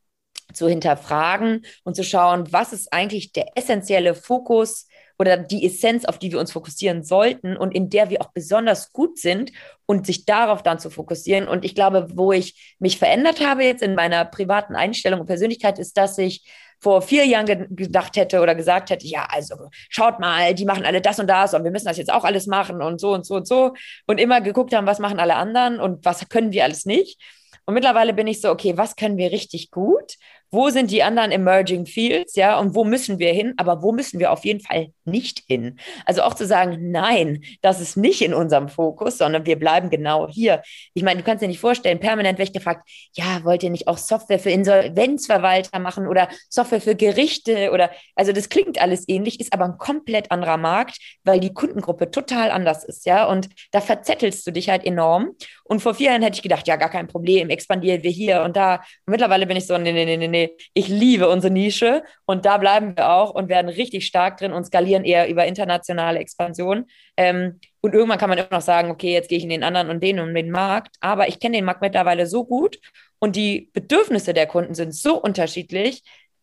zu 0.54 0.68
hinterfragen 0.68 1.64
und 1.84 1.96
zu 1.96 2.04
schauen, 2.04 2.52
was 2.52 2.72
ist 2.72 2.92
eigentlich 2.92 3.32
der 3.32 3.56
essentielle 3.56 4.14
Fokus 4.14 4.86
oder 5.18 5.36
die 5.36 5.64
Essenz, 5.64 6.04
auf 6.04 6.18
die 6.18 6.32
wir 6.32 6.40
uns 6.40 6.52
fokussieren 6.52 7.04
sollten 7.04 7.56
und 7.56 7.74
in 7.74 7.90
der 7.90 8.10
wir 8.10 8.20
auch 8.20 8.32
besonders 8.32 8.92
gut 8.92 9.18
sind 9.18 9.52
und 9.86 10.06
sich 10.06 10.24
darauf 10.24 10.62
dann 10.62 10.80
zu 10.80 10.90
fokussieren. 10.90 11.46
Und 11.46 11.64
ich 11.64 11.74
glaube, 11.74 12.08
wo 12.14 12.32
ich 12.32 12.74
mich 12.80 12.98
verändert 12.98 13.46
habe 13.46 13.62
jetzt 13.62 13.82
in 13.82 13.94
meiner 13.94 14.24
privaten 14.24 14.74
Einstellung 14.74 15.20
und 15.20 15.26
Persönlichkeit, 15.26 15.78
ist, 15.78 15.96
dass 15.96 16.18
ich 16.18 16.44
vor 16.80 17.00
vier 17.02 17.24
Jahren 17.24 17.46
ge 17.46 17.66
gedacht 17.70 18.16
hätte 18.16 18.40
oder 18.40 18.56
gesagt 18.56 18.90
hätte, 18.90 19.06
ja, 19.06 19.28
also 19.30 19.54
schaut 19.88 20.18
mal, 20.18 20.52
die 20.54 20.64
machen 20.64 20.84
alle 20.84 21.00
das 21.00 21.20
und 21.20 21.28
das 21.28 21.54
und 21.54 21.62
wir 21.62 21.70
müssen 21.70 21.86
das 21.86 21.98
jetzt 21.98 22.12
auch 22.12 22.24
alles 22.24 22.48
machen 22.48 22.82
und 22.82 23.00
so 23.00 23.12
und 23.12 23.24
so 23.24 23.36
und 23.36 23.46
so 23.46 23.74
und 24.08 24.18
immer 24.18 24.40
geguckt 24.40 24.74
haben, 24.74 24.86
was 24.88 24.98
machen 24.98 25.20
alle 25.20 25.36
anderen 25.36 25.78
und 25.78 26.04
was 26.04 26.28
können 26.28 26.50
wir 26.50 26.64
alles 26.64 26.84
nicht. 26.84 27.20
Und 27.64 27.74
mittlerweile 27.74 28.12
bin 28.12 28.26
ich 28.26 28.40
so, 28.40 28.50
okay, 28.50 28.76
was 28.76 28.96
können 28.96 29.16
wir 29.16 29.30
richtig 29.30 29.70
gut 29.70 30.16
wo 30.52 30.68
sind 30.68 30.90
die 30.90 31.02
anderen 31.02 31.32
Emerging 31.32 31.86
Fields, 31.86 32.36
ja, 32.36 32.58
und 32.58 32.74
wo 32.74 32.84
müssen 32.84 33.18
wir 33.18 33.32
hin, 33.32 33.54
aber 33.56 33.82
wo 33.82 33.90
müssen 33.90 34.20
wir 34.20 34.30
auf 34.30 34.44
jeden 34.44 34.60
Fall 34.60 34.88
nicht 35.06 35.42
hin? 35.48 35.78
Also 36.04 36.22
auch 36.22 36.34
zu 36.34 36.46
sagen, 36.46 36.90
nein, 36.90 37.42
das 37.62 37.80
ist 37.80 37.96
nicht 37.96 38.20
in 38.20 38.34
unserem 38.34 38.68
Fokus, 38.68 39.16
sondern 39.16 39.46
wir 39.46 39.58
bleiben 39.58 39.88
genau 39.88 40.28
hier. 40.28 40.62
Ich 40.92 41.02
meine, 41.02 41.20
du 41.20 41.24
kannst 41.24 41.42
dir 41.42 41.48
nicht 41.48 41.58
vorstellen, 41.58 42.00
permanent 42.00 42.38
werde 42.38 42.50
ich 42.50 42.52
gefragt, 42.52 42.86
ja, 43.14 43.42
wollt 43.44 43.62
ihr 43.62 43.70
nicht 43.70 43.88
auch 43.88 43.96
Software 43.96 44.38
für 44.38 44.50
Insolvenzverwalter 44.50 45.78
machen 45.78 46.06
oder 46.06 46.28
Software 46.50 46.82
für 46.82 46.94
Gerichte 46.94 47.70
oder, 47.72 47.90
also 48.14 48.32
das 48.32 48.50
klingt 48.50 48.78
alles 48.78 49.08
ähnlich, 49.08 49.40
ist 49.40 49.54
aber 49.54 49.64
ein 49.64 49.78
komplett 49.78 50.30
anderer 50.30 50.58
Markt, 50.58 50.98
weil 51.24 51.40
die 51.40 51.54
Kundengruppe 51.54 52.10
total 52.10 52.50
anders 52.50 52.84
ist, 52.84 53.06
ja, 53.06 53.24
und 53.24 53.48
da 53.70 53.80
verzettelst 53.80 54.46
du 54.46 54.50
dich 54.50 54.68
halt 54.68 54.84
enorm. 54.84 55.30
Und 55.72 55.80
vor 55.80 55.94
vier 55.94 56.10
Jahren 56.10 56.20
hätte 56.20 56.36
ich 56.36 56.42
gedacht, 56.42 56.68
ja, 56.68 56.76
gar 56.76 56.90
kein 56.90 57.08
Problem, 57.08 57.48
expandieren 57.48 58.02
wir 58.02 58.10
hier 58.10 58.42
und 58.42 58.58
da. 58.58 58.74
Und 58.74 59.12
mittlerweile 59.12 59.46
bin 59.46 59.56
ich 59.56 59.66
so, 59.66 59.78
nee, 59.78 59.90
nee, 59.90 60.18
nee, 60.18 60.28
nee, 60.28 60.54
ich 60.74 60.88
liebe 60.88 61.30
unsere 61.30 61.50
Nische 61.50 62.02
und 62.26 62.44
da 62.44 62.58
bleiben 62.58 62.94
wir 62.94 63.10
auch 63.10 63.30
und 63.30 63.48
werden 63.48 63.70
richtig 63.70 64.06
stark 64.06 64.36
drin 64.36 64.52
und 64.52 64.66
skalieren 64.66 65.02
eher 65.06 65.30
über 65.30 65.46
internationale 65.46 66.18
Expansion. 66.18 66.84
Ähm, 67.16 67.58
und 67.80 67.94
irgendwann 67.94 68.18
kann 68.18 68.28
man 68.28 68.36
immer 68.36 68.48
noch 68.50 68.60
sagen, 68.60 68.90
okay, 68.90 69.14
jetzt 69.14 69.30
gehe 69.30 69.38
ich 69.38 69.44
in 69.44 69.48
den 69.48 69.64
anderen 69.64 69.88
und 69.88 70.02
den 70.02 70.20
und 70.20 70.34
den 70.34 70.50
Markt. 70.50 70.94
Aber 71.00 71.28
ich 71.28 71.40
kenne 71.40 71.56
den 71.56 71.64
Markt 71.64 71.80
mittlerweile 71.80 72.26
so 72.26 72.44
gut 72.44 72.78
und 73.18 73.34
die 73.34 73.70
Bedürfnisse 73.72 74.34
der 74.34 74.46
Kunden 74.46 74.74
sind 74.74 74.94
so 74.94 75.18
unterschiedlich, 75.18 76.02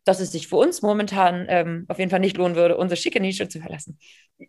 dass 0.10 0.20
es 0.20 0.32
sich 0.32 0.48
für 0.48 0.56
uns 0.56 0.82
momentan 0.82 1.46
ähm, 1.50 1.86
auf 1.88 2.00
jeden 2.00 2.10
Fall 2.10 2.20
nicht 2.20 2.36
lohnen 2.36 2.56
würde, 2.56 2.78
unsere 2.78 3.00
schicke 3.00 3.20
Nische 3.20 3.48
zu 3.48 3.60
verlassen. 3.60 4.00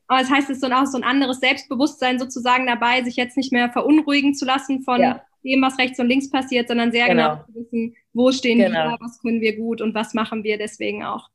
Aber 0.07 0.21
das 0.21 0.31
heißt, 0.31 0.49
es 0.49 0.57
ist 0.57 0.63
dann 0.63 0.73
auch 0.73 0.87
so 0.87 0.97
ein 0.97 1.05
anderes 1.05 1.39
Selbstbewusstsein 1.41 2.19
sozusagen 2.19 2.67
dabei, 2.67 3.03
sich 3.03 3.17
jetzt 3.17 3.37
nicht 3.37 3.53
mehr 3.53 3.71
verunruhigen 3.71 4.35
zu 4.35 4.47
lassen 4.47 4.81
von 4.83 5.03
ja. 5.03 5.23
dem, 5.45 5.61
was 5.61 5.77
rechts 5.77 5.99
und 6.01 6.09
links 6.09 6.31
passiert, 6.31 6.69
sondern 6.69 6.93
sehr 6.93 7.09
genau, 7.09 7.35
genau 7.35 7.45
zu 7.45 7.55
wissen, 7.55 7.95
wo 8.15 8.33
stehen 8.33 8.59
genau. 8.59 8.73
wir, 8.73 8.97
was 9.01 9.21
können 9.21 9.43
wir 9.43 9.55
gut 9.55 9.83
und 9.83 9.95
was 9.95 10.15
machen 10.15 10.45
wir 10.45 10.57
deswegen 10.57 11.05
auch. 11.05 11.29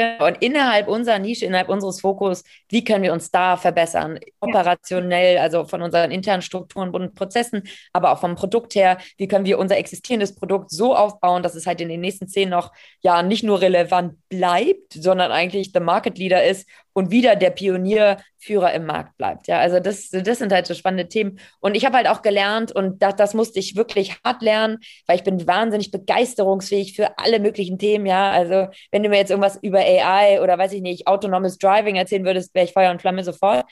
Genau. 0.00 0.28
Und 0.28 0.42
innerhalb 0.42 0.88
unserer 0.88 1.18
Nische, 1.18 1.44
innerhalb 1.44 1.68
unseres 1.68 2.00
Fokus, 2.00 2.42
wie 2.70 2.82
können 2.82 3.02
wir 3.02 3.12
uns 3.12 3.30
da 3.30 3.58
verbessern? 3.58 4.18
Operationell, 4.40 5.36
also 5.36 5.66
von 5.66 5.82
unseren 5.82 6.10
internen 6.10 6.40
Strukturen 6.40 6.88
und 6.90 7.14
Prozessen, 7.14 7.64
aber 7.92 8.12
auch 8.12 8.20
vom 8.20 8.34
Produkt 8.34 8.74
her, 8.74 8.96
wie 9.18 9.28
können 9.28 9.44
wir 9.44 9.58
unser 9.58 9.76
existierendes 9.76 10.34
Produkt 10.34 10.70
so 10.70 10.96
aufbauen, 10.96 11.42
dass 11.42 11.54
es 11.54 11.66
halt 11.66 11.82
in 11.82 11.90
den 11.90 12.00
nächsten 12.00 12.28
zehn 12.28 12.48
noch 12.48 12.72
ja 13.02 13.22
nicht 13.22 13.44
nur 13.44 13.60
relevant 13.60 14.14
bleibt, 14.30 14.94
sondern 14.94 15.32
eigentlich 15.32 15.72
der 15.72 15.82
Market 15.82 16.16
Leader 16.16 16.44
ist 16.44 16.66
und 16.92 17.10
wieder 17.10 17.36
der 17.36 17.50
Pionierführer 17.50 18.72
im 18.72 18.86
Markt 18.86 19.16
bleibt. 19.16 19.46
Ja, 19.46 19.58
also 19.58 19.80
das, 19.80 20.10
das 20.10 20.38
sind 20.38 20.52
halt 20.52 20.66
so 20.66 20.74
spannende 20.74 21.08
Themen. 21.08 21.38
Und 21.60 21.76
ich 21.76 21.84
habe 21.84 21.96
halt 21.96 22.08
auch 22.08 22.22
gelernt 22.22 22.72
und 22.72 23.02
das, 23.02 23.16
das 23.16 23.34
musste 23.34 23.58
ich 23.58 23.76
wirklich 23.76 24.18
hart 24.24 24.42
lernen, 24.42 24.78
weil 25.06 25.16
ich 25.16 25.24
bin 25.24 25.46
wahnsinnig 25.46 25.90
begeisterungsfähig 25.90 26.94
für 26.94 27.18
alle 27.18 27.40
möglichen 27.40 27.78
Themen. 27.78 28.06
Ja, 28.06 28.30
also 28.30 28.68
wenn 28.90 29.02
du 29.02 29.08
mir 29.08 29.18
jetzt 29.18 29.30
irgendwas 29.30 29.58
über 29.62 29.78
AI 29.78 30.40
oder 30.42 30.58
weiß 30.58 30.72
ich 30.72 30.82
nicht, 30.82 31.06
autonomes 31.06 31.58
Driving 31.58 31.96
erzählen 31.96 32.24
würdest, 32.24 32.54
wäre 32.54 32.66
ich 32.66 32.72
Feuer 32.72 32.90
und 32.90 33.00
Flamme 33.00 33.24
sofort 33.24 33.64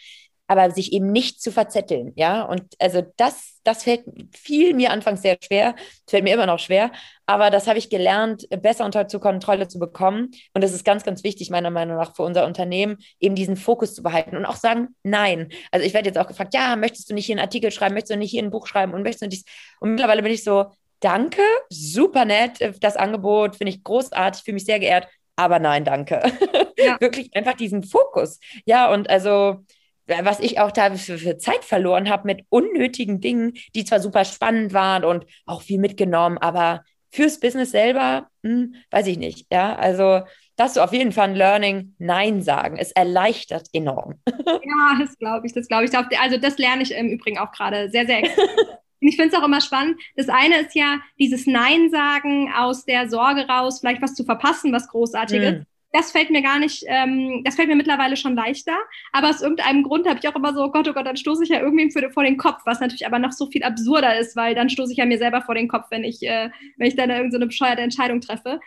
aber 0.49 0.71
sich 0.71 0.93
eben 0.93 1.13
nicht 1.13 1.41
zu 1.41 1.53
verzetteln, 1.53 2.13
ja. 2.17 2.43
Und 2.43 2.63
also 2.81 3.03
das, 3.17 3.61
das 3.65 3.85
fällt 3.85 4.05
fiel 4.35 4.75
mir 4.75 4.91
anfangs 4.91 5.23
sehr 5.23 5.37
schwer, 5.41 5.77
fällt 6.09 6.25
mir 6.25 6.35
immer 6.35 6.47
noch 6.47 6.59
schwer, 6.59 6.91
aber 7.27 7.51
das 7.51 7.67
habe 7.67 7.79
ich 7.79 7.91
gelernt, 7.91 8.49
besser 8.63 8.87
unter 8.87 9.07
zur 9.07 9.21
Kontrolle 9.21 9.69
zu 9.69 9.79
bekommen. 9.79 10.31
Und 10.55 10.65
das 10.65 10.73
ist 10.73 10.85
ganz, 10.85 11.05
ganz 11.05 11.23
wichtig, 11.23 11.51
meiner 11.51 11.71
Meinung 11.71 11.99
nach, 11.99 12.17
für 12.17 12.23
unser 12.23 12.47
Unternehmen, 12.47 12.97
eben 13.21 13.35
diesen 13.35 13.57
Fokus 13.57 13.95
zu 13.95 14.03
behalten 14.03 14.37
und 14.37 14.47
auch 14.47 14.57
sagen, 14.57 14.89
nein. 15.03 15.51
Also 15.71 15.87
ich 15.87 15.93
werde 15.93 16.09
jetzt 16.09 16.19
auch 16.19 16.27
gefragt, 16.27 16.55
ja, 16.55 16.75
möchtest 16.77 17.11
du 17.11 17.15
nicht 17.15 17.27
hier 17.27 17.35
einen 17.35 17.45
Artikel 17.45 17.71
schreiben, 17.71 17.95
möchtest 17.95 18.15
du 18.15 18.19
nicht 18.19 18.31
hier 18.31 18.43
ein 18.43 18.51
Buch 18.51 18.67
schreiben 18.67 18.95
und 18.95 19.03
möchtest 19.03 19.23
du 19.23 19.29
nicht. 19.29 19.47
Und 19.81 19.91
mittlerweile 19.91 20.23
bin 20.23 20.33
ich 20.33 20.43
so, 20.43 20.73
danke, 21.01 21.43
super 21.69 22.25
nett, 22.25 22.75
das 22.81 22.97
Angebot, 22.97 23.57
finde 23.57 23.73
ich 23.73 23.85
großartig, 23.85 24.43
fühle 24.43 24.55
mich 24.55 24.65
sehr 24.65 24.81
geehrt, 24.81 25.07
aber 25.37 25.59
nein, 25.59 25.85
danke. 25.85 26.21
Ja. 26.79 26.97
Wirklich 27.01 27.37
einfach 27.37 27.55
diesen 27.55 27.85
Fokus. 27.85 28.41
Ja, 28.65 28.91
und 28.91 29.09
also 29.09 29.65
was 30.09 30.41
ich 30.41 30.59
auch 30.59 30.73
da 30.73 30.95
für, 30.95 31.19
für 31.19 31.39
Zeit 31.39 31.65
verloren 31.65 32.09
habe 32.09 32.27
mit 32.27 32.45
unnötigen 32.49 33.21
Dingen, 33.21 33.55
die 33.75 33.85
zwar 33.85 34.01
super 34.01 34.25
spannend 34.25 34.73
waren 34.73 35.05
und 35.05 35.27
auch 35.47 35.63
viel 35.63 35.79
mitgenommen, 35.79 36.39
aber 36.39 36.83
fürs 37.11 37.41
Business 37.41 37.71
selber, 37.71 38.29
hm, 38.43 38.75
weiß 38.91 39.07
ich 39.07 39.19
nicht. 39.19 39.47
Ja, 39.51 39.75
also 39.77 40.23
das 40.57 40.73
ist 40.73 40.79
auf 40.79 40.93
jeden 40.93 41.13
Fall 41.13 41.31
ein 41.31 41.37
Learning, 41.37 41.95
Nein 41.99 42.43
sagen. 42.43 42.77
Es 42.79 42.93
erleichtert 42.93 43.69
enorm. 43.73 44.15
Ja, 44.49 44.99
das 44.99 45.17
glaube 45.19 45.47
ich, 45.47 45.53
das 45.53 45.69
glaube 45.69 45.85
ich. 45.85 46.21
Also 46.21 46.39
das 46.39 46.59
lerne 46.59 46.83
ich 46.83 46.93
im 46.93 47.09
Übrigen 47.09 47.39
auch 47.39 47.53
gerade 47.53 47.91
sehr, 47.91 48.07
sehr 48.07 48.23
Ich 49.01 49.17
finde 49.17 49.35
es 49.35 49.41
auch 49.41 49.47
immer 49.47 49.61
spannend. 49.61 50.01
Das 50.17 50.29
eine 50.29 50.61
ist 50.61 50.75
ja 50.75 50.99
dieses 51.19 51.47
Nein 51.47 51.91
sagen 51.91 52.53
aus 52.57 52.85
der 52.85 53.09
Sorge 53.09 53.47
raus, 53.47 53.81
vielleicht 53.81 54.03
was 54.03 54.15
zu 54.15 54.25
verpassen, 54.25 54.73
was 54.73 54.89
Großartiges. 54.89 55.61
Mm 55.61 55.68
das 55.93 56.13
fällt 56.13 56.31
mir 56.31 56.43
gar 56.43 56.59
nicht, 56.59 56.85
ähm, 56.87 57.43
das 57.45 57.57
fällt 57.57 57.69
mir 57.69 57.77
mittlerweile 57.77 58.17
schon 58.17 58.35
leichter. 58.35 58.77
Aber 59.13 59.31
aus 59.31 59.41
irgendeinem 59.41 59.83
Grund 59.83 60.07
habe 60.07 60.19
ich 60.23 60.29
auch 60.29 60.37
immer 60.37 60.53
so, 60.53 60.65
oh 60.65 60.71
Gott, 60.71 60.89
oh 60.89 60.93
Gott, 60.93 61.07
dann 61.07 61.17
stoße 61.17 61.45
ich 61.45 61.51
ja 61.51 61.61
irgendwie 61.61 61.91
vor 62.13 62.25
den 62.25 62.37
Kopf, 62.37 62.61
was 62.67 62.81
natürlich 62.81 63.07
aber 63.07 63.19
noch 63.19 63.33
so 63.33 63.47
viel 63.47 63.63
absurder 63.63 64.19
ist, 64.19 64.37
weil 64.37 64.55
dann 64.55 64.69
stoße 64.69 64.93
ich 64.93 64.99
ja 64.99 65.07
mir 65.07 65.19
selber 65.19 65.43
vor 65.43 65.55
den 65.55 65.69
Kopf, 65.69 65.87
wenn 65.91 66.05
ich, 66.05 66.23
äh, 66.23 66.51
wenn 66.77 66.89
ich 66.89 66.97
dann 66.97 67.11
irgendeine 67.11 67.45
so 67.45 67.47
bescheuerte 67.47 67.83
Entscheidung 67.83 68.21
treffe. 68.21 68.61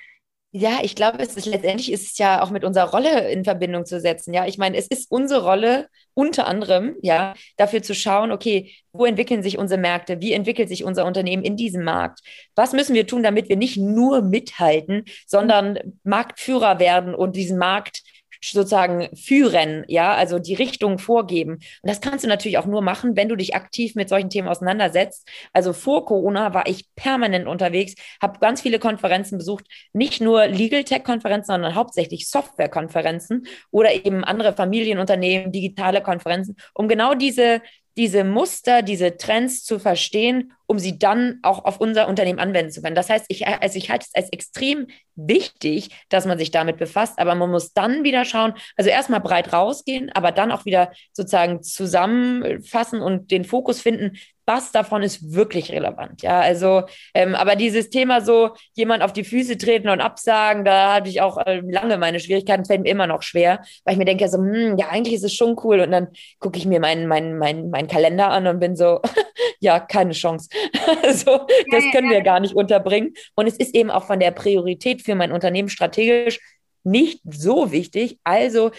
Ja, 0.53 0.79
ich 0.83 0.95
glaube, 0.95 1.19
es 1.19 1.37
ist 1.37 1.45
letztendlich 1.45 1.89
ist 1.93 2.11
es 2.11 2.17
ja 2.17 2.41
auch 2.43 2.49
mit 2.49 2.65
unserer 2.65 2.89
Rolle 2.89 3.31
in 3.31 3.45
Verbindung 3.45 3.85
zu 3.85 4.01
setzen. 4.01 4.33
Ja, 4.33 4.45
ich 4.45 4.57
meine, 4.57 4.75
es 4.75 4.87
ist 4.87 5.09
unsere 5.09 5.43
Rolle 5.45 5.87
unter 6.13 6.45
anderem, 6.45 6.97
ja, 7.01 7.35
dafür 7.55 7.81
zu 7.81 7.95
schauen, 7.95 8.33
okay, 8.33 8.73
wo 8.91 9.05
entwickeln 9.05 9.43
sich 9.43 9.57
unsere 9.57 9.79
Märkte? 9.79 10.19
Wie 10.19 10.33
entwickelt 10.33 10.67
sich 10.67 10.83
unser 10.83 11.05
Unternehmen 11.05 11.43
in 11.43 11.55
diesem 11.55 11.85
Markt? 11.85 12.19
Was 12.53 12.73
müssen 12.73 12.93
wir 12.95 13.07
tun, 13.07 13.23
damit 13.23 13.47
wir 13.47 13.55
nicht 13.55 13.77
nur 13.77 14.21
mithalten, 14.21 15.05
sondern 15.25 15.79
Marktführer 16.03 16.79
werden 16.79 17.15
und 17.15 17.37
diesen 17.37 17.57
Markt 17.57 18.03
sozusagen 18.41 19.15
führen, 19.15 19.83
ja, 19.87 20.13
also 20.13 20.39
die 20.39 20.53
Richtung 20.53 20.97
vorgeben. 20.97 21.53
Und 21.53 21.89
das 21.89 22.01
kannst 22.01 22.23
du 22.23 22.27
natürlich 22.27 22.57
auch 22.57 22.65
nur 22.65 22.81
machen, 22.81 23.15
wenn 23.15 23.29
du 23.29 23.35
dich 23.35 23.55
aktiv 23.55 23.95
mit 23.95 24.09
solchen 24.09 24.29
Themen 24.29 24.47
auseinandersetzt. 24.47 25.27
Also 25.53 25.73
vor 25.73 26.05
Corona 26.05 26.53
war 26.53 26.67
ich 26.67 26.85
permanent 26.95 27.47
unterwegs, 27.47 27.95
habe 28.21 28.39
ganz 28.39 28.61
viele 28.61 28.79
Konferenzen 28.79 29.37
besucht, 29.37 29.65
nicht 29.93 30.21
nur 30.21 30.47
Legal 30.47 30.83
Tech 30.83 31.03
Konferenzen, 31.03 31.51
sondern 31.53 31.75
hauptsächlich 31.75 32.29
Software 32.29 32.69
Konferenzen 32.69 33.45
oder 33.71 33.93
eben 33.93 34.23
andere 34.23 34.53
Familienunternehmen, 34.53 35.51
digitale 35.51 36.01
Konferenzen, 36.01 36.55
um 36.73 36.87
genau 36.87 37.13
diese 37.13 37.61
diese 37.97 38.23
Muster, 38.23 38.81
diese 38.81 39.17
Trends 39.17 39.63
zu 39.63 39.77
verstehen, 39.77 40.53
um 40.65 40.79
sie 40.79 40.97
dann 40.97 41.39
auch 41.43 41.65
auf 41.65 41.81
unser 41.81 42.07
Unternehmen 42.07 42.39
anwenden 42.39 42.71
zu 42.71 42.81
können. 42.81 42.95
Das 42.95 43.09
heißt, 43.09 43.25
ich, 43.27 43.45
also 43.45 43.77
ich 43.77 43.89
halte 43.89 44.05
es 44.07 44.15
als 44.15 44.31
extrem 44.31 44.87
wichtig, 45.15 45.89
dass 46.09 46.25
man 46.25 46.37
sich 46.37 46.51
damit 46.51 46.77
befasst, 46.77 47.19
aber 47.19 47.35
man 47.35 47.51
muss 47.51 47.73
dann 47.73 48.03
wieder 48.03 48.25
schauen, 48.25 48.53
also 48.77 48.89
erstmal 48.89 49.21
breit 49.21 49.53
rausgehen, 49.53 50.11
aber 50.13 50.31
dann 50.31 50.51
auch 50.51 50.65
wieder 50.65 50.91
sozusagen 51.13 51.63
zusammenfassen 51.63 53.01
und 53.01 53.31
den 53.31 53.45
Fokus 53.45 53.81
finden, 53.81 54.17
was 54.45 54.71
davon 54.71 55.03
ist 55.03 55.33
wirklich 55.33 55.71
relevant. 55.71 56.21
Ja, 56.23 56.39
also, 56.39 56.83
ähm, 57.13 57.35
aber 57.35 57.55
dieses 57.55 57.89
Thema 57.89 58.21
so, 58.21 58.51
jemand 58.73 59.03
auf 59.03 59.13
die 59.13 59.23
Füße 59.23 59.57
treten 59.57 59.87
und 59.87 60.01
absagen, 60.01 60.65
da 60.65 60.95
hatte 60.95 61.09
ich 61.09 61.21
auch 61.21 61.37
äh, 61.37 61.61
lange 61.61 61.97
meine 61.97 62.19
Schwierigkeiten, 62.19 62.65
fällt 62.65 62.81
mir 62.81 62.89
immer 62.89 63.07
noch 63.07 63.21
schwer, 63.21 63.61
weil 63.85 63.93
ich 63.93 63.97
mir 63.99 64.05
denke, 64.05 64.27
so, 64.27 64.39
hm, 64.39 64.77
ja, 64.77 64.89
eigentlich 64.89 65.15
ist 65.15 65.23
es 65.23 65.33
schon 65.33 65.55
cool. 65.63 65.79
Und 65.79 65.91
dann 65.91 66.07
gucke 66.39 66.57
ich 66.57 66.65
mir 66.65 66.79
meinen 66.79 67.07
mein, 67.07 67.37
mein, 67.37 67.69
mein 67.69 67.87
Kalender 67.87 68.29
an 68.29 68.47
und 68.47 68.59
bin 68.59 68.75
so, 68.75 68.99
ja, 69.59 69.79
keine 69.79 70.13
Chance. 70.13 70.49
so, 71.13 71.47
das 71.71 71.83
können 71.91 72.09
wir 72.09 72.21
gar 72.21 72.39
nicht 72.39 72.55
unterbringen. 72.55 73.13
Und 73.35 73.47
es 73.47 73.57
ist 73.57 73.75
eben 73.75 73.91
auch 73.91 74.05
von 74.05 74.19
der 74.19 74.31
Priorität 74.31 75.01
für 75.01 75.15
mein 75.15 75.31
Unternehmen 75.31 75.69
strategisch 75.69 76.39
nicht 76.83 77.21
so 77.23 77.71
wichtig. 77.71 78.19
Also 78.23 78.71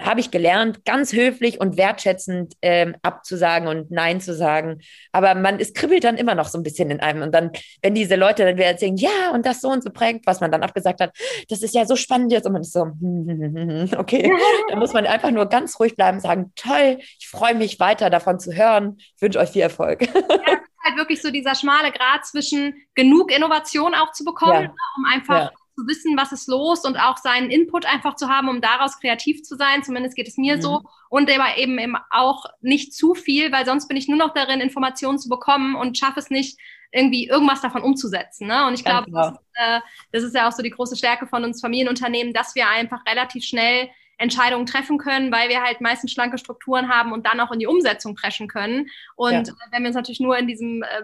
habe 0.00 0.20
ich 0.20 0.30
gelernt, 0.30 0.84
ganz 0.84 1.12
höflich 1.12 1.60
und 1.60 1.76
wertschätzend 1.76 2.54
ähm, 2.62 2.96
abzusagen 3.02 3.68
und 3.68 3.90
Nein 3.90 4.20
zu 4.20 4.34
sagen. 4.34 4.80
Aber 5.12 5.34
man, 5.34 5.60
es 5.60 5.72
kribbelt 5.72 6.04
dann 6.04 6.16
immer 6.16 6.34
noch 6.34 6.48
so 6.48 6.58
ein 6.58 6.64
bisschen 6.64 6.90
in 6.90 7.00
einem. 7.00 7.22
Und 7.22 7.32
dann, 7.32 7.52
wenn 7.82 7.94
diese 7.94 8.16
Leute 8.16 8.44
dann 8.44 8.56
wieder 8.56 8.66
erzählen, 8.66 8.96
ja, 8.96 9.30
und 9.32 9.46
das 9.46 9.60
so 9.60 9.68
und 9.68 9.84
so 9.84 9.90
prägt, 9.90 10.26
was 10.26 10.40
man 10.40 10.50
dann 10.50 10.62
abgesagt 10.62 11.00
hat, 11.00 11.16
das 11.48 11.62
ist 11.62 11.74
ja 11.74 11.86
so 11.86 11.94
spannend 11.94 12.32
jetzt. 12.32 12.46
Und 12.46 12.52
man 12.52 12.62
ist 12.62 12.72
so, 12.72 12.80
okay, 13.98 14.32
da 14.68 14.76
muss 14.76 14.92
man 14.92 15.06
einfach 15.06 15.30
nur 15.30 15.46
ganz 15.46 15.78
ruhig 15.78 15.94
bleiben, 15.94 16.18
sagen, 16.18 16.52
toll, 16.56 16.98
ich 17.18 17.28
freue 17.28 17.54
mich 17.54 17.78
weiter 17.78 18.10
davon 18.10 18.40
zu 18.40 18.52
hören, 18.52 18.96
ich 18.98 19.22
wünsche 19.22 19.38
euch 19.38 19.50
viel 19.50 19.62
Erfolg. 19.62 20.02
Ja, 20.02 20.58
halt 20.84 20.96
wirklich 20.96 21.22
so 21.22 21.30
dieser 21.30 21.54
schmale 21.54 21.92
Grad 21.92 22.26
zwischen 22.26 22.74
genug 22.94 23.34
Innovation 23.34 23.94
auch 23.94 24.12
zu 24.12 24.24
bekommen, 24.24 24.64
ja. 24.64 24.74
um 24.96 25.04
einfach 25.04 25.44
ja 25.44 25.50
zu 25.74 25.86
wissen, 25.86 26.16
was 26.16 26.32
ist 26.32 26.48
los 26.48 26.84
und 26.84 26.96
auch 26.96 27.16
seinen 27.16 27.50
Input 27.50 27.86
einfach 27.86 28.16
zu 28.16 28.28
haben, 28.28 28.48
um 28.48 28.60
daraus 28.60 28.98
kreativ 29.00 29.42
zu 29.42 29.56
sein. 29.56 29.82
Zumindest 29.82 30.16
geht 30.16 30.28
es 30.28 30.36
mir 30.36 30.56
mhm. 30.56 30.62
so. 30.62 30.82
Und 31.08 31.30
aber 31.30 31.58
eben, 31.58 31.78
eben 31.78 31.96
auch 32.10 32.44
nicht 32.60 32.94
zu 32.94 33.14
viel, 33.14 33.52
weil 33.52 33.66
sonst 33.66 33.88
bin 33.88 33.96
ich 33.96 34.08
nur 34.08 34.18
noch 34.18 34.34
darin, 34.34 34.60
Informationen 34.60 35.18
zu 35.18 35.28
bekommen 35.28 35.74
und 35.74 35.98
schaffe 35.98 36.20
es 36.20 36.30
nicht, 36.30 36.58
irgendwie 36.94 37.26
irgendwas 37.26 37.60
davon 37.60 37.82
umzusetzen. 37.82 38.46
Ne? 38.46 38.66
Und 38.66 38.74
ich 38.74 38.84
glaube, 38.84 39.06
genau. 39.06 39.30
das, 39.30 39.38
äh, 39.54 39.80
das 40.12 40.22
ist 40.22 40.34
ja 40.34 40.48
auch 40.48 40.52
so 40.52 40.62
die 40.62 40.70
große 40.70 40.96
Stärke 40.96 41.26
von 41.26 41.42
uns 41.42 41.60
Familienunternehmen, 41.60 42.32
dass 42.32 42.54
wir 42.54 42.68
einfach 42.68 43.04
relativ 43.06 43.44
schnell 43.44 43.90
Entscheidungen 44.18 44.66
treffen 44.66 44.98
können, 44.98 45.32
weil 45.32 45.48
wir 45.48 45.62
halt 45.62 45.80
meistens 45.80 46.12
schlanke 46.12 46.38
Strukturen 46.38 46.88
haben 46.88 47.12
und 47.12 47.26
dann 47.26 47.40
auch 47.40 47.52
in 47.52 47.58
die 47.58 47.66
Umsetzung 47.66 48.14
preschen 48.14 48.48
können. 48.48 48.88
Und 49.16 49.48
ja. 49.48 49.54
wenn 49.70 49.82
wir 49.82 49.88
uns 49.88 49.96
natürlich 49.96 50.20
nur 50.20 50.38
in 50.38 50.46
diesem 50.46 50.82
äh, 50.82 51.02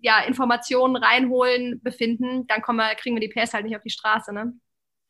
ja, 0.00 0.20
Informationen 0.20 0.96
reinholen 0.96 1.80
befinden, 1.82 2.46
dann 2.46 2.62
kommen 2.62 2.78
wir, 2.78 2.94
kriegen 2.94 3.16
wir 3.16 3.26
die 3.26 3.32
PS 3.32 3.54
halt 3.54 3.64
nicht 3.64 3.76
auf 3.76 3.82
die 3.82 3.90
Straße. 3.90 4.32
Ne? 4.32 4.54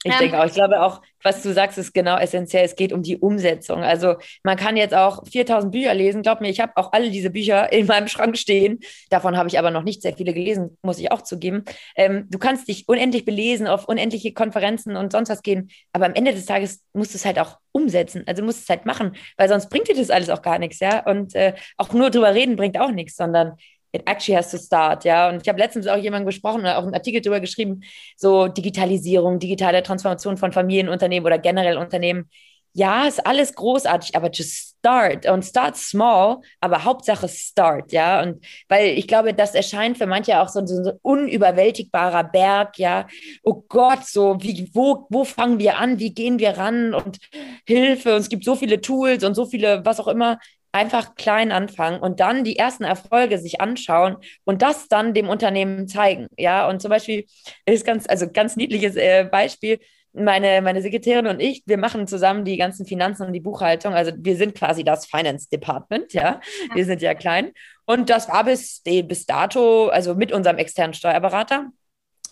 Ich 0.05 0.13
ähm, 0.13 0.19
denke 0.19 0.41
auch, 0.41 0.45
ich 0.45 0.53
glaube 0.53 0.83
auch, 0.83 1.01
was 1.23 1.43
du 1.43 1.53
sagst, 1.53 1.79
ist 1.79 1.95
genau 1.95 2.19
essentiell. 2.19 2.65
Es 2.65 2.77
geht 2.77 2.93
um 2.93 3.03
die 3.03 3.17
Umsetzung. 3.17 3.83
Also 3.83 4.17
man 4.43 4.57
kann 4.57 4.77
jetzt 4.77 4.95
auch 4.95 5.27
4000 5.27 5.73
Bücher 5.73 5.95
lesen. 5.95 6.23
Glaub 6.23 6.43
mir, 6.43 6.51
ich 6.51 6.61
habe 6.61 6.73
auch 6.77 6.93
alle 6.93 7.11
diese 7.11 7.31
Bücher 7.31 7.73
in 7.73 7.87
meinem 7.87 8.09
Schrank 8.09 8.37
stehen. 8.37 8.81
Davon 9.09 9.37
habe 9.37 9.49
ich 9.49 9.59
aber 9.59 9.71
noch 9.71 9.83
nicht 9.83 10.03
sehr 10.03 10.15
viele 10.15 10.35
gelesen, 10.35 10.77
muss 10.83 10.99
ich 10.99 11.11
auch 11.11 11.23
zugeben. 11.23 11.65
Ähm, 11.97 12.27
du 12.31 12.39
kannst 12.39 12.69
dich 12.69 12.87
unendlich 12.87 13.25
belesen, 13.25 13.67
auf 13.67 13.89
unendliche 13.89 14.35
Konferenzen 14.35 14.95
und 14.97 15.13
sonst 15.13 15.31
was 15.31 15.43
gehen. 15.43 15.71
Aber 15.93 16.05
am 16.05 16.15
Ende 16.15 16.35
des 16.35 16.45
Tages 16.45 16.85
musst 16.93 17.15
du 17.15 17.17
es 17.17 17.25
halt 17.25 17.39
auch 17.39 17.57
umsetzen. 17.73 18.25
Also 18.27 18.45
musst 18.45 18.59
du 18.59 18.63
es 18.65 18.69
halt 18.69 18.85
machen, 18.85 19.17
weil 19.39 19.49
sonst 19.49 19.71
bringt 19.71 19.89
dir 19.89 19.97
das 19.97 20.11
alles 20.11 20.29
auch 20.29 20.43
gar 20.43 20.59
nichts. 20.59 20.81
Ja, 20.81 21.05
und 21.07 21.35
äh, 21.35 21.55
auch 21.79 21.93
nur 21.95 22.11
drüber 22.11 22.35
reden 22.35 22.57
bringt 22.57 22.79
auch 22.79 22.91
nichts, 22.91 23.17
sondern 23.17 23.57
it 23.95 24.03
actually 24.07 24.37
has 24.37 24.51
to 24.51 24.59
start, 24.59 25.05
ja. 25.05 25.29
Und 25.29 25.43
ich 25.43 25.49
habe 25.49 25.59
letztens 25.59 25.87
auch 25.87 25.97
jemanden 25.97 26.27
gesprochen 26.27 26.61
oder 26.61 26.79
auch 26.79 26.83
einen 26.83 26.95
Artikel 26.95 27.21
darüber 27.21 27.41
geschrieben, 27.41 27.83
so 28.17 28.49
Digitalisierung, 28.49 29.39
digitale 29.39 29.83
Transformation 29.83 30.37
von 30.37 30.53
Familienunternehmen 30.53 31.25
oder 31.25 31.39
generell 31.39 31.79
Unternehmen. 31.79 32.29
Ja, 32.77 33.07
ist 33.07 33.25
alles 33.25 33.55
großartig, 33.55 34.17
aber 34.17 34.31
just 34.33 34.75
start 34.81 35.27
und 35.27 35.45
start 35.45 35.77
small, 35.77 36.39
aber 36.61 36.83
Hauptsache 36.83 37.29
start, 37.29 37.93
ja. 37.93 38.21
Und 38.21 38.45
weil 38.69 38.99
ich 38.99 39.07
glaube, 39.07 39.33
das 39.33 39.55
erscheint 39.55 39.97
für 39.97 40.07
manche 40.07 40.41
auch 40.41 40.49
so, 40.49 40.67
so 40.67 40.91
ein 40.91 40.99
unüberwältigbarer 41.03 42.25
Berg, 42.25 42.77
ja. 42.81 43.07
Oh 43.45 43.63
Gott, 43.69 44.05
so 44.07 44.39
wie, 44.43 44.69
wo, 44.75 45.07
wo 45.09 45.23
fangen 45.25 45.61
wir 45.61 45.79
an? 45.79 46.01
Wie 46.01 46.13
gehen 46.13 46.41
wir 46.41 46.59
ran? 46.59 46.95
Und 46.95 47.21
Hilfe, 47.65 48.17
und 48.17 48.23
es 48.23 48.29
gibt 48.29 48.45
so 48.45 48.57
viele 48.57 48.81
Tools 48.81 49.23
und 49.23 49.37
so 49.37 49.47
viele, 49.47 49.85
was 49.85 50.01
auch 50.01 50.09
immer 50.09 50.41
einfach 50.75 51.15
klein 51.15 51.53
anfangen 51.53 52.01
und 52.01 52.19
dann 52.21 52.43
die 52.43 52.59
ersten 52.59 52.83
Erfolge 52.85 53.39
sich 53.39 53.61
anschauen 53.61 54.17
und 54.45 54.61
das 54.61 54.89
dann 54.89 55.15
dem 55.15 55.29
Unternehmen 55.29 55.87
zeigen. 55.87 56.27
Ja, 56.37 56.69
und 56.69 56.83
zum 56.83 56.91
Beispiel 56.91 57.27
ist 57.65 57.87
ganz, 57.87 58.07
also 58.09 58.29
ganz 58.31 58.57
niedliches 58.57 58.97
äh, 58.97 59.25
Beispiel. 59.25 59.79
Meine, 60.13 60.63
meine 60.63 60.83
Sekretärin 60.83 61.27
und 61.27 61.41
ich, 61.41 61.63
wir 61.67 61.79
machen 61.79 62.07
zusammen 62.07 62.45
die 62.45 62.57
ganzen 62.57 62.87
Finanzen 62.87 63.27
und 63.27 63.33
die 63.33 63.41
Buchhaltung. 63.41 63.95
Also 63.95 64.13
wir 64.17 64.37
sind 64.37 64.55
quasi 64.57 64.85
das 64.85 65.07
Finance 65.07 65.49
Department, 65.49 66.13
ja. 66.13 66.41
Wir 66.75 66.85
sind 66.85 67.03
ja 67.03 67.15
klein. 67.15 67.53
Und 67.85 68.11
das 68.11 68.29
war 68.29 68.45
bis, 68.45 68.81
bis 68.85 69.27
dato, 69.27 69.89
also 69.89 70.15
mit 70.15 70.33
unserem 70.33 70.59
externen 70.59 70.95
Steuerberater, 70.95 71.71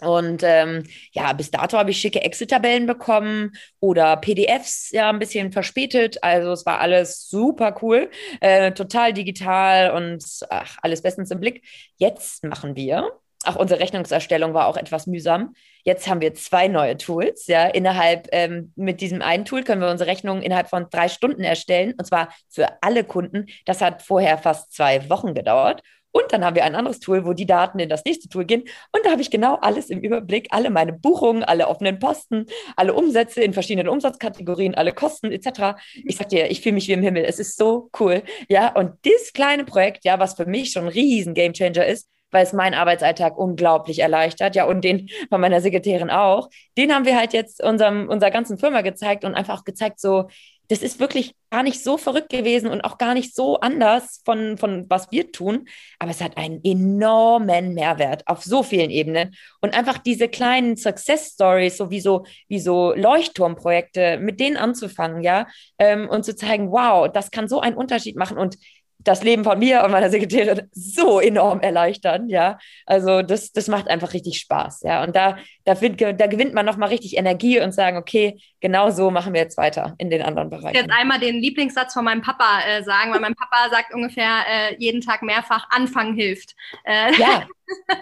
Und 0.03 0.43
ähm, 0.45 0.83
ja, 1.13 1.33
bis 1.33 1.51
dato 1.51 1.79
habe 1.79 1.93
ich 1.93 2.01
schicke 2.01 2.23
Excel-Tabellen 2.23 2.87
bekommen 2.87 3.53
oder 3.79 4.17
PDFs, 4.17 4.91
ja, 4.91 5.09
ein 5.09 5.21
bisschen 5.21 5.53
verspätet. 5.53 6.23
Also 6.23 6.51
es 6.53 6.67
war 6.67 6.81
alles 6.81 7.29
super 7.29 7.77
cool, 7.83 8.11
äh, 8.41 8.73
total 8.73 9.13
digital 9.13 9.93
und 9.93 10.25
ach, 10.51 10.77
alles 10.83 11.03
bestens 11.03 11.31
im 11.31 11.39
Blick. 11.39 11.65
Jetzt 11.99 12.43
machen 12.43 12.75
wir, 12.75 13.13
auch 13.45 13.57
unsere 13.57 13.81
Rechnungserstellung 13.81 14.55
war 14.55 14.67
auch 14.67 14.77
etwas 14.77 15.07
mühsam. 15.07 15.55
Jetzt 15.85 16.09
haben 16.09 16.21
wir 16.21 16.35
zwei 16.35 16.69
neue 16.69 16.97
Tools. 16.97 17.47
Ja, 17.47 17.67
innerhalb 17.67 18.29
ähm, 18.33 18.73
mit 18.77 19.01
diesem 19.01 19.23
einen 19.23 19.45
Tool 19.45 19.63
können 19.63 19.81
wir 19.81 19.91
unsere 19.91 20.11
Rechnungen 20.11 20.43
innerhalb 20.43 20.69
von 20.69 20.87
drei 20.91 21.09
Stunden 21.09 21.43
erstellen 21.43 21.95
und 21.99 22.05
zwar 22.07 22.29
für 22.49 22.69
alle 22.83 23.05
Kunden. 23.05 23.47
Das 23.67 23.81
hat 23.81 24.03
vorher 24.03 24.39
fast 24.39 24.73
zwei 24.73 25.09
Wochen 25.11 25.35
gedauert. 25.35 25.83
Und 26.13 26.25
dann 26.31 26.45
haben 26.45 26.55
wir 26.55 26.65
ein 26.65 26.75
anderes 26.75 27.01
Tool, 27.01 27.25
wo 27.25 27.33
die 27.33 27.47
Daten 27.47 27.79
in 27.79 27.89
das 27.89 28.05
nächste 28.05 28.29
Tool 28.29 28.45
gehen. 28.45 28.63
Und 28.93 29.05
da 29.05 29.11
habe 29.11 29.23
ich 29.23 29.31
genau 29.31 29.57
alles 29.57 29.91
im 29.91 30.01
Überblick, 30.01 30.49
alle 30.51 30.71
meine 30.71 30.93
Buchungen, 30.93 31.43
alle 31.43 31.69
offenen 31.69 31.99
Posten, 31.99 32.47
alle 32.77 32.95
Umsätze 32.95 33.43
in 33.43 33.53
verschiedenen 33.53 33.89
Umsatzkategorien, 33.89 34.75
alle 34.75 34.93
Kosten 34.93 35.33
etc. 35.33 35.79
Ich 36.05 36.17
sag 36.17 36.29
dir, 36.29 36.51
ich 36.51 36.61
fühle 36.61 36.75
mich 36.75 36.89
wie 36.89 36.93
im 36.93 37.03
Himmel. 37.03 37.25
Es 37.25 37.39
ist 37.39 37.57
so 37.57 37.91
cool. 37.99 38.23
Ja, 38.49 38.75
und 38.75 38.93
dieses 39.05 39.33
kleine 39.33 39.65
Projekt, 39.65 40.05
ja, 40.05 40.19
was 40.19 40.35
für 40.35 40.47
mich 40.47 40.73
schon 40.73 40.85
ein 40.85 40.89
riesen 40.89 41.35
Gamechanger 41.35 41.87
ist, 41.87 42.09
weil 42.33 42.45
es 42.45 42.53
meinen 42.53 42.75
Arbeitsalltag 42.75 43.37
unglaublich 43.39 44.01
erleichtert, 44.01 44.57
ja, 44.57 44.65
und 44.65 44.83
den 44.83 45.09
von 45.29 45.41
meiner 45.41 45.61
Sekretärin 45.61 46.11
auch. 46.11 46.49
Den 46.77 46.93
haben 46.93 47.05
wir 47.05 47.17
halt 47.17 47.33
jetzt 47.33 47.63
unserem, 47.63 48.09
unserer 48.09 48.31
ganzen 48.31 48.59
Firma 48.59 48.81
gezeigt 48.81 49.25
und 49.25 49.35
einfach 49.35 49.65
gezeigt, 49.65 50.01
so, 50.01 50.29
das 50.73 50.81
ist 50.83 51.01
wirklich 51.01 51.35
gar 51.51 51.63
nicht 51.63 51.85
so 51.85 51.99
verrückt 51.99 52.31
gewesen 52.31 52.71
und 52.71 52.81
auch 52.81 52.97
gar 52.97 53.13
nicht 53.13 53.35
so 53.35 53.61
anders 53.61 54.23
von, 54.25 54.57
von 54.57 54.87
was 54.89 55.13
wir 55.13 55.31
tun. 55.31 55.69
Aber 55.99 56.11
es 56.11 56.23
hat 56.23 56.39
einen 56.39 56.65
enormen 56.65 57.75
Mehrwert 57.75 58.27
auf 58.27 58.43
so 58.43 58.63
vielen 58.63 58.89
Ebenen. 58.89 59.35
Und 59.61 59.75
einfach 59.75 59.99
diese 59.99 60.29
kleinen 60.29 60.79
Success 60.79 61.33
Stories, 61.35 61.77
so 61.77 61.91
wie 61.91 62.01
so, 62.01 62.25
wie 62.49 62.59
so 62.59 62.95
Leuchtturmprojekte, 62.95 64.17
mit 64.17 64.41
denen 64.41 64.57
anzufangen, 64.57 65.23
ja, 65.23 65.47
ähm, 65.79 66.09
und 66.09 66.25
zu 66.25 66.35
zeigen, 66.35 66.73
wow, 66.73 67.07
das 67.13 67.31
kann 67.31 67.49
so 67.49 67.61
einen 67.61 67.77
Unterschied 67.77 68.17
machen. 68.17 68.39
Und 68.39 68.57
das 69.05 69.23
Leben 69.23 69.45
von 69.45 69.59
mir 69.59 69.83
und 69.85 69.91
meiner 69.91 70.11
Sekretärin 70.11 70.69
so 70.73 71.21
enorm 71.21 71.61
erleichtern, 71.61 72.29
ja. 72.29 72.59
Also 72.87 73.23
das, 73.23 73.53
das 73.53 73.69
macht 73.69 73.89
einfach 73.89 74.13
richtig 74.13 74.39
Spaß, 74.39 74.83
ja. 74.83 75.03
Und 75.03 75.17
da, 75.17 75.37
da, 75.65 75.75
da 75.75 76.27
gewinnt 76.27 76.55
man 76.55 76.67
nochmal 76.67 76.89
richtig 76.89 77.17
Energie 77.17 77.61
und 77.61 77.73
sagen, 77.73 77.97
okay, 77.97 78.41
genau 78.61 78.91
so 78.91 79.11
machen 79.11 79.33
wir 79.33 79.41
jetzt 79.41 79.57
weiter 79.57 79.95
in 79.99 80.11
den 80.11 80.23
anderen 80.23 80.51
Bereichen. 80.51 80.75
Ich 80.75 80.83
jetzt 80.83 80.93
einmal 80.93 81.19
den 81.19 81.37
Lieblingssatz 81.37 81.95
von 81.95 82.05
meinem 82.05 82.23
Papa 82.23 82.61
äh, 82.67 82.83
sagen, 82.83 83.13
weil 83.13 83.21
mein 83.21 83.35
Papa 83.35 83.71
sagt 83.71 83.95
ungefähr 83.95 84.45
äh, 84.49 84.77
jeden 84.79 85.01
Tag 85.01 85.23
mehrfach, 85.23 85.67
Anfangen 85.71 86.15
hilft. 86.15 86.55
Äh, 86.85 87.13
ja, 87.19 87.47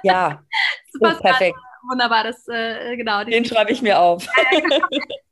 ja. 0.03 0.43
Super 0.93 1.15
perfekt. 1.15 1.57
Wunderbar, 1.89 2.25
das, 2.25 2.47
äh, 2.49 2.97
genau. 2.97 3.25
Den 3.25 3.45
schreibe 3.45 3.73
ich 3.73 3.83
mir 3.83 3.99
auf. 3.99 4.27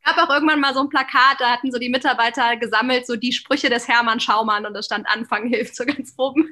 gab 0.09 0.29
auch 0.29 0.33
irgendwann 0.33 0.61
mal 0.61 0.75
so 0.75 0.81
ein 0.81 0.89
Plakat, 0.89 1.37
da 1.39 1.51
hatten 1.51 1.71
so 1.71 1.79
die 1.79 1.89
Mitarbeiter 1.89 2.57
gesammelt, 2.57 3.07
so 3.07 3.17
die 3.17 3.33
Sprüche 3.33 3.69
des 3.69 3.89
Hermann 3.89 4.21
Schaumann 4.21 4.67
und 4.67 4.75
da 4.75 4.83
stand 4.83 5.07
Anfang 5.09 5.49
hilft 5.49 5.77
so 5.77 5.85
ganz 5.85 6.15
oben. 6.17 6.51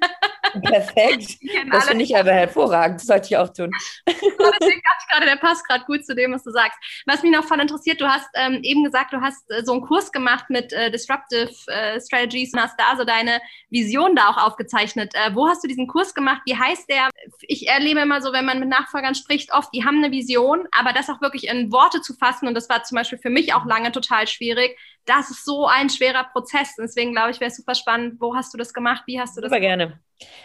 Perfekt. 0.63 1.39
Das 1.71 1.89
finde 1.89 2.05
ich 2.05 2.17
aber 2.17 2.33
hervorragend. 2.33 3.01
Das 3.01 3.07
sollte 3.07 3.27
ich 3.27 3.37
auch 3.37 3.49
tun. 3.49 3.71
deswegen 4.07 4.31
dachte 4.61 5.01
ich 5.01 5.13
gerade, 5.13 5.27
der 5.27 5.37
passt 5.37 5.67
gerade 5.67 5.85
gut 5.85 6.05
zu 6.05 6.15
dem, 6.15 6.33
was 6.33 6.45
du 6.45 6.51
sagst. 6.51 6.79
Was 7.07 7.23
mich 7.23 7.33
noch 7.33 7.45
voll 7.45 7.61
interessiert, 7.61 8.01
du 8.01 8.07
hast 8.07 8.29
ähm, 8.35 8.61
eben 8.63 8.85
gesagt, 8.85 9.13
du 9.13 9.21
hast 9.21 9.51
äh, 9.51 9.65
so 9.65 9.73
einen 9.73 9.83
Kurs 9.83 10.13
gemacht 10.13 10.47
mit 10.49 10.73
äh, 10.73 10.91
Disruptive 10.91 11.51
äh, 11.67 12.01
Strategies 12.01 12.53
und 12.53 12.61
hast 12.61 12.79
da 12.79 12.97
so 12.97 13.05
deine 13.05 13.41
Vision 13.71 14.15
da 14.15 14.29
auch 14.29 14.37
aufgezeichnet. 14.37 15.13
Äh, 15.15 15.35
wo 15.35 15.49
hast 15.49 15.65
du 15.65 15.69
diesen 15.69 15.87
Kurs 15.87 16.15
gemacht? 16.15 16.43
Wie 16.47 16.57
heißt 16.57 16.89
der? 16.89 17.11
Ich 17.43 17.69
erlebe 17.69 18.01
immer 18.01 18.23
so, 18.23 18.33
wenn 18.33 18.45
man 18.45 18.61
mit 18.61 18.69
Nachfolgern 18.69 19.15
spricht, 19.15 19.53
oft, 19.53 19.71
die 19.75 19.85
haben 19.87 20.05
eine 20.05 20.13
Vision, 20.13 20.67
aber 20.73 20.93
das 20.93 21.09
auch 21.09 21.21
wirklich 21.21 21.49
in 21.49 21.73
Worte 21.73 22.03
zu 22.03 22.15
fassen 22.15 22.47
und 22.47 22.55
das 22.55 22.69
war 22.69 22.83
zum 22.83 22.97
Beispiel 22.97 23.19
für 23.19 23.31
mich 23.31 23.55
auch 23.55 23.65
lange 23.65 23.93
total 23.93 24.27
schwierig. 24.27 24.79
Das 25.07 25.31
ist 25.31 25.45
so 25.45 25.67
ein 25.67 25.89
schwerer 25.89 26.25
Prozess. 26.25 26.75
Deswegen 26.77 27.13
glaube 27.13 27.31
ich, 27.31 27.41
wäre 27.41 27.51
es 27.51 27.57
super 27.57 27.75
spannend. 27.75 28.21
Wo 28.21 28.35
hast 28.35 28.53
du 28.53 28.59
das 28.59 28.75
gemacht? 28.75 29.05
Wie 29.07 29.21
hast 29.21 29.37
du 29.37 29.41
das 29.41 29.51
Super 29.51 29.61
gerne. 29.61 30.01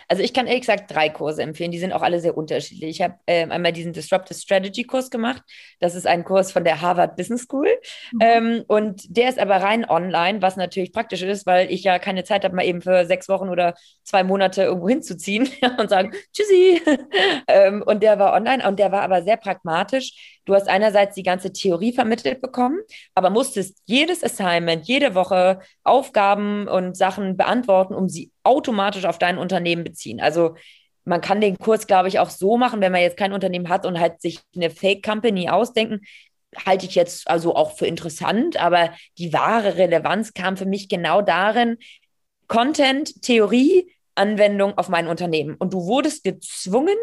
Also 0.08 0.24
ich 0.24 0.34
kann 0.34 0.48
ehrlich 0.48 0.62
gesagt 0.62 0.92
drei 0.94 1.10
Kurse 1.10 1.42
empfehlen, 1.42 1.72
die 1.72 1.80
sind 1.80 1.94
auch 1.94 2.02
alle 2.02 2.20
sehr 2.20 2.36
unterschiedlich. 2.36 2.90
Ich 2.90 3.02
habe 3.02 3.16
äh, 3.26 3.48
einmal 3.48 3.72
diesen 3.72 3.94
Disruptive 3.94 4.38
Strategy 4.38 4.84
Kurs 4.84 5.10
gemacht. 5.10 5.42
Das 5.80 5.96
ist 5.96 6.06
ein 6.06 6.24
Kurs 6.26 6.52
von 6.52 6.64
der 6.64 6.82
Harvard 6.82 7.16
Business 7.16 7.44
School. 7.44 7.68
Mhm. 8.12 8.20
Ähm, 8.22 8.64
und 8.68 9.16
der 9.16 9.30
ist 9.30 9.40
aber 9.40 9.58
rein 9.58 9.90
online, 9.90 10.42
was 10.42 10.58
natürlich 10.58 10.92
praktisch 10.92 11.22
ist, 11.22 11.46
weil 11.46 11.72
ich 11.72 11.84
ja 11.84 12.00
keine 12.00 12.24
Zeit 12.24 12.44
habe, 12.44 12.56
mal 12.56 12.66
eben 12.66 12.82
für 12.82 13.06
sechs 13.06 13.30
Wochen 13.30 13.50
oder 13.50 13.76
zwei 14.04 14.24
Monate 14.24 14.64
irgendwo 14.64 14.90
hinzuziehen 14.90 15.50
und 15.78 15.90
sagen, 15.90 16.12
tschüssi. 16.34 16.82
ähm, 17.48 17.84
und 17.86 18.04
der 18.04 18.20
war 18.20 18.34
online 18.34 18.68
und 18.68 18.80
der 18.80 18.92
war 18.92 19.02
aber 19.02 19.24
sehr 19.24 19.38
pragmatisch. 19.38 20.40
Du 20.52 20.56
hast 20.56 20.68
einerseits 20.68 21.16
die 21.16 21.24
ganze 21.24 21.54
Theorie 21.54 21.94
vermittelt 21.94 22.42
bekommen, 22.42 22.82
aber 23.16 23.30
musstest 23.30 23.82
jedes 23.86 24.22
Assignment, 24.22 24.86
jede 24.86 25.16
Woche 25.16 25.62
Aufgaben 25.86 26.68
und 26.68 26.98
Sachen 26.98 27.38
beantworten, 27.38 27.96
um 27.96 28.10
sie 28.10 28.34
automatisch 28.44 29.06
auf 29.06 29.18
dein 29.18 29.38
Unternehmen 29.38 29.86
beziehen. 29.86 30.20
Also 30.20 30.58
man 31.06 31.22
kann 31.22 31.40
den 31.40 31.58
Kurs, 31.58 31.88
glaube 31.88 32.10
ich, 32.10 32.20
auch 32.20 32.30
so 32.30 32.58
machen, 32.58 32.82
wenn 32.82 32.92
man 32.92 33.00
jetzt 33.00 33.16
kein 33.16 33.32
Unternehmen 33.32 33.70
hat 33.70 33.86
und 33.86 33.98
halt 33.98 34.20
sich 34.20 34.42
eine 34.54 34.70
Fake 34.70 35.06
Company 35.06 35.48
ausdenken, 35.48 36.02
halte 36.66 36.86
ich 36.86 36.96
jetzt 36.96 37.30
also 37.30 37.56
auch 37.56 37.78
für 37.78 37.88
interessant, 37.88 38.58
aber 38.62 38.92
die 39.20 39.32
wahre 39.32 39.78
Relevanz 39.78 40.34
kam 40.34 40.58
für 40.58 40.66
mich 40.66 40.90
genau 40.90 41.22
darin, 41.22 41.78
Content, 42.50 43.22
Theorie, 43.22 43.90
Anwendung 44.16 44.78
auf 44.78 44.90
mein 44.90 45.08
Unternehmen. 45.08 45.56
Und 45.56 45.74
du 45.74 45.86
wurdest 45.86 46.24
gezwungen, 46.24 46.98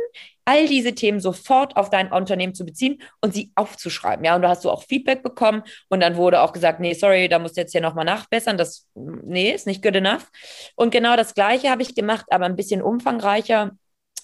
all 0.45 0.67
diese 0.67 0.95
Themen 0.95 1.21
sofort 1.21 1.77
auf 1.77 1.91
dein 1.91 2.11
Unternehmen 2.11 2.55
zu 2.55 2.65
beziehen 2.65 3.03
und 3.21 3.35
sie 3.35 3.53
aufzuschreiben. 3.55 4.25
Ja, 4.25 4.35
und 4.35 4.43
da 4.43 4.49
hast 4.49 4.65
du 4.65 4.71
auch 4.71 4.83
Feedback 4.83 5.23
bekommen 5.23 5.63
und 5.89 6.01
dann 6.01 6.17
wurde 6.17 6.41
auch 6.41 6.53
gesagt, 6.53 6.81
nee, 6.81 6.95
sorry, 6.95 7.29
da 7.29 7.39
musst 7.39 7.57
du 7.57 7.61
jetzt 7.61 7.73
hier 7.73 7.81
nochmal 7.81 8.05
nachbessern. 8.05 8.57
Das, 8.57 8.87
nee, 8.95 9.51
ist 9.51 9.67
nicht 9.67 9.83
good 9.83 9.97
enough. 9.97 10.31
Und 10.75 10.91
genau 10.91 11.17
das 11.17 11.35
Gleiche 11.35 11.71
habe 11.71 11.83
ich 11.83 11.95
gemacht, 11.95 12.27
aber 12.31 12.47
ein 12.47 12.57
bisschen 12.57 12.83
umfangreicher 12.83 13.73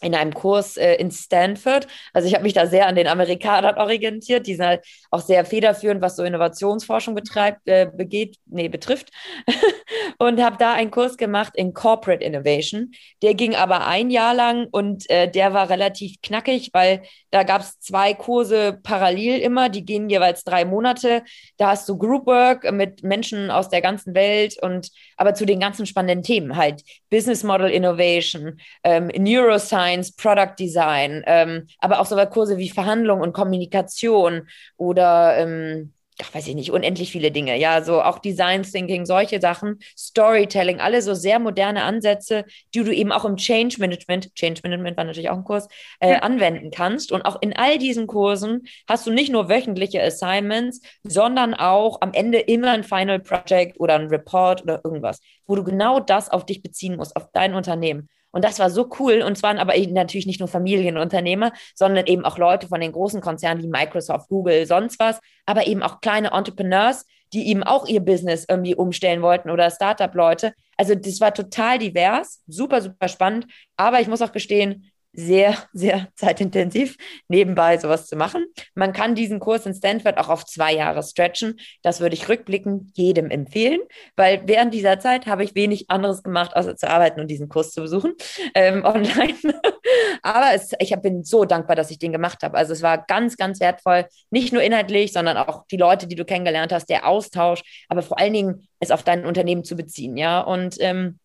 in 0.05 0.15
einem 0.15 0.35
Kurs 0.35 0.77
äh, 0.77 0.95
in 0.97 1.11
Stanford. 1.11 1.87
Also 2.13 2.29
ich 2.29 2.35
habe 2.35 2.45
mich 2.45 2.53
da 2.53 2.67
sehr 2.67 2.87
an 2.87 2.95
den 2.95 3.07
Amerikanern 3.07 3.79
orientiert. 3.79 4.47
Die 4.47 4.55
sind 4.55 4.67
halt 4.67 4.85
auch 5.11 5.21
sehr 5.21 5.45
federführend, 5.45 6.03
was 6.03 6.17
so 6.17 6.23
Innovationsforschung 6.23 7.15
betreibt, 7.15 7.67
äh, 7.67 7.91
begeht, 7.91 8.37
nee, 8.47 8.69
betrifft. 8.69 9.11
und 10.19 10.43
habe 10.43 10.57
da 10.59 10.75
einen 10.75 10.91
Kurs 10.91 11.17
gemacht 11.17 11.55
in 11.57 11.73
Corporate 11.73 12.23
Innovation. 12.23 12.93
Der 13.23 13.35
ging 13.35 13.55
aber 13.55 13.87
ein 13.87 14.11
Jahr 14.11 14.35
lang 14.35 14.69
und 14.71 15.09
äh, 15.09 15.31
der 15.31 15.55
war 15.55 15.71
relativ 15.71 16.21
knackig, 16.23 16.71
weil 16.73 17.03
da 17.31 17.43
gab 17.43 17.63
es 17.63 17.81
zwei 17.81 18.15
Kurse 18.15 18.79
parallel 18.83 19.41
immer. 19.41 19.69
Die 19.71 19.85
gehen 19.85 20.11
jeweils 20.11 20.45
drei 20.45 20.65
Monate. 20.65 21.23
Da 21.57 21.69
hast 21.69 21.89
du 21.89 21.97
Groupwork 21.97 22.71
mit 22.73 23.03
Menschen 23.03 23.51
aus 23.51 23.71
der 23.71 23.81
ganzen 23.81 24.15
Welt 24.15 24.57
und 24.63 24.91
aber 25.17 25.35
zu 25.35 25.47
den 25.47 25.61
ganzen 25.61 25.87
spannenden 25.87 26.23
Themen 26.23 26.57
halt 26.57 26.83
Business 27.11 27.43
Model 27.43 27.71
Innovation, 27.71 28.61
ähm, 28.83 29.11
Neuroscience, 29.17 29.94
Science, 29.95 30.13
Product 30.13 30.55
Design, 30.59 31.23
ähm, 31.27 31.67
aber 31.79 32.01
auch 32.01 32.07
so 32.07 32.17
Kurse 32.27 32.59
wie 32.59 32.71
Verhandlung 32.71 33.21
und 33.21 33.33
Kommunikation 33.33 34.49
oder 34.77 35.37
ähm, 35.39 35.93
ach, 36.23 36.33
weiß 36.33 36.47
ich 36.47 36.55
nicht, 36.55 36.71
unendlich 36.71 37.11
viele 37.11 37.31
Dinge. 37.33 37.59
Ja, 37.59 37.83
so 37.83 38.01
auch 38.01 38.19
Design 38.19 38.63
Thinking, 38.63 39.05
solche 39.05 39.41
Sachen, 39.41 39.81
Storytelling, 39.97 40.81
alle 40.81 41.03
so 41.03 41.13
sehr 41.13 41.39
moderne 41.39 41.83
Ansätze, 41.83 42.45
die 42.73 42.85
du 42.85 42.95
eben 42.95 43.13
auch 43.13 43.25
im 43.25 43.37
Change 43.37 43.77
Management, 43.79 44.35
Change 44.35 44.61
Management 44.63 44.97
war 44.97 45.05
natürlich 45.05 45.29
auch 45.29 45.37
ein 45.37 45.45
Kurs, 45.45 45.69
äh, 46.01 46.13
ja. 46.13 46.19
anwenden 46.21 46.71
kannst. 46.71 47.11
Und 47.13 47.23
auch 47.23 47.43
in 47.43 47.55
all 47.55 47.79
diesen 47.79 48.07
Kursen 48.07 48.63
hast 48.89 49.07
du 49.07 49.11
nicht 49.11 49.33
nur 49.33 49.49
wöchentliche 49.49 50.03
Assignments, 50.03 50.81
sondern 51.03 51.53
auch 51.53 52.01
am 52.01 52.13
Ende 52.13 52.39
immer 52.39 52.71
ein 52.71 52.85
Final 52.85 53.19
Project 53.19 53.79
oder 53.81 53.95
ein 53.97 54.07
Report 54.07 54.63
oder 54.63 54.81
irgendwas, 54.85 55.21
wo 55.47 55.57
du 55.57 55.65
genau 55.65 56.01
das 56.01 56.31
auf 56.31 56.47
dich 56.47 56.63
beziehen 56.63 56.97
musst, 56.97 57.17
auf 57.17 57.29
dein 57.33 57.55
Unternehmen. 57.55 58.09
Und 58.35 58.45
das 58.45 58.59
war 58.59 58.69
so 58.69 58.91
cool. 58.99 59.23
Und 59.23 59.39
zwar 59.39 59.57
aber 59.59 59.75
natürlich 59.91 60.27
nicht 60.27 60.41
nur 60.41 60.49
Familienunternehmer, 60.49 61.53
sondern 61.77 62.07
eben 62.07 62.25
auch 62.25 62.37
Leute 62.37 62.67
von 62.67 62.81
den 62.81 62.91
großen 62.91 63.21
Konzernen 63.21 63.63
wie 63.63 63.69
Microsoft, 63.69 64.29
Google, 64.29 64.67
sonst 64.67 64.99
was, 64.99 65.21
aber 65.47 65.69
eben 65.69 65.85
auch 65.85 66.01
kleine 66.01 66.33
Entrepreneurs, 66.33 67.07
die 67.33 67.47
eben 67.49 67.63
auch 67.63 67.87
ihr 67.87 68.01
Business 68.01 68.45
irgendwie 68.49 68.75
umstellen 68.75 69.23
wollten 69.23 69.51
oder 69.51 69.71
Startup-Leute. 69.71 70.53
Also 70.77 70.97
das 70.97 71.21
war 71.21 71.33
total 71.33 71.79
divers, 71.79 72.43
super, 72.49 72.83
super 72.83 73.07
spannend. 73.07 73.47
Aber 73.77 74.01
ich 74.01 74.09
muss 74.09 74.21
auch 74.21 74.33
gestehen, 74.33 74.91
sehr, 75.15 75.57
sehr 75.73 76.09
zeitintensiv, 76.15 76.97
nebenbei 77.29 77.79
sowas 77.79 78.07
zu 78.07 78.17
machen. 78.17 78.47
Man 78.75 78.93
kann 78.93 79.15
diesen 79.15 79.41
Kurs 79.41 79.67
in 79.67 79.75
Stanford 79.75 80.19
auch 80.19 80.29
auf 80.29 80.45
zwei 80.45 80.75
Jahre 80.75 81.03
stretchen. 81.03 81.59
Das 81.83 82.01
würde 82.01 82.15
ich 82.15 82.29
rückblickend 82.29 82.97
jedem 82.97 83.31
empfehlen, 83.31 83.81
weil 84.17 84.43
während 84.47 84.75
dieser 84.75 84.99
Zeit 84.99 85.27
habe 85.27 85.45
ich 85.45 85.55
wenig 85.55 85.91
anderes 85.91 86.23
gemacht, 86.23 86.55
außer 86.57 86.77
zu 86.77 86.89
arbeiten 86.89 87.21
und 87.21 87.29
diesen 87.29 87.49
Kurs 87.49 87.71
zu 87.73 87.83
besuchen 87.83 88.15
ähm, 88.55 88.85
online. 88.85 89.35
Aber 90.23 90.55
es, 90.55 90.73
ich 90.79 90.95
bin 91.01 91.25
so 91.25 91.45
dankbar, 91.45 91.77
dass 91.77 91.91
ich 91.91 91.99
den 91.99 92.13
gemacht 92.13 92.43
habe. 92.43 92.57
Also 92.57 92.73
es 92.73 92.83
war 92.83 93.05
ganz, 93.07 93.37
ganz 93.37 93.61
wertvoll, 93.61 94.07
nicht 94.31 94.53
nur 94.53 94.63
inhaltlich, 94.63 95.13
sondern 95.13 95.37
auch 95.37 95.67
die 95.71 95.77
Leute, 95.77 96.07
die 96.07 96.17
du 96.17 96.25
kennengelernt 96.25 96.73
hast, 96.73 96.89
der 96.89 97.07
Austausch, 97.07 97.63
aber 97.89 98.03
vor 98.03 98.19
allen 98.19 98.33
Dingen 98.33 98.69
es 98.81 98.91
auf 98.91 99.03
dein 99.03 99.27
Unternehmen 99.27 99.65
zu 99.65 99.77
beziehen. 99.77 100.17
Ja, 100.17 100.41
und 100.41 100.77
ähm, 100.81 101.19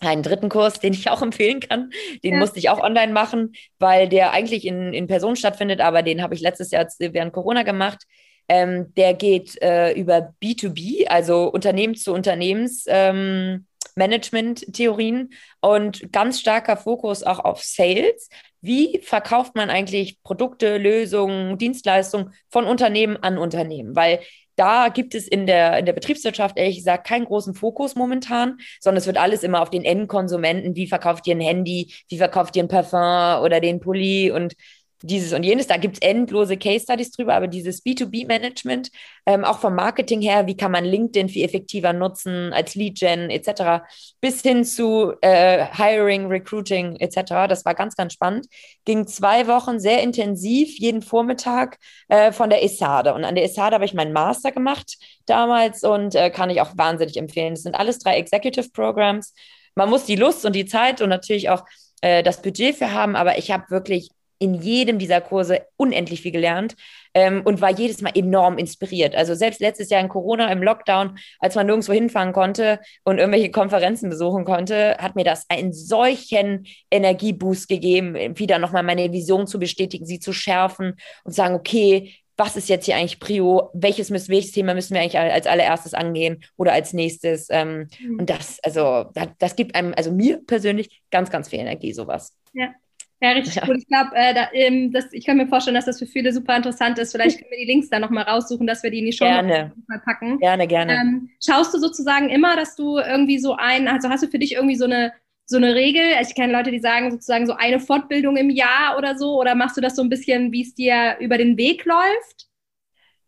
einen 0.00 0.22
dritten 0.22 0.48
Kurs, 0.48 0.80
den 0.80 0.92
ich 0.92 1.10
auch 1.10 1.22
empfehlen 1.22 1.60
kann. 1.60 1.90
Den 2.22 2.34
ja. 2.34 2.38
musste 2.38 2.58
ich 2.58 2.68
auch 2.68 2.80
online 2.80 3.12
machen, 3.12 3.52
weil 3.78 4.08
der 4.08 4.32
eigentlich 4.32 4.66
in, 4.66 4.92
in 4.92 5.06
Person 5.06 5.36
stattfindet, 5.36 5.80
aber 5.80 6.02
den 6.02 6.22
habe 6.22 6.34
ich 6.34 6.40
letztes 6.40 6.70
Jahr 6.70 6.86
während 6.98 7.32
Corona 7.32 7.62
gemacht. 7.62 8.04
Ähm, 8.48 8.94
der 8.94 9.14
geht 9.14 9.60
äh, 9.60 9.92
über 9.92 10.32
B2B, 10.42 11.08
also 11.08 11.48
Unternehmen 11.48 11.96
zu 11.96 12.12
Unternehmens. 12.12 12.84
Ähm, 12.86 13.66
Management-Theorien 13.96 15.30
und 15.60 16.12
ganz 16.12 16.38
starker 16.38 16.76
Fokus 16.76 17.22
auch 17.22 17.40
auf 17.40 17.62
Sales. 17.62 18.28
Wie 18.60 19.00
verkauft 19.02 19.56
man 19.56 19.70
eigentlich 19.70 20.22
Produkte, 20.22 20.76
Lösungen, 20.76 21.58
Dienstleistungen 21.58 22.32
von 22.48 22.66
Unternehmen 22.66 23.16
an 23.16 23.38
Unternehmen? 23.38 23.96
Weil 23.96 24.20
da 24.56 24.88
gibt 24.88 25.14
es 25.14 25.28
in 25.28 25.46
der, 25.46 25.78
in 25.78 25.86
der 25.86 25.92
Betriebswirtschaft 25.92 26.58
ehrlich 26.58 26.76
gesagt 26.76 27.06
keinen 27.06 27.26
großen 27.26 27.54
Fokus 27.54 27.94
momentan, 27.94 28.58
sondern 28.80 28.98
es 28.98 29.06
wird 29.06 29.18
alles 29.18 29.42
immer 29.42 29.60
auf 29.62 29.70
den 29.70 29.84
Endkonsumenten. 29.84 30.74
Wie 30.74 30.86
verkauft 30.86 31.26
ihr 31.26 31.36
ein 31.36 31.40
Handy? 31.40 31.94
Wie 32.08 32.18
verkauft 32.18 32.56
ihr 32.56 32.64
ein 32.64 32.68
Parfum 32.68 33.44
oder 33.44 33.60
den 33.60 33.80
Pulli? 33.80 34.30
Und 34.30 34.54
dieses 35.02 35.32
und 35.32 35.42
jenes. 35.42 35.66
Da 35.66 35.76
gibt 35.76 35.96
es 35.96 36.02
endlose 36.02 36.56
Case 36.56 36.84
Studies 36.84 37.10
drüber, 37.10 37.34
aber 37.34 37.46
dieses 37.46 37.84
B2B-Management, 37.84 38.90
ähm, 39.26 39.44
auch 39.44 39.58
vom 39.58 39.74
Marketing 39.74 40.20
her, 40.20 40.46
wie 40.46 40.56
kann 40.56 40.72
man 40.72 40.84
LinkedIn 40.84 41.28
viel 41.28 41.44
effektiver 41.44 41.92
nutzen 41.92 42.52
als 42.52 42.74
Lead-Gen 42.74 43.30
etc., 43.30 43.84
bis 44.20 44.42
hin 44.42 44.64
zu 44.64 45.14
äh, 45.20 45.66
Hiring, 45.72 46.26
Recruiting 46.26 46.96
etc., 46.96 47.48
das 47.48 47.64
war 47.64 47.74
ganz, 47.74 47.96
ganz 47.96 48.12
spannend. 48.12 48.46
Ging 48.84 49.06
zwei 49.06 49.46
Wochen 49.46 49.78
sehr 49.78 50.02
intensiv, 50.02 50.78
jeden 50.78 51.02
Vormittag 51.02 51.78
äh, 52.08 52.32
von 52.32 52.50
der 52.50 52.64
ESADE. 52.64 53.14
Und 53.14 53.24
an 53.24 53.34
der 53.34 53.44
ESADE 53.44 53.74
habe 53.74 53.84
ich 53.84 53.94
meinen 53.94 54.12
Master 54.12 54.52
gemacht 54.52 54.96
damals 55.26 55.84
und 55.84 56.14
äh, 56.14 56.30
kann 56.30 56.50
ich 56.50 56.60
auch 56.60 56.76
wahnsinnig 56.76 57.16
empfehlen. 57.16 57.54
Das 57.54 57.62
sind 57.62 57.74
alles 57.74 57.98
drei 57.98 58.16
Executive 58.16 58.70
Programs. 58.70 59.34
Man 59.74 59.90
muss 59.90 60.04
die 60.06 60.16
Lust 60.16 60.44
und 60.46 60.54
die 60.54 60.66
Zeit 60.66 61.02
und 61.02 61.10
natürlich 61.10 61.50
auch 61.50 61.64
äh, 62.00 62.22
das 62.22 62.42
Budget 62.42 62.76
für 62.76 62.92
haben, 62.92 63.16
aber 63.16 63.38
ich 63.38 63.50
habe 63.50 63.70
wirklich 63.70 64.10
in 64.38 64.54
jedem 64.54 64.98
dieser 64.98 65.20
Kurse 65.20 65.66
unendlich 65.76 66.22
viel 66.22 66.32
gelernt 66.32 66.76
ähm, 67.14 67.42
und 67.44 67.60
war 67.60 67.70
jedes 67.70 68.02
Mal 68.02 68.12
enorm 68.14 68.58
inspiriert. 68.58 69.14
Also 69.14 69.34
selbst 69.34 69.60
letztes 69.60 69.90
Jahr 69.90 70.00
in 70.00 70.08
Corona 70.08 70.50
im 70.52 70.62
Lockdown, 70.62 71.18
als 71.38 71.54
man 71.54 71.66
nirgendwo 71.66 71.92
hinfahren 71.92 72.32
konnte 72.32 72.80
und 73.04 73.18
irgendwelche 73.18 73.50
Konferenzen 73.50 74.10
besuchen 74.10 74.44
konnte, 74.44 74.96
hat 74.98 75.16
mir 75.16 75.24
das 75.24 75.46
einen 75.48 75.72
solchen 75.72 76.66
Energieboost 76.90 77.68
gegeben, 77.68 78.38
wieder 78.38 78.58
nochmal 78.58 78.82
meine 78.82 79.12
Vision 79.12 79.46
zu 79.46 79.58
bestätigen, 79.58 80.06
sie 80.06 80.20
zu 80.20 80.32
schärfen 80.32 80.96
und 81.24 81.32
sagen, 81.32 81.54
okay, 81.54 82.12
was 82.36 82.56
ist 82.56 82.68
jetzt 82.68 82.84
hier 82.84 82.96
eigentlich 82.96 83.18
Prio? 83.18 83.70
Welches, 83.72 84.10
müssen, 84.10 84.28
welches 84.28 84.52
Thema 84.52 84.74
müssen 84.74 84.94
wir 84.94 85.00
eigentlich 85.00 85.18
als 85.18 85.46
allererstes 85.46 85.94
angehen 85.94 86.44
oder 86.56 86.72
als 86.72 86.92
nächstes? 86.92 87.48
Ähm, 87.50 87.88
mhm. 87.98 88.18
Und 88.20 88.30
das, 88.30 88.58
also, 88.62 89.06
das, 89.14 89.28
das 89.38 89.56
gibt 89.56 89.74
einem, 89.74 89.94
also 89.96 90.12
mir 90.12 90.42
persönlich 90.46 91.02
ganz, 91.10 91.30
ganz 91.30 91.48
viel 91.48 91.60
Energie, 91.60 91.94
sowas. 91.94 92.36
Ja, 92.52 92.74
ja, 93.20 93.30
richtig 93.30 93.54
ja. 93.54 93.62
cool. 93.66 93.76
Ich 93.78 93.86
glaube, 93.86 94.10
äh, 94.14 94.34
ähm, 94.52 94.94
ich 95.12 95.24
kann 95.24 95.36
mir 95.36 95.46
vorstellen, 95.46 95.74
dass 95.74 95.86
das 95.86 95.98
für 95.98 96.06
viele 96.06 96.32
super 96.32 96.56
interessant 96.56 96.98
ist. 96.98 97.12
Vielleicht 97.12 97.38
können 97.38 97.50
wir 97.50 97.58
die 97.58 97.72
Links 97.72 97.88
dann 97.88 98.02
nochmal 98.02 98.24
raussuchen, 98.24 98.66
dass 98.66 98.82
wir 98.82 98.90
die 98.90 98.98
in 98.98 99.06
die 99.06 99.12
Show 99.12 99.24
gerne. 99.24 99.72
mal 99.88 100.00
packen. 100.00 100.38
Gerne, 100.38 100.66
gerne. 100.66 100.92
Ähm, 100.92 101.30
schaust 101.44 101.72
du 101.72 101.78
sozusagen 101.78 102.28
immer, 102.28 102.56
dass 102.56 102.76
du 102.76 102.98
irgendwie 102.98 103.38
so 103.38 103.54
ein, 103.56 103.88
also 103.88 104.08
hast 104.08 104.22
du 104.22 104.28
für 104.28 104.38
dich 104.38 104.52
irgendwie 104.52 104.76
so 104.76 104.84
eine 104.84 105.12
so 105.46 105.56
eine 105.56 105.74
Regel? 105.74 106.02
Ich 106.20 106.34
kenne 106.34 106.52
Leute, 106.52 106.72
die 106.72 106.80
sagen 106.80 107.10
sozusagen 107.10 107.46
so 107.46 107.54
eine 107.54 107.80
Fortbildung 107.80 108.36
im 108.36 108.50
Jahr 108.50 108.98
oder 108.98 109.16
so, 109.16 109.40
oder 109.40 109.54
machst 109.54 109.76
du 109.76 109.80
das 109.80 109.96
so 109.96 110.02
ein 110.02 110.10
bisschen, 110.10 110.52
wie 110.52 110.62
es 110.62 110.74
dir 110.74 111.16
über 111.20 111.38
den 111.38 111.56
Weg 111.56 111.84
läuft? 111.84 112.48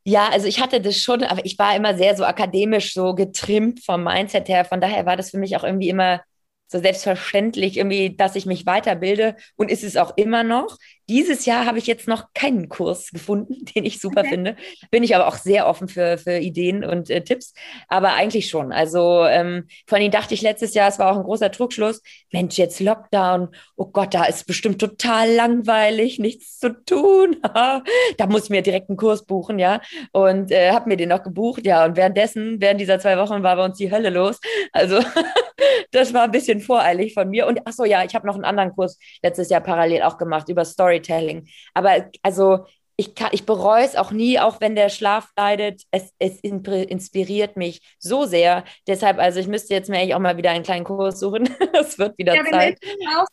Ja, 0.05 0.29
also 0.29 0.47
ich 0.47 0.61
hatte 0.61 0.81
das 0.81 0.97
schon, 0.97 1.23
aber 1.23 1.45
ich 1.45 1.59
war 1.59 1.77
immer 1.77 1.95
sehr 1.95 2.17
so 2.17 2.25
akademisch 2.25 2.95
so 2.95 3.15
getrimmt 3.15 3.85
vom 3.85 4.05
Mindset 4.05 4.49
her. 4.49 4.65
Von 4.65 4.81
daher 4.81 5.07
war 5.07 5.17
das 5.17 5.31
für 5.31 5.39
mich 5.39 5.57
auch 5.57 5.65
irgendwie 5.65 5.91
immer 5.91 6.23
so 6.69 6.79
selbstverständlich 6.81 7.77
irgendwie, 7.79 8.15
dass 8.17 8.37
ich 8.37 8.47
mich 8.47 8.67
weiterbilde 8.67 9.37
und 9.57 9.71
ist 9.71 9.85
es 9.85 9.97
auch 9.97 10.17
immer 10.17 10.45
noch. 10.45 10.79
Dieses 11.09 11.47
Jahr 11.47 11.65
habe 11.65 11.79
ich 11.79 11.87
jetzt 11.87 12.07
noch 12.07 12.27
keinen 12.35 12.69
Kurs 12.69 13.11
gefunden, 13.11 13.65
den 13.75 13.85
ich 13.85 14.01
super 14.01 14.21
okay. 14.21 14.31
finde. 14.31 14.57
Bin 14.91 15.03
ich 15.03 15.15
aber 15.15 15.27
auch 15.27 15.37
sehr 15.37 15.67
offen 15.67 15.89
für, 15.89 16.19
für 16.19 16.39
Ideen 16.39 16.85
und 16.85 17.11
äh, 17.11 17.23
Tipps. 17.23 17.55
Aber 17.89 18.13
eigentlich 18.13 18.49
schon. 18.49 18.73
Also 18.73 19.25
ähm, 19.25 19.69
vor 19.87 19.99
allem 19.99 20.11
dachte 20.11 20.35
ich 20.35 20.43
letztes 20.43 20.75
Jahr, 20.75 20.89
es 20.89 20.99
war 20.99 21.13
auch 21.13 21.17
ein 21.17 21.25
großer 21.25 21.51
Trugschluss. 21.51 22.03
Mensch, 22.33 22.59
jetzt 22.59 22.81
Lockdown. 22.81 23.49
Oh 23.77 23.87
Gott, 23.87 24.13
da 24.13 24.25
ist 24.25 24.47
bestimmt 24.47 24.81
total 24.81 25.33
langweilig, 25.33 26.19
nichts 26.19 26.59
zu 26.59 26.71
tun. 26.85 27.37
da 27.55 28.27
muss 28.29 28.45
ich 28.45 28.51
mir 28.51 28.63
direkt 28.63 28.91
einen 28.91 28.99
Kurs 28.99 29.25
buchen, 29.25 29.59
ja. 29.59 29.81
Und 30.13 30.51
äh, 30.51 30.73
habe 30.73 30.89
mir 30.89 30.97
den 30.97 31.09
noch 31.09 31.23
gebucht, 31.23 31.65
ja. 31.65 31.85
Und 31.85 31.97
währenddessen, 31.97 32.61
während 32.61 32.81
dieser 32.81 32.99
zwei 32.99 33.17
Wochen 33.19 33.43
war 33.43 33.57
bei 33.57 33.65
uns 33.65 33.79
die 33.79 33.91
Hölle 33.91 34.11
los. 34.11 34.39
Also 34.73 35.01
das 35.91 36.13
war 36.13 36.25
ein 36.25 36.31
bisschen 36.31 36.61
voreilig 36.61 37.15
von 37.15 37.31
mir. 37.31 37.47
Und 37.47 37.61
ach 37.65 37.73
so, 37.73 37.85
ja, 37.85 38.05
ich 38.05 38.15
habe 38.15 38.27
noch 38.27 38.35
einen 38.35 38.45
anderen 38.45 38.73
Kurs 38.73 38.99
letztes 39.23 39.49
Jahr 39.49 39.61
parallel 39.61 40.03
auch 40.03 40.19
gemacht 40.19 40.49
über 40.49 40.65
Story 40.65 40.98
Storytelling. 40.99 41.49
Aber 41.75 42.11
also 42.23 42.67
ich, 43.01 43.15
kann, 43.15 43.29
ich 43.31 43.47
bereue 43.47 43.85
es 43.85 43.95
auch 43.95 44.11
nie, 44.11 44.41
auch 44.41 44.61
wenn 44.61 44.75
der 44.75 44.89
Schlaf 44.89 45.31
leidet. 45.37 45.85
Es, 45.93 46.13
es 46.19 46.41
inspiriert 46.41 47.57
mich 47.57 47.81
so 48.01 48.25
sehr. 48.25 48.65
Deshalb, 48.89 49.19
also 49.19 49.39
ich 49.39 49.47
müsste 49.47 49.73
jetzt 49.73 49.89
mir 49.89 49.99
eigentlich 49.99 50.17
auch 50.17 50.21
mal 50.21 50.37
wieder 50.37 50.51
einen 50.51 50.65
kleinen 50.65 50.85
Kurs 50.85 51.21
suchen. 51.21 51.49
es 51.75 51.97
wird 51.99 52.19
wieder 52.19 52.35
ja, 52.35 52.45
Zeit. 52.45 52.79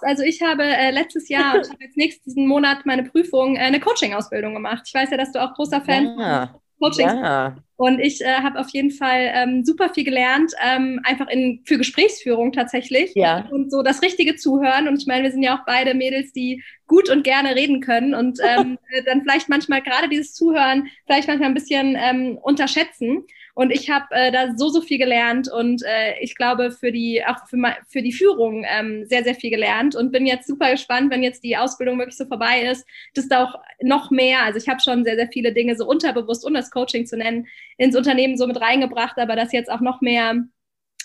Also 0.02 0.22
ich 0.22 0.42
habe 0.44 0.64
äh, 0.64 0.92
letztes 0.92 1.30
Jahr 1.30 1.56
und 1.56 1.70
habe 1.70 1.84
jetzt 1.84 1.98
nächsten 1.98 2.48
Monat 2.48 2.86
meine 2.86 3.04
Prüfung, 3.04 3.56
äh, 3.56 3.62
eine 3.62 3.80
Coaching-Ausbildung 3.80 4.54
gemacht. 4.54 4.84
Ich 4.86 4.94
weiß 4.94 5.10
ja, 5.10 5.18
dass 5.18 5.32
du 5.32 5.44
auch 5.44 5.54
großer 5.56 5.82
Fan 5.82 6.16
ja. 6.20 6.62
Coachings. 6.80 7.14
Ja. 7.14 7.56
Und 7.78 8.00
ich 8.00 8.22
äh, 8.22 8.42
habe 8.42 8.60
auf 8.60 8.70
jeden 8.70 8.92
Fall 8.92 9.32
ähm, 9.34 9.66
super 9.66 9.90
viel 9.90 10.06
gelernt, 10.06 10.54
ähm, 10.64 11.02
einfach 11.04 11.28
in, 11.28 11.62
für 11.66 11.78
Gesprächsführung 11.78 12.54
tatsächlich. 12.54 13.12
Ja. 13.16 13.48
Und 13.52 13.70
so 13.70 13.84
das 13.84 14.02
richtige 14.02 14.36
Zuhören. 14.36 14.88
Und 14.88 15.02
ich 15.02 15.08
meine, 15.08 15.24
wir 15.24 15.32
sind 15.32 15.44
ja 15.44 15.58
auch 15.58 15.66
beide 15.66 15.94
Mädels, 15.94 16.32
die 16.32 16.64
gut 16.88 17.10
und 17.10 17.24
gerne 17.24 17.56
reden 17.56 17.82
können 17.82 18.14
und 18.14 18.40
ähm, 18.42 18.78
äh, 18.92 19.04
dann 19.04 19.22
vielleicht 19.22 19.50
manchmal 19.50 19.82
gerade 19.82 20.08
dieses 20.08 20.34
Zuhören 20.34 20.88
vielleicht 21.06 21.28
manchmal 21.28 21.50
ein 21.50 21.54
bisschen 21.54 21.98
ähm, 22.00 22.38
unterschätzen. 22.42 23.26
Und 23.56 23.72
ich 23.72 23.90
habe 23.90 24.06
äh, 24.12 24.34
da 24.34 24.54
so, 24.58 24.68
so 24.68 24.82
viel 24.82 24.98
gelernt 24.98 25.50
und 25.50 25.82
äh, 25.84 26.20
ich 26.20 26.36
glaube 26.36 26.72
für 26.72 26.92
die, 26.92 27.24
auch 27.26 27.48
für, 27.48 27.58
für 27.88 28.02
die 28.02 28.12
Führung 28.12 28.66
ähm, 28.68 29.06
sehr, 29.06 29.24
sehr 29.24 29.34
viel 29.34 29.50
gelernt 29.50 29.96
und 29.96 30.12
bin 30.12 30.26
jetzt 30.26 30.46
super 30.46 30.72
gespannt, 30.72 31.10
wenn 31.10 31.24
jetzt 31.24 31.42
die 31.42 31.56
Ausbildung 31.56 31.98
wirklich 31.98 32.18
so 32.18 32.26
vorbei 32.26 32.64
ist, 32.64 32.86
dass 33.14 33.30
da 33.30 33.46
auch 33.46 33.56
noch 33.82 34.12
mehr, 34.12 34.44
also 34.44 34.58
ich 34.58 34.68
habe 34.68 34.82
schon 34.82 35.06
sehr, 35.06 35.16
sehr 35.16 35.30
viele 35.30 35.54
Dinge 35.54 35.78
so 35.78 35.88
unterbewusst, 35.88 36.46
um 36.46 36.54
das 36.54 36.70
Coaching 36.70 37.06
zu 37.06 37.16
nennen, 37.16 37.48
ins 37.78 37.96
Unternehmen 37.96 38.38
so 38.38 38.46
mit 38.46 38.60
reingebracht, 38.60 39.18
aber 39.18 39.38
dass 39.38 39.54
jetzt 39.54 39.72
auch 39.72 39.82
noch 39.82 40.02
mehr 40.02 40.36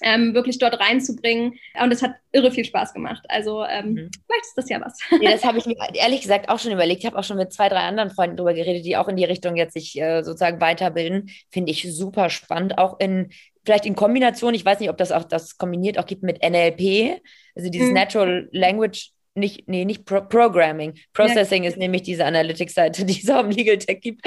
ähm, 0.03 0.35
wirklich 0.35 0.59
dort 0.59 0.79
reinzubringen. 0.81 1.55
Und 1.83 1.93
es 1.93 2.03
hat 2.03 2.15
irre 2.33 2.51
viel 2.51 2.65
Spaß 2.65 2.95
gemacht. 2.95 3.25
Also 3.29 3.65
ähm, 3.65 3.93
mhm. 3.93 4.11
vielleicht 4.27 4.47
ist 4.47 4.57
das 4.57 4.69
ja 4.69 4.81
was. 4.81 4.99
Ja, 5.21 5.31
das 5.31 5.45
habe 5.45 5.59
ich 5.59 5.67
mir 5.67 5.77
ehrlich 5.95 6.23
gesagt 6.23 6.49
auch 6.49 6.59
schon 6.59 6.73
überlegt. 6.73 7.01
Ich 7.01 7.07
habe 7.07 7.19
auch 7.19 7.25
schon 7.25 7.37
mit 7.37 7.53
zwei, 7.53 7.69
drei 7.69 7.81
anderen 7.81 8.11
Freunden 8.11 8.37
darüber 8.37 8.55
geredet, 8.55 8.85
die 8.85 8.97
auch 8.97 9.09
in 9.09 9.17
die 9.17 9.25
Richtung 9.25 9.57
jetzt 9.57 9.75
sich 9.75 10.01
äh, 10.01 10.23
sozusagen 10.23 10.61
weiterbilden. 10.61 11.31
Finde 11.51 11.73
ich 11.73 11.93
super 11.95 12.31
spannend. 12.31 12.79
Auch 12.79 12.99
in, 12.99 13.31
vielleicht 13.65 13.87
in 13.87 13.95
Kombination, 13.95 14.55
ich 14.55 14.65
weiß 14.65 14.81
nicht, 14.81 14.91
ob 14.91 14.97
das 14.97 15.13
auch 15.13 15.25
das 15.25 15.59
kombiniert 15.59 15.99
auch 15.99 16.07
gibt 16.07 16.23
mit 16.23 16.43
NLP, 16.43 17.21
also 17.55 17.71
dieses 17.71 17.89
mhm. 17.89 17.95
Natural 17.95 18.49
Language 18.53 19.11
nicht, 19.37 19.69
nee, 19.69 19.85
nicht 19.85 20.07
Pro 20.07 20.23
Programming. 20.23 20.95
Processing 21.13 21.63
ja. 21.63 21.71
ist 21.71 21.79
nämlich 21.79 22.03
diese 22.03 22.25
Analytics-Seite, 22.25 23.05
die 23.07 23.21
es 23.21 23.31
auch 23.31 23.45
im 23.45 23.51
Legal 23.51 23.79
Tech 23.79 24.01
gibt. 24.01 24.27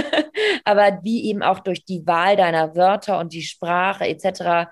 Aber 0.64 0.98
wie 1.02 1.26
eben 1.26 1.42
auch 1.42 1.60
durch 1.60 1.84
die 1.84 2.04
Wahl 2.06 2.36
deiner 2.36 2.74
Wörter 2.74 3.20
und 3.20 3.32
die 3.32 3.42
Sprache 3.42 4.04
etc 4.06 4.68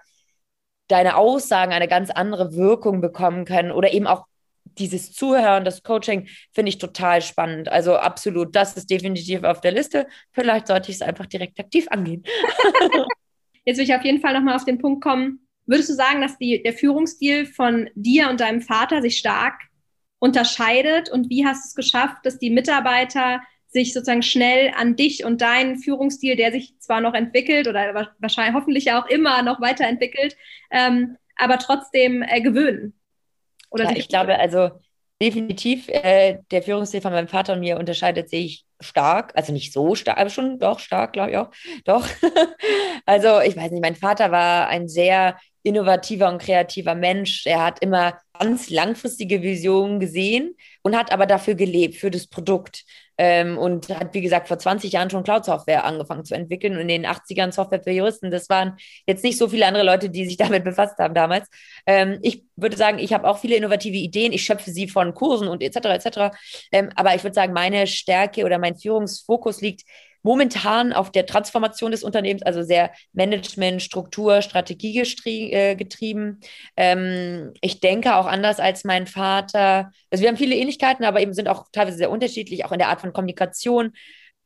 deine 0.91 1.17
Aussagen 1.17 1.73
eine 1.73 1.89
ganz 1.89 2.11
andere 2.11 2.55
Wirkung 2.55 3.01
bekommen 3.01 3.45
können 3.45 3.71
oder 3.71 3.93
eben 3.93 4.07
auch 4.07 4.27
dieses 4.79 5.13
Zuhören, 5.13 5.65
das 5.65 5.83
Coaching 5.83 6.29
finde 6.53 6.71
ich 6.71 6.79
total 6.79 7.23
spannend. 7.23 7.69
Also 7.69 7.97
absolut, 7.97 8.55
das 8.55 8.77
ist 8.77 8.91
definitiv 8.91 9.43
auf 9.45 9.61
der 9.61 9.73
Liste. 9.73 10.07
Vielleicht 10.33 10.67
sollte 10.67 10.91
ich 10.91 10.97
es 10.97 11.03
einfach 11.03 11.27
direkt 11.27 11.59
aktiv 11.59 11.87
angehen. 11.91 12.25
Jetzt 13.65 13.79
will 13.79 13.85
ich 13.85 13.95
auf 13.95 14.05
jeden 14.05 14.21
Fall 14.21 14.35
nochmal 14.35 14.57
auf 14.57 14.65
den 14.65 14.79
Punkt 14.79 15.03
kommen. 15.03 15.47
Würdest 15.67 15.91
du 15.91 15.95
sagen, 15.95 16.21
dass 16.21 16.39
die, 16.39 16.63
der 16.63 16.73
Führungsstil 16.73 17.47
von 17.47 17.91
dir 17.95 18.31
und 18.31 18.41
deinem 18.41 18.63
Vater 18.63 19.03
sich 19.03 19.19
stark 19.19 19.55
unterscheidet? 20.19 21.11
Und 21.11 21.31
wie 21.31 21.47
hast 21.47 21.65
du 21.65 21.69
es 21.69 21.75
geschafft, 21.75 22.19
dass 22.25 22.39
die 22.39 22.51
Mitarbeiter 22.51 23.41
sich 23.71 23.93
sozusagen 23.93 24.23
schnell 24.23 24.73
an 24.77 24.97
dich 24.97 25.25
und 25.25 25.41
deinen 25.41 25.79
Führungsstil, 25.79 26.37
der 26.37 26.53
sich 26.53 26.75
zwar 26.81 27.01
noch 27.01 27.15
entwickelt 27.15 27.69
oder 27.69 28.09
wahrscheinlich 28.19 28.55
hoffentlich 28.55 28.93
auch 28.93 29.07
immer 29.07 29.43
noch 29.43 29.61
weiterentwickelt, 29.61 30.37
ähm, 30.71 31.17
aber 31.37 31.59
trotzdem 31.59 32.23
äh, 32.23 32.41
gewöhnen. 32.41 32.95
Oder 33.71 33.85
ja, 33.85 33.97
ich 33.97 34.09
glaube, 34.09 34.39
also 34.39 34.71
definitiv, 35.23 35.89
äh, 35.89 36.39
der 36.51 36.63
Führungsstil 36.63 37.01
von 37.01 37.13
meinem 37.13 37.29
Vater 37.29 37.53
und 37.53 37.61
mir 37.61 37.79
unterscheidet 37.79 38.29
sich 38.29 38.65
stark, 38.81 39.33
also 39.37 39.53
nicht 39.53 39.73
so 39.73 39.95
stark, 39.95 40.19
aber 40.19 40.31
schon 40.31 40.59
doch 40.59 40.81
stark, 40.81 41.13
glaube 41.13 41.31
ich 41.31 41.37
auch. 41.37 41.51
Doch. 41.85 42.07
also 43.07 43.41
ich 43.41 43.57
weiß 43.57 43.71
nicht, 43.71 43.83
mein 43.83 43.97
Vater 43.97 44.33
war 44.33 44.69
ein 44.69 44.89
sehr 44.89 45.39
innovativer 45.63 46.29
und 46.31 46.41
kreativer 46.41 46.95
Mensch. 46.95 47.47
Er 47.47 47.63
hat 47.63 47.83
immer 47.83 48.19
ganz 48.39 48.71
langfristige 48.71 49.43
Visionen 49.43 50.01
gesehen 50.01 50.57
und 50.83 50.97
hat 50.97 51.13
aber 51.13 51.27
dafür 51.27 51.55
gelebt, 51.55 51.97
für 51.97 52.11
das 52.11 52.27
Produkt. 52.27 52.85
Ähm, 53.19 53.59
und 53.59 53.91
hat, 53.91 54.15
wie 54.15 54.23
gesagt, 54.23 54.49
vor 54.49 54.59
20 54.59 54.93
Jahren 54.93 55.11
schon 55.11 55.25
Cloud-Software 55.25 55.85
angefangen 55.85 56.25
zu 56.25 56.35
entwickeln 56.35 56.73
und 56.73 56.81
in 56.81 56.89
den 56.89 57.07
80ern 57.07 57.53
Software 57.53 57.83
für 57.83 57.91
Juristen. 57.91 58.31
Das 58.31 58.49
waren 58.49 58.79
jetzt 59.07 59.23
nicht 59.23 59.37
so 59.37 59.47
viele 59.47 59.67
andere 59.67 59.85
Leute, 59.85 60.09
die 60.09 60.25
sich 60.25 60.37
damit 60.39 60.65
befasst 60.65 60.97
haben 60.99 61.13
damals. 61.13 61.47
Ähm, 61.85 62.19
ich 62.23 62.45
würde 62.57 62.79
sagen, 62.79 62.99
ich 62.99 63.13
habe 63.13 63.29
auch 63.29 63.39
viele 63.39 63.57
innovative 63.57 63.97
Ideen. 63.97 64.33
Ich 64.33 64.43
schöpfe 64.43 64.71
sie 64.71 64.89
von 64.89 65.13
Kursen 65.13 65.49
und 65.49 65.63
etc. 65.63 65.77
etc. 65.77 66.35
Ähm, 66.73 66.91
aber 66.95 67.15
ich 67.15 67.23
würde 67.23 67.35
sagen, 67.35 67.53
meine 67.53 67.87
Stärke 67.87 68.45
oder 68.45 68.59
mein 68.59 68.77
Führungsfokus 68.77 69.61
liegt 69.61 69.83
momentan 70.23 70.93
auf 70.93 71.11
der 71.11 71.27
Transformation 71.27 71.91
des 71.91 72.03
Unternehmens, 72.03 72.43
also 72.43 72.63
sehr 72.63 72.91
Management, 73.13 73.83
Struktur, 73.83 74.43
Strategie 74.43 75.01
äh, 75.53 75.75
getrieben. 75.77 76.41
Ähm, 76.77 77.53
ich 77.61 77.81
denke 77.81 78.17
auch 78.17 78.27
anders 78.27 78.61
als 78.61 78.85
mein 78.85 79.07
Vater. 79.07 79.91
Also 80.11 80.23
wir 80.23 80.29
haben 80.29 80.37
viele 80.37 80.57
Ähnlichkeiten, 80.57 81.05
aber 81.05 81.21
eben 81.21 81.33
sind 81.33 81.49
auch 81.49 81.67
teilweise 81.73 81.99
sehr 81.99 82.11
unterschiedlich, 82.11 82.65
auch 82.65 82.73
in 82.73 82.79
der 82.79 82.89
Art 82.89 83.01
von 83.01 83.13
Kommunikation. 83.13 83.93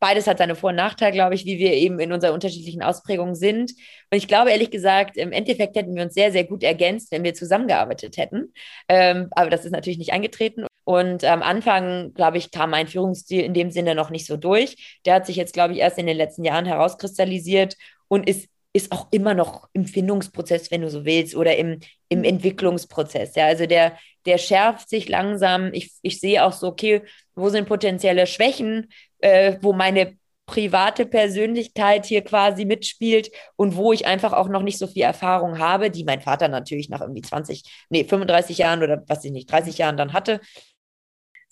Beides 0.00 0.26
hat 0.26 0.38
seine 0.38 0.54
Vor- 0.54 0.70
und 0.70 0.76
Nachteile, 0.76 1.12
glaube 1.12 1.34
ich, 1.34 1.46
wie 1.46 1.58
wir 1.58 1.72
eben 1.72 1.98
in 1.98 2.12
unserer 2.12 2.34
unterschiedlichen 2.34 2.82
Ausprägung 2.82 3.34
sind. 3.34 3.70
Und 3.70 4.18
ich 4.18 4.28
glaube, 4.28 4.50
ehrlich 4.50 4.70
gesagt, 4.70 5.16
im 5.16 5.32
Endeffekt 5.32 5.76
hätten 5.76 5.94
wir 5.94 6.02
uns 6.02 6.14
sehr, 6.14 6.30
sehr 6.30 6.44
gut 6.44 6.62
ergänzt, 6.62 7.10
wenn 7.10 7.24
wir 7.24 7.32
zusammengearbeitet 7.32 8.18
hätten. 8.18 8.52
Ähm, 8.88 9.28
aber 9.30 9.48
das 9.48 9.64
ist 9.64 9.72
natürlich 9.72 9.98
nicht 9.98 10.12
eingetreten. 10.12 10.66
Und 10.84 11.24
am 11.24 11.42
Anfang, 11.42 12.12
glaube 12.14 12.38
ich, 12.38 12.50
kam 12.50 12.70
mein 12.70 12.86
Führungsstil 12.86 13.42
in 13.42 13.54
dem 13.54 13.70
Sinne 13.70 13.94
noch 13.94 14.10
nicht 14.10 14.26
so 14.26 14.36
durch. 14.36 14.98
Der 15.06 15.14
hat 15.14 15.26
sich 15.26 15.36
jetzt, 15.36 15.54
glaube 15.54 15.72
ich, 15.72 15.80
erst 15.80 15.98
in 15.98 16.06
den 16.06 16.16
letzten 16.16 16.44
Jahren 16.44 16.66
herauskristallisiert 16.66 17.76
und 18.08 18.28
ist, 18.28 18.48
ist 18.74 18.92
auch 18.92 19.08
immer 19.10 19.34
noch 19.34 19.68
im 19.72 19.86
Findungsprozess, 19.86 20.70
wenn 20.70 20.82
du 20.82 20.90
so 20.90 21.04
willst, 21.04 21.34
oder 21.36 21.56
im, 21.56 21.80
im 22.10 22.18
mhm. 22.18 22.24
Entwicklungsprozess. 22.24 23.34
Ja, 23.34 23.46
also 23.46 23.66
der, 23.66 23.96
der 24.26 24.36
schärft 24.38 24.90
sich 24.90 25.08
langsam. 25.08 25.72
Ich, 25.72 25.92
ich 26.02 26.20
sehe 26.20 26.44
auch 26.44 26.52
so, 26.52 26.68
okay, 26.68 27.02
wo 27.34 27.48
sind 27.48 27.66
potenzielle 27.66 28.26
Schwächen, 28.26 28.88
äh, 29.18 29.56
wo 29.62 29.72
meine 29.72 30.16
private 30.46 31.06
Persönlichkeit 31.06 32.04
hier 32.04 32.22
quasi 32.22 32.64
mitspielt 32.64 33.30
und 33.56 33.76
wo 33.76 33.92
ich 33.92 34.06
einfach 34.06 34.32
auch 34.32 34.48
noch 34.48 34.62
nicht 34.62 34.78
so 34.78 34.86
viel 34.86 35.02
Erfahrung 35.02 35.58
habe, 35.58 35.90
die 35.90 36.04
mein 36.04 36.20
Vater 36.20 36.48
natürlich 36.48 36.88
nach 36.90 37.00
irgendwie 37.00 37.22
20, 37.22 37.62
nee, 37.88 38.04
35 38.04 38.58
Jahren 38.58 38.82
oder 38.82 39.02
was 39.06 39.24
ich 39.24 39.32
nicht, 39.32 39.50
30 39.50 39.78
Jahren 39.78 39.96
dann 39.96 40.12
hatte. 40.12 40.40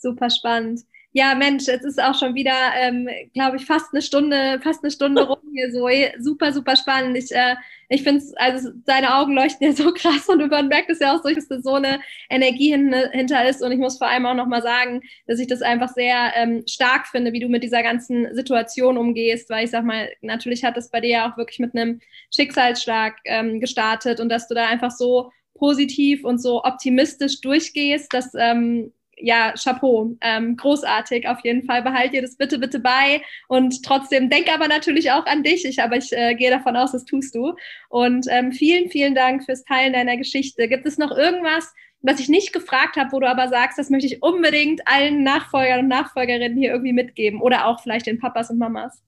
Super 0.03 0.31
spannend. 0.31 0.81
Ja, 1.15 1.35
Mensch, 1.35 1.69
es 1.69 1.85
ist 1.85 2.03
auch 2.03 2.19
schon 2.19 2.35
wieder, 2.35 2.57
ähm, 2.75 3.07
glaube 3.35 3.59
ich, 3.59 3.67
fast 3.67 3.93
eine 3.93 4.01
Stunde, 4.01 4.59
fast 4.63 4.83
eine 4.83 4.91
Stunde 4.91 5.23
rum 5.29 5.39
hier 5.53 5.71
so. 5.71 5.87
Super, 6.19 6.53
super 6.53 6.75
spannend. 6.75 7.17
Ich, 7.19 7.31
äh, 7.33 7.55
ich 7.91 8.03
finde 8.03 8.19
es, 8.19 8.35
also 8.37 8.71
deine 8.87 9.15
Augen 9.15 9.35
leuchten 9.35 9.67
ja 9.67 9.73
so 9.75 9.93
krass 9.95 10.29
und 10.29 10.51
man 10.51 10.69
merkt 10.69 10.91
es 10.91 11.01
ja 11.01 11.15
auch 11.15 11.23
so, 11.23 11.29
dass 11.29 11.49
da 11.49 11.61
so 11.61 11.75
eine 11.75 12.01
Energie 12.31 12.71
hin, 12.71 12.95
hinter 13.13 13.47
ist. 13.47 13.63
Und 13.63 13.73
ich 13.73 13.79
muss 13.79 13.99
vor 13.99 14.09
allem 14.09 14.27
auch 14.27 14.35
nochmal 14.35 14.63
sagen, 14.63 15.03
dass 15.27 15.39
ich 15.39 15.47
das 15.47 15.63
einfach 15.63 15.91
sehr 15.91 16.33
ähm, 16.35 16.65
stark 16.67 17.07
finde, 17.07 17.33
wie 17.33 17.41
du 17.41 17.49
mit 17.49 17.63
dieser 17.63 17.83
ganzen 17.83 18.35
Situation 18.35 18.97
umgehst, 18.97 19.51
weil 19.51 19.65
ich 19.65 19.71
sag 19.71 19.85
mal, 19.85 20.09
natürlich 20.23 20.65
hat 20.65 20.77
das 20.77 20.91
bei 20.91 21.01
dir 21.01 21.11
ja 21.11 21.31
auch 21.31 21.37
wirklich 21.37 21.59
mit 21.59 21.77
einem 21.77 22.01
Schicksalsschlag 22.35 23.19
ähm, 23.27 23.61
gestartet 23.61 24.19
und 24.19 24.31
dass 24.31 24.49
du 24.49 24.55
da 24.55 24.67
einfach 24.67 24.91
so 24.91 25.31
positiv 25.55 26.25
und 26.25 26.39
so 26.41 26.65
optimistisch 26.65 27.41
durchgehst, 27.43 28.13
dass 28.15 28.33
ähm, 28.35 28.93
ja, 29.23 29.55
Chapeau, 29.57 30.17
ähm, 30.21 30.57
großartig 30.57 31.29
auf 31.29 31.39
jeden 31.45 31.65
Fall. 31.65 31.83
Behalt 31.83 32.13
dir 32.13 32.23
das 32.23 32.37
bitte, 32.37 32.59
bitte 32.59 32.81
bei 32.81 33.23
und 33.49 33.83
trotzdem 33.85 34.29
denk 34.29 34.53
aber 34.53 34.69
natürlich 34.69 35.11
auch 35.13 35.27
an 35.27 35.43
dich. 35.43 35.65
Ich, 35.65 35.83
aber 35.83 35.97
ich 35.97 36.13
äh, 36.13 36.35
gehe 36.35 36.51
davon 36.51 36.77
aus, 36.77 36.93
das 36.93 37.05
tust 37.05 37.35
du. 37.35 37.55
Und 37.89 38.27
ähm, 38.31 38.53
vielen, 38.53 38.91
vielen 38.91 39.15
Dank 39.15 39.45
fürs 39.45 39.65
Teilen 39.65 39.93
deiner 39.93 40.17
Geschichte. 40.17 40.69
Gibt 40.69 40.87
es 40.87 40.99
noch 40.99 41.17
irgendwas, 41.17 41.73
was 42.01 42.21
ich 42.21 42.29
nicht 42.29 42.53
gefragt 42.53 42.97
habe, 42.97 43.13
wo 43.13 43.21
du 43.21 43.29
aber 43.29 43.49
sagst, 43.49 43.79
das 43.79 43.91
möchte 43.91 44.09
ich 44.09 44.23
unbedingt 44.23 44.87
allen 44.87 45.23
Nachfolgern 45.23 45.81
und 45.81 45.89
Nachfolgerinnen 45.89 46.59
hier 46.59 46.73
irgendwie 46.73 46.93
mitgeben 46.93 47.41
oder 47.41 47.67
auch 47.67 47.81
vielleicht 47.81 48.07
den 48.07 48.19
Papas 48.19 48.51
und 48.51 48.59
Mamas? 48.59 49.03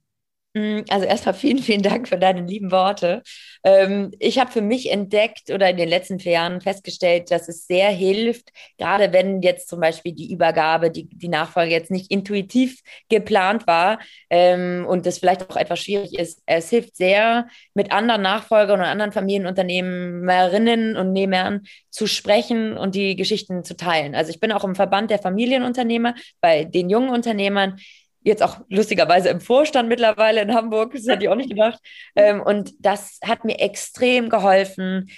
Mm, 0.57 0.83
also 0.89 1.05
erstmal 1.05 1.35
vielen, 1.35 1.59
vielen 1.59 1.83
Dank 1.83 2.07
für 2.09 2.17
deine 2.17 2.43
lieben 2.43 2.71
Worte. 2.71 3.23
Ähm, 3.65 4.13
ich 4.21 4.39
habe 4.39 4.53
für 4.53 4.61
mich 4.61 4.91
entdeckt 4.93 5.51
oder 5.51 5.69
in 5.71 5.77
den 5.77 5.89
letzten 5.89 6.21
vier 6.21 6.33
Jahren 6.33 6.61
festgestellt, 6.61 7.33
dass 7.33 7.49
es 7.49 7.67
sehr 7.67 7.91
hilft, 7.91 8.51
gerade 8.79 9.13
wenn 9.13 9.43
jetzt 9.43 9.69
zum 9.69 9.81
Beispiel 9.81 10.13
die 10.13 10.33
Übergabe, 10.33 10.93
die, 10.93 11.09
die 11.09 11.29
Nachfolge 11.29 11.73
jetzt 11.73 11.91
nicht 11.91 12.09
intuitiv 12.11 12.83
geplant 13.09 13.67
war 13.67 13.99
ähm, 14.31 14.87
und 14.89 15.07
das 15.07 15.19
vielleicht 15.19 15.51
auch 15.51 15.57
etwas 15.57 15.81
schwierig 15.81 16.17
ist. 16.17 16.41
Es 16.47 16.71
hilft 16.71 16.97
sehr, 16.97 17.49
mit 17.75 17.91
anderen 17.91 18.23
Nachfolgern 18.23 18.79
und 18.79 18.87
anderen 18.87 19.11
Familienunternehmerinnen 19.11 20.97
und 20.97 21.13
Nehmern 21.13 21.63
zu 21.91 22.07
sprechen 22.07 22.77
und 22.77 22.95
die 22.95 23.17
Geschichten 23.17 23.65
zu 23.65 23.77
teilen. 23.77 24.15
Also 24.15 24.31
ich 24.31 24.39
bin 24.39 24.53
auch 24.53 24.63
im 24.65 24.77
Verband 24.77 25.11
der 25.11 25.19
Familienunternehmer 25.19 26.15
bei 26.41 26.65
den 26.65 26.91
jungen 26.91 27.11
Unternehmern 27.11 27.77
jetzt 28.25 28.43
auch 28.43 28.61
lustigerweise 28.69 29.29
im 29.29 29.41
Vorstand 29.41 29.89
mittlerweile 29.89 30.41
in 30.41 30.55
Hamburg, 30.55 30.93
das 30.93 31.07
hätte 31.07 31.25
ich 31.25 31.29
auch 31.29 31.37
nicht 31.37 31.51
gedacht. 31.51 31.79
Ähm, 32.17 32.41
und 32.43 32.73
das 32.81 33.19
hat 33.25 33.45
mir 33.45 33.61
extrem 33.61 34.31
geholfen, 34.31 35.11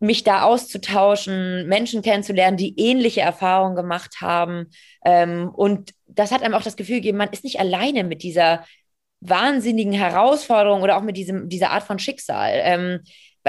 mich 0.00 0.24
da 0.24 0.42
auszutauschen, 0.42 1.68
Menschen 1.68 2.00
kennenzulernen, 2.00 2.56
die 2.56 2.74
ähnliche 2.80 3.20
Erfahrungen 3.20 3.76
gemacht 3.76 4.22
haben. 4.22 4.70
Ähm, 5.04 5.50
und 5.50 5.92
das 6.06 6.32
hat 6.32 6.42
einem 6.42 6.54
auch 6.54 6.62
das 6.62 6.76
Gefühl 6.76 6.96
gegeben, 6.96 7.18
man 7.18 7.28
ist 7.28 7.44
nicht 7.44 7.60
alleine 7.60 8.02
mit 8.02 8.22
dieser 8.22 8.64
wahnsinnigen 9.20 9.92
Herausforderung 9.92 10.80
oder 10.80 10.96
auch 10.96 11.02
mit 11.02 11.18
diesem, 11.18 11.50
dieser 11.50 11.70
Art 11.70 11.82
von 11.82 11.98
Schicksal. 11.98 12.52
Ähm, 12.54 13.00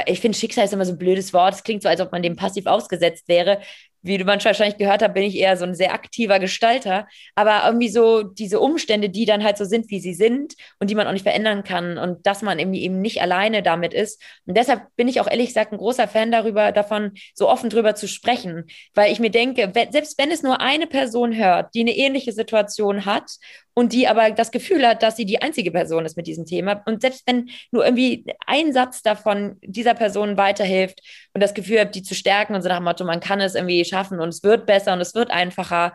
ich 0.05 0.19
finde, 0.19 0.37
Schicksal 0.37 0.65
ist 0.65 0.73
immer 0.73 0.85
so 0.85 0.91
ein 0.91 0.97
blödes 0.97 1.33
Wort. 1.33 1.53
Es 1.53 1.63
klingt 1.63 1.81
so, 1.81 1.89
als 1.89 2.01
ob 2.01 2.11
man 2.11 2.21
dem 2.21 2.35
passiv 2.35 2.65
ausgesetzt 2.65 3.29
wäre 3.29 3.59
wie 4.01 4.17
du 4.17 4.25
manchmal 4.25 4.53
wahrscheinlich 4.53 4.77
gehört 4.77 5.01
hast, 5.03 5.13
bin 5.13 5.23
ich 5.23 5.35
eher 5.35 5.57
so 5.57 5.65
ein 5.65 5.75
sehr 5.75 5.93
aktiver 5.93 6.39
Gestalter. 6.39 7.07
Aber 7.35 7.61
irgendwie 7.65 7.89
so 7.89 8.23
diese 8.23 8.59
Umstände, 8.59 9.09
die 9.09 9.25
dann 9.25 9.43
halt 9.43 9.57
so 9.57 9.65
sind, 9.65 9.89
wie 9.89 9.99
sie 9.99 10.13
sind 10.13 10.55
und 10.79 10.89
die 10.89 10.95
man 10.95 11.07
auch 11.07 11.11
nicht 11.11 11.23
verändern 11.23 11.63
kann 11.63 11.97
und 11.97 12.25
dass 12.25 12.41
man 12.41 12.59
irgendwie 12.59 12.83
eben 12.83 13.01
nicht 13.01 13.21
alleine 13.21 13.63
damit 13.63 13.93
ist. 13.93 14.21
Und 14.45 14.57
deshalb 14.57 14.87
bin 14.95 15.07
ich 15.07 15.21
auch 15.21 15.27
ehrlich 15.27 15.47
gesagt 15.47 15.71
ein 15.71 15.77
großer 15.77 16.07
Fan 16.07 16.31
darüber, 16.31 16.71
davon 16.71 17.11
so 17.35 17.49
offen 17.49 17.69
drüber 17.69 17.95
zu 17.95 18.07
sprechen, 18.07 18.65
weil 18.93 19.11
ich 19.11 19.19
mir 19.19 19.31
denke, 19.31 19.71
selbst 19.91 20.17
wenn 20.17 20.31
es 20.31 20.43
nur 20.43 20.61
eine 20.61 20.87
Person 20.87 21.35
hört, 21.35 21.73
die 21.75 21.81
eine 21.81 21.95
ähnliche 21.95 22.31
Situation 22.31 23.05
hat 23.05 23.31
und 23.73 23.93
die 23.93 24.07
aber 24.07 24.31
das 24.31 24.51
Gefühl 24.51 24.85
hat, 24.85 25.03
dass 25.03 25.15
sie 25.15 25.25
die 25.25 25.41
einzige 25.41 25.71
Person 25.71 26.05
ist 26.05 26.17
mit 26.17 26.27
diesem 26.27 26.45
Thema. 26.45 26.81
Und 26.85 27.01
selbst 27.01 27.23
wenn 27.27 27.49
nur 27.71 27.85
irgendwie 27.85 28.25
ein 28.45 28.73
Satz 28.73 29.01
davon 29.01 29.57
dieser 29.61 29.93
Person 29.93 30.37
weiterhilft 30.37 30.99
und 31.33 31.41
das 31.41 31.53
Gefühl 31.53 31.79
hat, 31.81 31.95
die 31.95 32.03
zu 32.03 32.15
stärken 32.15 32.55
und 32.55 32.61
so 32.61 32.69
nach 32.69 32.77
dem 32.77 32.85
Motto, 32.85 33.05
man 33.05 33.19
kann 33.19 33.41
es 33.41 33.55
irgendwie 33.55 33.85
schaffen 33.85 34.19
und 34.19 34.29
es 34.29 34.43
wird 34.43 34.65
besser 34.65 34.93
und 34.93 35.01
es 35.01 35.15
wird 35.15 35.31
einfacher, 35.31 35.93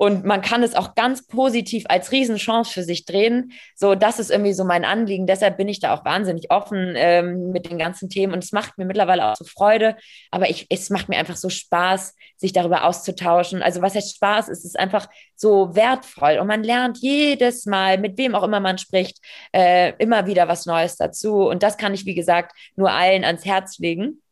und 0.00 0.24
man 0.24 0.40
kann 0.40 0.62
es 0.62 0.74
auch 0.74 0.94
ganz 0.94 1.26
positiv 1.26 1.84
als 1.90 2.10
Riesenchance 2.10 2.72
für 2.72 2.82
sich 2.82 3.04
drehen. 3.04 3.52
So, 3.74 3.94
das 3.94 4.18
ist 4.18 4.30
irgendwie 4.30 4.54
so 4.54 4.64
mein 4.64 4.86
Anliegen. 4.86 5.26
Deshalb 5.26 5.58
bin 5.58 5.68
ich 5.68 5.78
da 5.78 5.92
auch 5.92 6.06
wahnsinnig 6.06 6.50
offen 6.50 6.94
ähm, 6.96 7.50
mit 7.50 7.70
den 7.70 7.76
ganzen 7.76 8.08
Themen. 8.08 8.32
Und 8.32 8.42
es 8.42 8.50
macht 8.50 8.78
mir 8.78 8.86
mittlerweile 8.86 9.26
auch 9.26 9.36
so 9.36 9.44
Freude. 9.44 9.96
Aber 10.30 10.48
ich, 10.48 10.64
es 10.70 10.88
macht 10.88 11.10
mir 11.10 11.18
einfach 11.18 11.36
so 11.36 11.50
Spaß, 11.50 12.14
sich 12.38 12.54
darüber 12.54 12.84
auszutauschen. 12.84 13.62
Also 13.62 13.82
was 13.82 13.94
heißt 13.94 14.16
Spaß? 14.16 14.48
Es 14.48 14.64
ist 14.64 14.78
einfach 14.78 15.06
so 15.36 15.74
wertvoll. 15.74 16.38
Und 16.38 16.46
man 16.46 16.64
lernt 16.64 16.96
jedes 17.02 17.66
Mal, 17.66 17.98
mit 17.98 18.16
wem 18.16 18.34
auch 18.34 18.42
immer 18.42 18.60
man 18.60 18.78
spricht, 18.78 19.18
äh, 19.52 19.92
immer 19.98 20.26
wieder 20.26 20.48
was 20.48 20.64
Neues 20.64 20.96
dazu. 20.96 21.46
Und 21.46 21.62
das 21.62 21.76
kann 21.76 21.92
ich, 21.92 22.06
wie 22.06 22.14
gesagt, 22.14 22.56
nur 22.74 22.90
allen 22.90 23.22
ans 23.22 23.44
Herz 23.44 23.78
legen. 23.78 24.22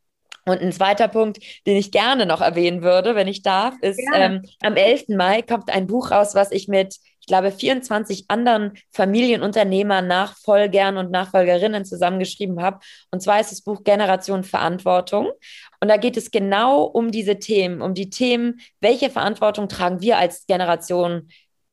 Und 0.48 0.62
ein 0.62 0.72
zweiter 0.72 1.08
Punkt, 1.08 1.38
den 1.66 1.76
ich 1.76 1.90
gerne 1.90 2.24
noch 2.24 2.40
erwähnen 2.40 2.82
würde, 2.82 3.14
wenn 3.14 3.28
ich 3.28 3.42
darf, 3.42 3.74
ist, 3.82 4.00
ähm, 4.14 4.42
am 4.62 4.76
11. 4.76 5.16
Mai 5.16 5.42
kommt 5.42 5.70
ein 5.70 5.86
Buch 5.86 6.10
raus, 6.10 6.34
was 6.34 6.50
ich 6.52 6.68
mit, 6.68 6.96
ich 7.20 7.26
glaube, 7.26 7.52
24 7.52 8.24
anderen 8.28 8.72
Familienunternehmern, 8.92 10.06
Nachfolgern 10.06 10.96
und 10.96 11.10
Nachfolgerinnen 11.10 11.84
zusammengeschrieben 11.84 12.62
habe. 12.62 12.78
Und 13.10 13.20
zwar 13.20 13.40
ist 13.40 13.52
das 13.52 13.60
Buch 13.60 13.84
Generation 13.84 14.42
Verantwortung. 14.42 15.30
Und 15.80 15.88
da 15.88 15.98
geht 15.98 16.16
es 16.16 16.30
genau 16.30 16.84
um 16.84 17.10
diese 17.10 17.38
Themen, 17.38 17.82
um 17.82 17.92
die 17.92 18.08
Themen, 18.08 18.60
welche 18.80 19.10
Verantwortung 19.10 19.68
tragen 19.68 20.00
wir 20.00 20.16
als 20.16 20.46
Generation 20.46 21.28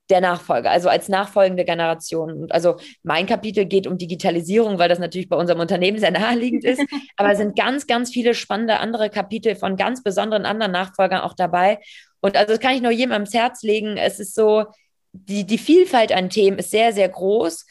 der 0.09 0.21
Nachfolger, 0.21 0.69
also 0.69 0.89
als 0.89 1.09
nachfolgende 1.09 1.65
Generation. 1.65 2.47
Also 2.51 2.77
mein 3.03 3.25
Kapitel 3.25 3.65
geht 3.65 3.87
um 3.87 3.97
Digitalisierung, 3.97 4.77
weil 4.77 4.89
das 4.89 4.99
natürlich 4.99 5.29
bei 5.29 5.35
unserem 5.35 5.59
Unternehmen 5.59 5.99
sehr 5.99 6.11
naheliegend 6.19 6.63
ist. 6.63 6.83
Aber 7.17 7.31
es 7.31 7.37
sind 7.37 7.55
ganz, 7.55 7.87
ganz 7.87 8.11
viele 8.11 8.33
spannende 8.33 8.79
andere 8.79 9.09
Kapitel 9.09 9.55
von 9.55 9.77
ganz 9.77 10.03
besonderen 10.03 10.45
anderen 10.45 10.71
Nachfolgern 10.71 11.21
auch 11.21 11.33
dabei. 11.33 11.79
Und 12.21 12.37
also 12.37 12.53
das 12.53 12.59
kann 12.59 12.75
ich 12.75 12.81
nur 12.81 12.91
jedem 12.91 13.13
ans 13.13 13.33
Herz 13.33 13.63
legen. 13.63 13.97
Es 13.97 14.19
ist 14.19 14.35
so, 14.35 14.65
die, 15.13 15.45
die 15.45 15.57
Vielfalt 15.57 16.11
an 16.11 16.29
Themen 16.29 16.59
ist 16.59 16.71
sehr, 16.71 16.93
sehr 16.93 17.09
groß 17.09 17.65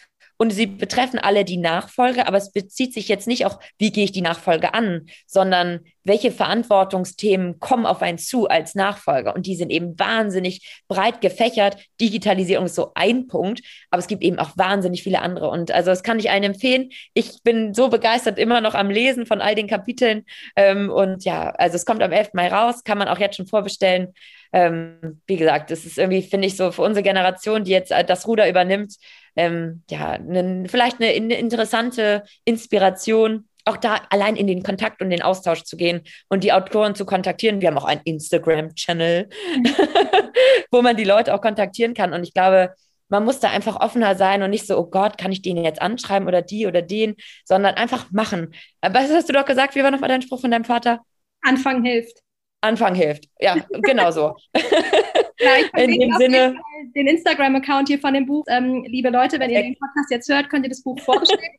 und 0.44 0.50
sie 0.50 0.66
betreffen 0.66 1.18
alle 1.18 1.42
die 1.42 1.56
Nachfolge, 1.56 2.28
aber 2.28 2.36
es 2.36 2.52
bezieht 2.52 2.92
sich 2.92 3.08
jetzt 3.08 3.26
nicht 3.26 3.46
auf, 3.46 3.58
wie 3.78 3.90
gehe 3.90 4.04
ich 4.04 4.12
die 4.12 4.20
Nachfolge 4.20 4.74
an, 4.74 5.06
sondern 5.26 5.80
welche 6.02 6.30
Verantwortungsthemen 6.30 7.60
kommen 7.60 7.86
auf 7.86 8.02
einen 8.02 8.18
zu 8.18 8.46
als 8.46 8.74
Nachfolger. 8.74 9.34
Und 9.34 9.46
die 9.46 9.56
sind 9.56 9.70
eben 9.70 9.98
wahnsinnig 9.98 10.82
breit 10.86 11.22
gefächert. 11.22 11.78
Digitalisierung 11.98 12.66
ist 12.66 12.74
so 12.74 12.92
ein 12.94 13.26
Punkt, 13.26 13.62
aber 13.88 14.00
es 14.00 14.06
gibt 14.06 14.22
eben 14.22 14.38
auch 14.38 14.54
wahnsinnig 14.58 15.02
viele 15.02 15.22
andere. 15.22 15.48
Und 15.48 15.70
also 15.72 15.88
das 15.88 16.02
kann 16.02 16.18
ich 16.18 16.30
allen 16.30 16.42
empfehlen. 16.42 16.90
Ich 17.14 17.42
bin 17.42 17.72
so 17.72 17.88
begeistert 17.88 18.38
immer 18.38 18.60
noch 18.60 18.74
am 18.74 18.90
Lesen 18.90 19.24
von 19.24 19.40
all 19.40 19.54
den 19.54 19.66
Kapiteln. 19.66 20.26
Ähm, 20.56 20.90
und 20.90 21.24
ja, 21.24 21.52
also 21.52 21.76
es 21.76 21.86
kommt 21.86 22.02
am 22.02 22.12
11. 22.12 22.34
Mai 22.34 22.48
raus, 22.48 22.84
kann 22.84 22.98
man 22.98 23.08
auch 23.08 23.18
jetzt 23.18 23.36
schon 23.36 23.46
vorbestellen. 23.46 24.12
ähm, 24.52 25.22
wie 25.26 25.36
gesagt, 25.36 25.70
das 25.70 25.86
ist 25.86 25.96
irgendwie, 25.96 26.20
finde 26.20 26.46
ich, 26.46 26.56
so 26.56 26.70
für 26.70 26.82
unsere 26.82 27.02
Generation, 27.02 27.64
die 27.64 27.72
jetzt 27.72 27.90
äh, 27.90 28.04
das 28.04 28.28
Ruder 28.28 28.46
übernimmt, 28.46 28.94
ähm, 29.36 29.82
ja, 29.90 30.18
ne, 30.18 30.64
vielleicht 30.68 31.00
eine, 31.00 31.10
eine 31.10 31.38
interessante 31.38 32.24
Inspiration 32.44 33.48
auch 33.64 33.76
da 33.76 34.00
allein 34.10 34.36
in 34.36 34.46
den 34.46 34.62
Kontakt 34.62 35.00
und 35.00 35.10
den 35.10 35.22
Austausch 35.22 35.62
zu 35.64 35.76
gehen 35.76 36.02
und 36.28 36.44
die 36.44 36.52
Autoren 36.52 36.94
zu 36.94 37.06
kontaktieren. 37.06 37.60
Wir 37.60 37.68
haben 37.68 37.78
auch 37.78 37.84
einen 37.84 38.02
Instagram-Channel, 38.04 39.28
wo 40.70 40.82
man 40.82 40.96
die 40.96 41.04
Leute 41.04 41.34
auch 41.34 41.40
kontaktieren 41.40 41.94
kann. 41.94 42.12
Und 42.12 42.24
ich 42.24 42.34
glaube, 42.34 42.74
man 43.08 43.24
muss 43.24 43.40
da 43.40 43.50
einfach 43.50 43.80
offener 43.80 44.16
sein 44.16 44.42
und 44.42 44.50
nicht 44.50 44.66
so, 44.66 44.76
oh 44.78 44.86
Gott, 44.86 45.18
kann 45.18 45.32
ich 45.32 45.42
den 45.42 45.56
jetzt 45.56 45.80
anschreiben 45.80 46.28
oder 46.28 46.42
die 46.42 46.66
oder 46.66 46.82
den, 46.82 47.14
sondern 47.44 47.74
einfach 47.74 48.10
machen. 48.10 48.54
Was 48.82 49.10
hast 49.10 49.28
du 49.28 49.32
doch 49.32 49.44
gesagt? 49.44 49.74
Wie 49.74 49.82
war 49.82 49.90
nochmal 49.90 50.08
dein 50.08 50.22
Spruch 50.22 50.40
von 50.40 50.50
deinem 50.50 50.64
Vater? 50.64 51.00
Anfang 51.42 51.84
hilft. 51.84 52.18
Anfang 52.60 52.94
hilft. 52.94 53.28
Ja, 53.38 53.56
genau 53.70 54.10
so. 54.10 54.36
Ja, 55.44 55.82
in 55.82 55.98
dem 55.98 56.12
Sinne. 56.14 56.56
Den 56.94 57.06
Instagram-Account 57.06 57.88
hier 57.88 57.98
von 57.98 58.14
dem 58.14 58.26
Buch. 58.26 58.44
Ähm, 58.48 58.84
liebe 58.86 59.10
Leute, 59.10 59.38
wenn 59.38 59.50
ihr 59.50 59.62
den 59.62 59.76
Podcast 59.76 60.10
jetzt 60.10 60.28
hört, 60.28 60.50
könnt 60.50 60.64
ihr 60.64 60.70
das 60.70 60.82
Buch 60.82 60.98
vorbestellen. 61.00 61.58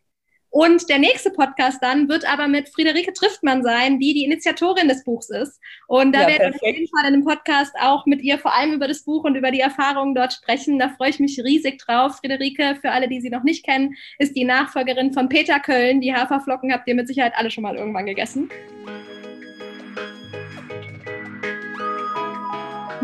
Und 0.55 0.87
der 0.87 0.99
nächste 0.99 1.31
Podcast 1.31 1.83
dann 1.83 2.07
wird 2.07 2.23
aber 2.23 2.47
mit 2.47 2.69
Friederike 2.69 3.11
Triftmann 3.11 3.61
sein, 3.61 3.99
die 3.99 4.13
die 4.13 4.23
Initiatorin 4.23 4.87
des 4.87 5.03
Buchs 5.03 5.29
ist. 5.29 5.59
Und 5.87 6.13
da 6.15 6.21
ja, 6.21 6.27
werden 6.29 6.53
wir 6.53 6.55
auf 6.55 6.61
jeden 6.61 6.87
Fall 6.87 7.13
in 7.13 7.19
dem 7.19 7.25
Podcast 7.25 7.75
auch 7.77 8.05
mit 8.05 8.21
ihr 8.21 8.39
vor 8.39 8.55
allem 8.55 8.71
über 8.71 8.87
das 8.87 9.03
Buch 9.03 9.25
und 9.25 9.35
über 9.35 9.51
die 9.51 9.59
Erfahrungen 9.59 10.15
dort 10.15 10.31
sprechen. 10.31 10.79
Da 10.79 10.87
freue 10.87 11.09
ich 11.09 11.19
mich 11.19 11.37
riesig 11.43 11.79
drauf. 11.79 12.19
Friederike, 12.21 12.77
für 12.79 12.91
alle, 12.91 13.09
die 13.09 13.19
sie 13.19 13.29
noch 13.29 13.43
nicht 13.43 13.65
kennen, 13.65 13.95
ist 14.17 14.37
die 14.37 14.45
Nachfolgerin 14.45 15.11
von 15.11 15.27
Peter 15.27 15.59
Köln. 15.59 15.99
Die 15.99 16.13
Haferflocken 16.15 16.71
habt 16.71 16.87
ihr 16.87 16.95
mit 16.95 17.09
Sicherheit 17.09 17.33
alle 17.35 17.51
schon 17.51 17.63
mal 17.63 17.75
irgendwann 17.75 18.05
gegessen. 18.05 18.49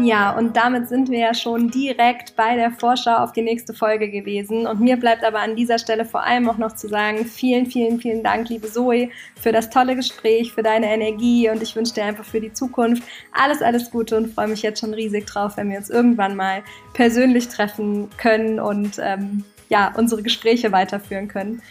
Ja, 0.03 0.35
und 0.35 0.57
damit 0.57 0.87
sind 0.89 1.09
wir 1.09 1.19
ja 1.19 1.33
schon 1.33 1.69
direkt 1.69 2.35
bei 2.35 2.55
der 2.55 2.71
Vorschau 2.71 3.17
auf 3.17 3.33
die 3.33 3.41
nächste 3.41 3.73
Folge 3.73 4.09
gewesen. 4.09 4.65
Und 4.65 4.79
mir 4.79 4.97
bleibt 4.97 5.23
aber 5.23 5.39
an 5.39 5.55
dieser 5.55 5.77
Stelle 5.77 6.05
vor 6.05 6.23
allem 6.23 6.49
auch 6.49 6.57
noch 6.57 6.75
zu 6.75 6.87
sagen, 6.87 7.25
vielen, 7.25 7.67
vielen, 7.67 7.99
vielen 7.99 8.23
Dank, 8.23 8.49
liebe 8.49 8.67
Zoe, 8.67 9.09
für 9.39 9.51
das 9.51 9.69
tolle 9.69 9.95
Gespräch, 9.95 10.53
für 10.53 10.63
deine 10.63 10.91
Energie 10.91 11.49
und 11.49 11.61
ich 11.61 11.75
wünsche 11.75 11.93
dir 11.93 12.05
einfach 12.05 12.25
für 12.25 12.41
die 12.41 12.51
Zukunft 12.51 13.03
alles, 13.31 13.61
alles 13.61 13.91
Gute 13.91 14.17
und 14.17 14.33
freue 14.33 14.47
mich 14.47 14.61
jetzt 14.61 14.79
schon 14.79 14.93
riesig 14.93 15.25
drauf, 15.25 15.57
wenn 15.57 15.69
wir 15.69 15.77
uns 15.77 15.89
irgendwann 15.89 16.35
mal 16.35 16.63
persönlich 16.93 17.47
treffen 17.49 18.09
können 18.17 18.59
und 18.59 18.97
ähm, 18.99 19.43
ja, 19.69 19.93
unsere 19.95 20.23
Gespräche 20.23 20.71
weiterführen 20.71 21.27
können. 21.27 21.61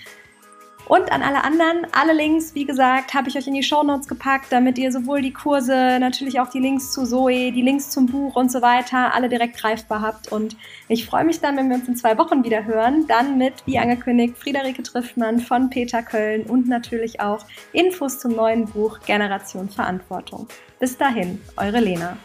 Und 0.91 1.13
an 1.13 1.23
alle 1.23 1.45
anderen, 1.45 1.87
alle 1.93 2.13
Links, 2.13 2.57
wie 2.57 2.65
gesagt, 2.65 3.15
habe 3.15 3.29
ich 3.29 3.37
euch 3.39 3.47
in 3.47 3.55
die 3.55 3.63
Show 3.63 3.85
Notes 3.85 4.09
gepackt, 4.09 4.47
damit 4.51 4.77
ihr 4.77 4.91
sowohl 4.91 5.23
die 5.23 5.33
Kurse, 5.33 5.99
natürlich 6.01 6.41
auch 6.41 6.49
die 6.49 6.59
Links 6.59 6.91
zu 6.91 7.05
Zoe, 7.07 7.53
die 7.53 7.63
Links 7.63 7.91
zum 7.91 8.07
Buch 8.07 8.35
und 8.35 8.51
so 8.51 8.61
weiter, 8.61 9.15
alle 9.15 9.29
direkt 9.29 9.57
greifbar 9.57 10.03
habt. 10.03 10.33
Und 10.33 10.57
ich 10.89 11.07
freue 11.07 11.23
mich 11.23 11.39
dann, 11.39 11.57
wenn 11.57 11.69
wir 11.69 11.77
uns 11.77 11.87
in 11.87 11.95
zwei 11.95 12.19
Wochen 12.19 12.43
wieder 12.43 12.65
hören, 12.65 13.07
dann 13.07 13.39
mit, 13.39 13.65
wie 13.67 13.79
angekündigt, 13.79 14.37
Friederike 14.37 14.83
Triftmann 14.83 15.39
von 15.39 15.71
Peter 15.71 16.03
Köln 16.03 16.43
und 16.43 16.67
natürlich 16.67 17.21
auch 17.21 17.47
Infos 17.73 18.19
zum 18.19 18.35
neuen 18.35 18.65
Buch 18.65 18.99
Generation 19.07 19.69
Verantwortung. 19.69 20.49
Bis 20.81 20.99
dahin, 20.99 21.41
eure 21.57 21.79
Lena. 21.79 22.17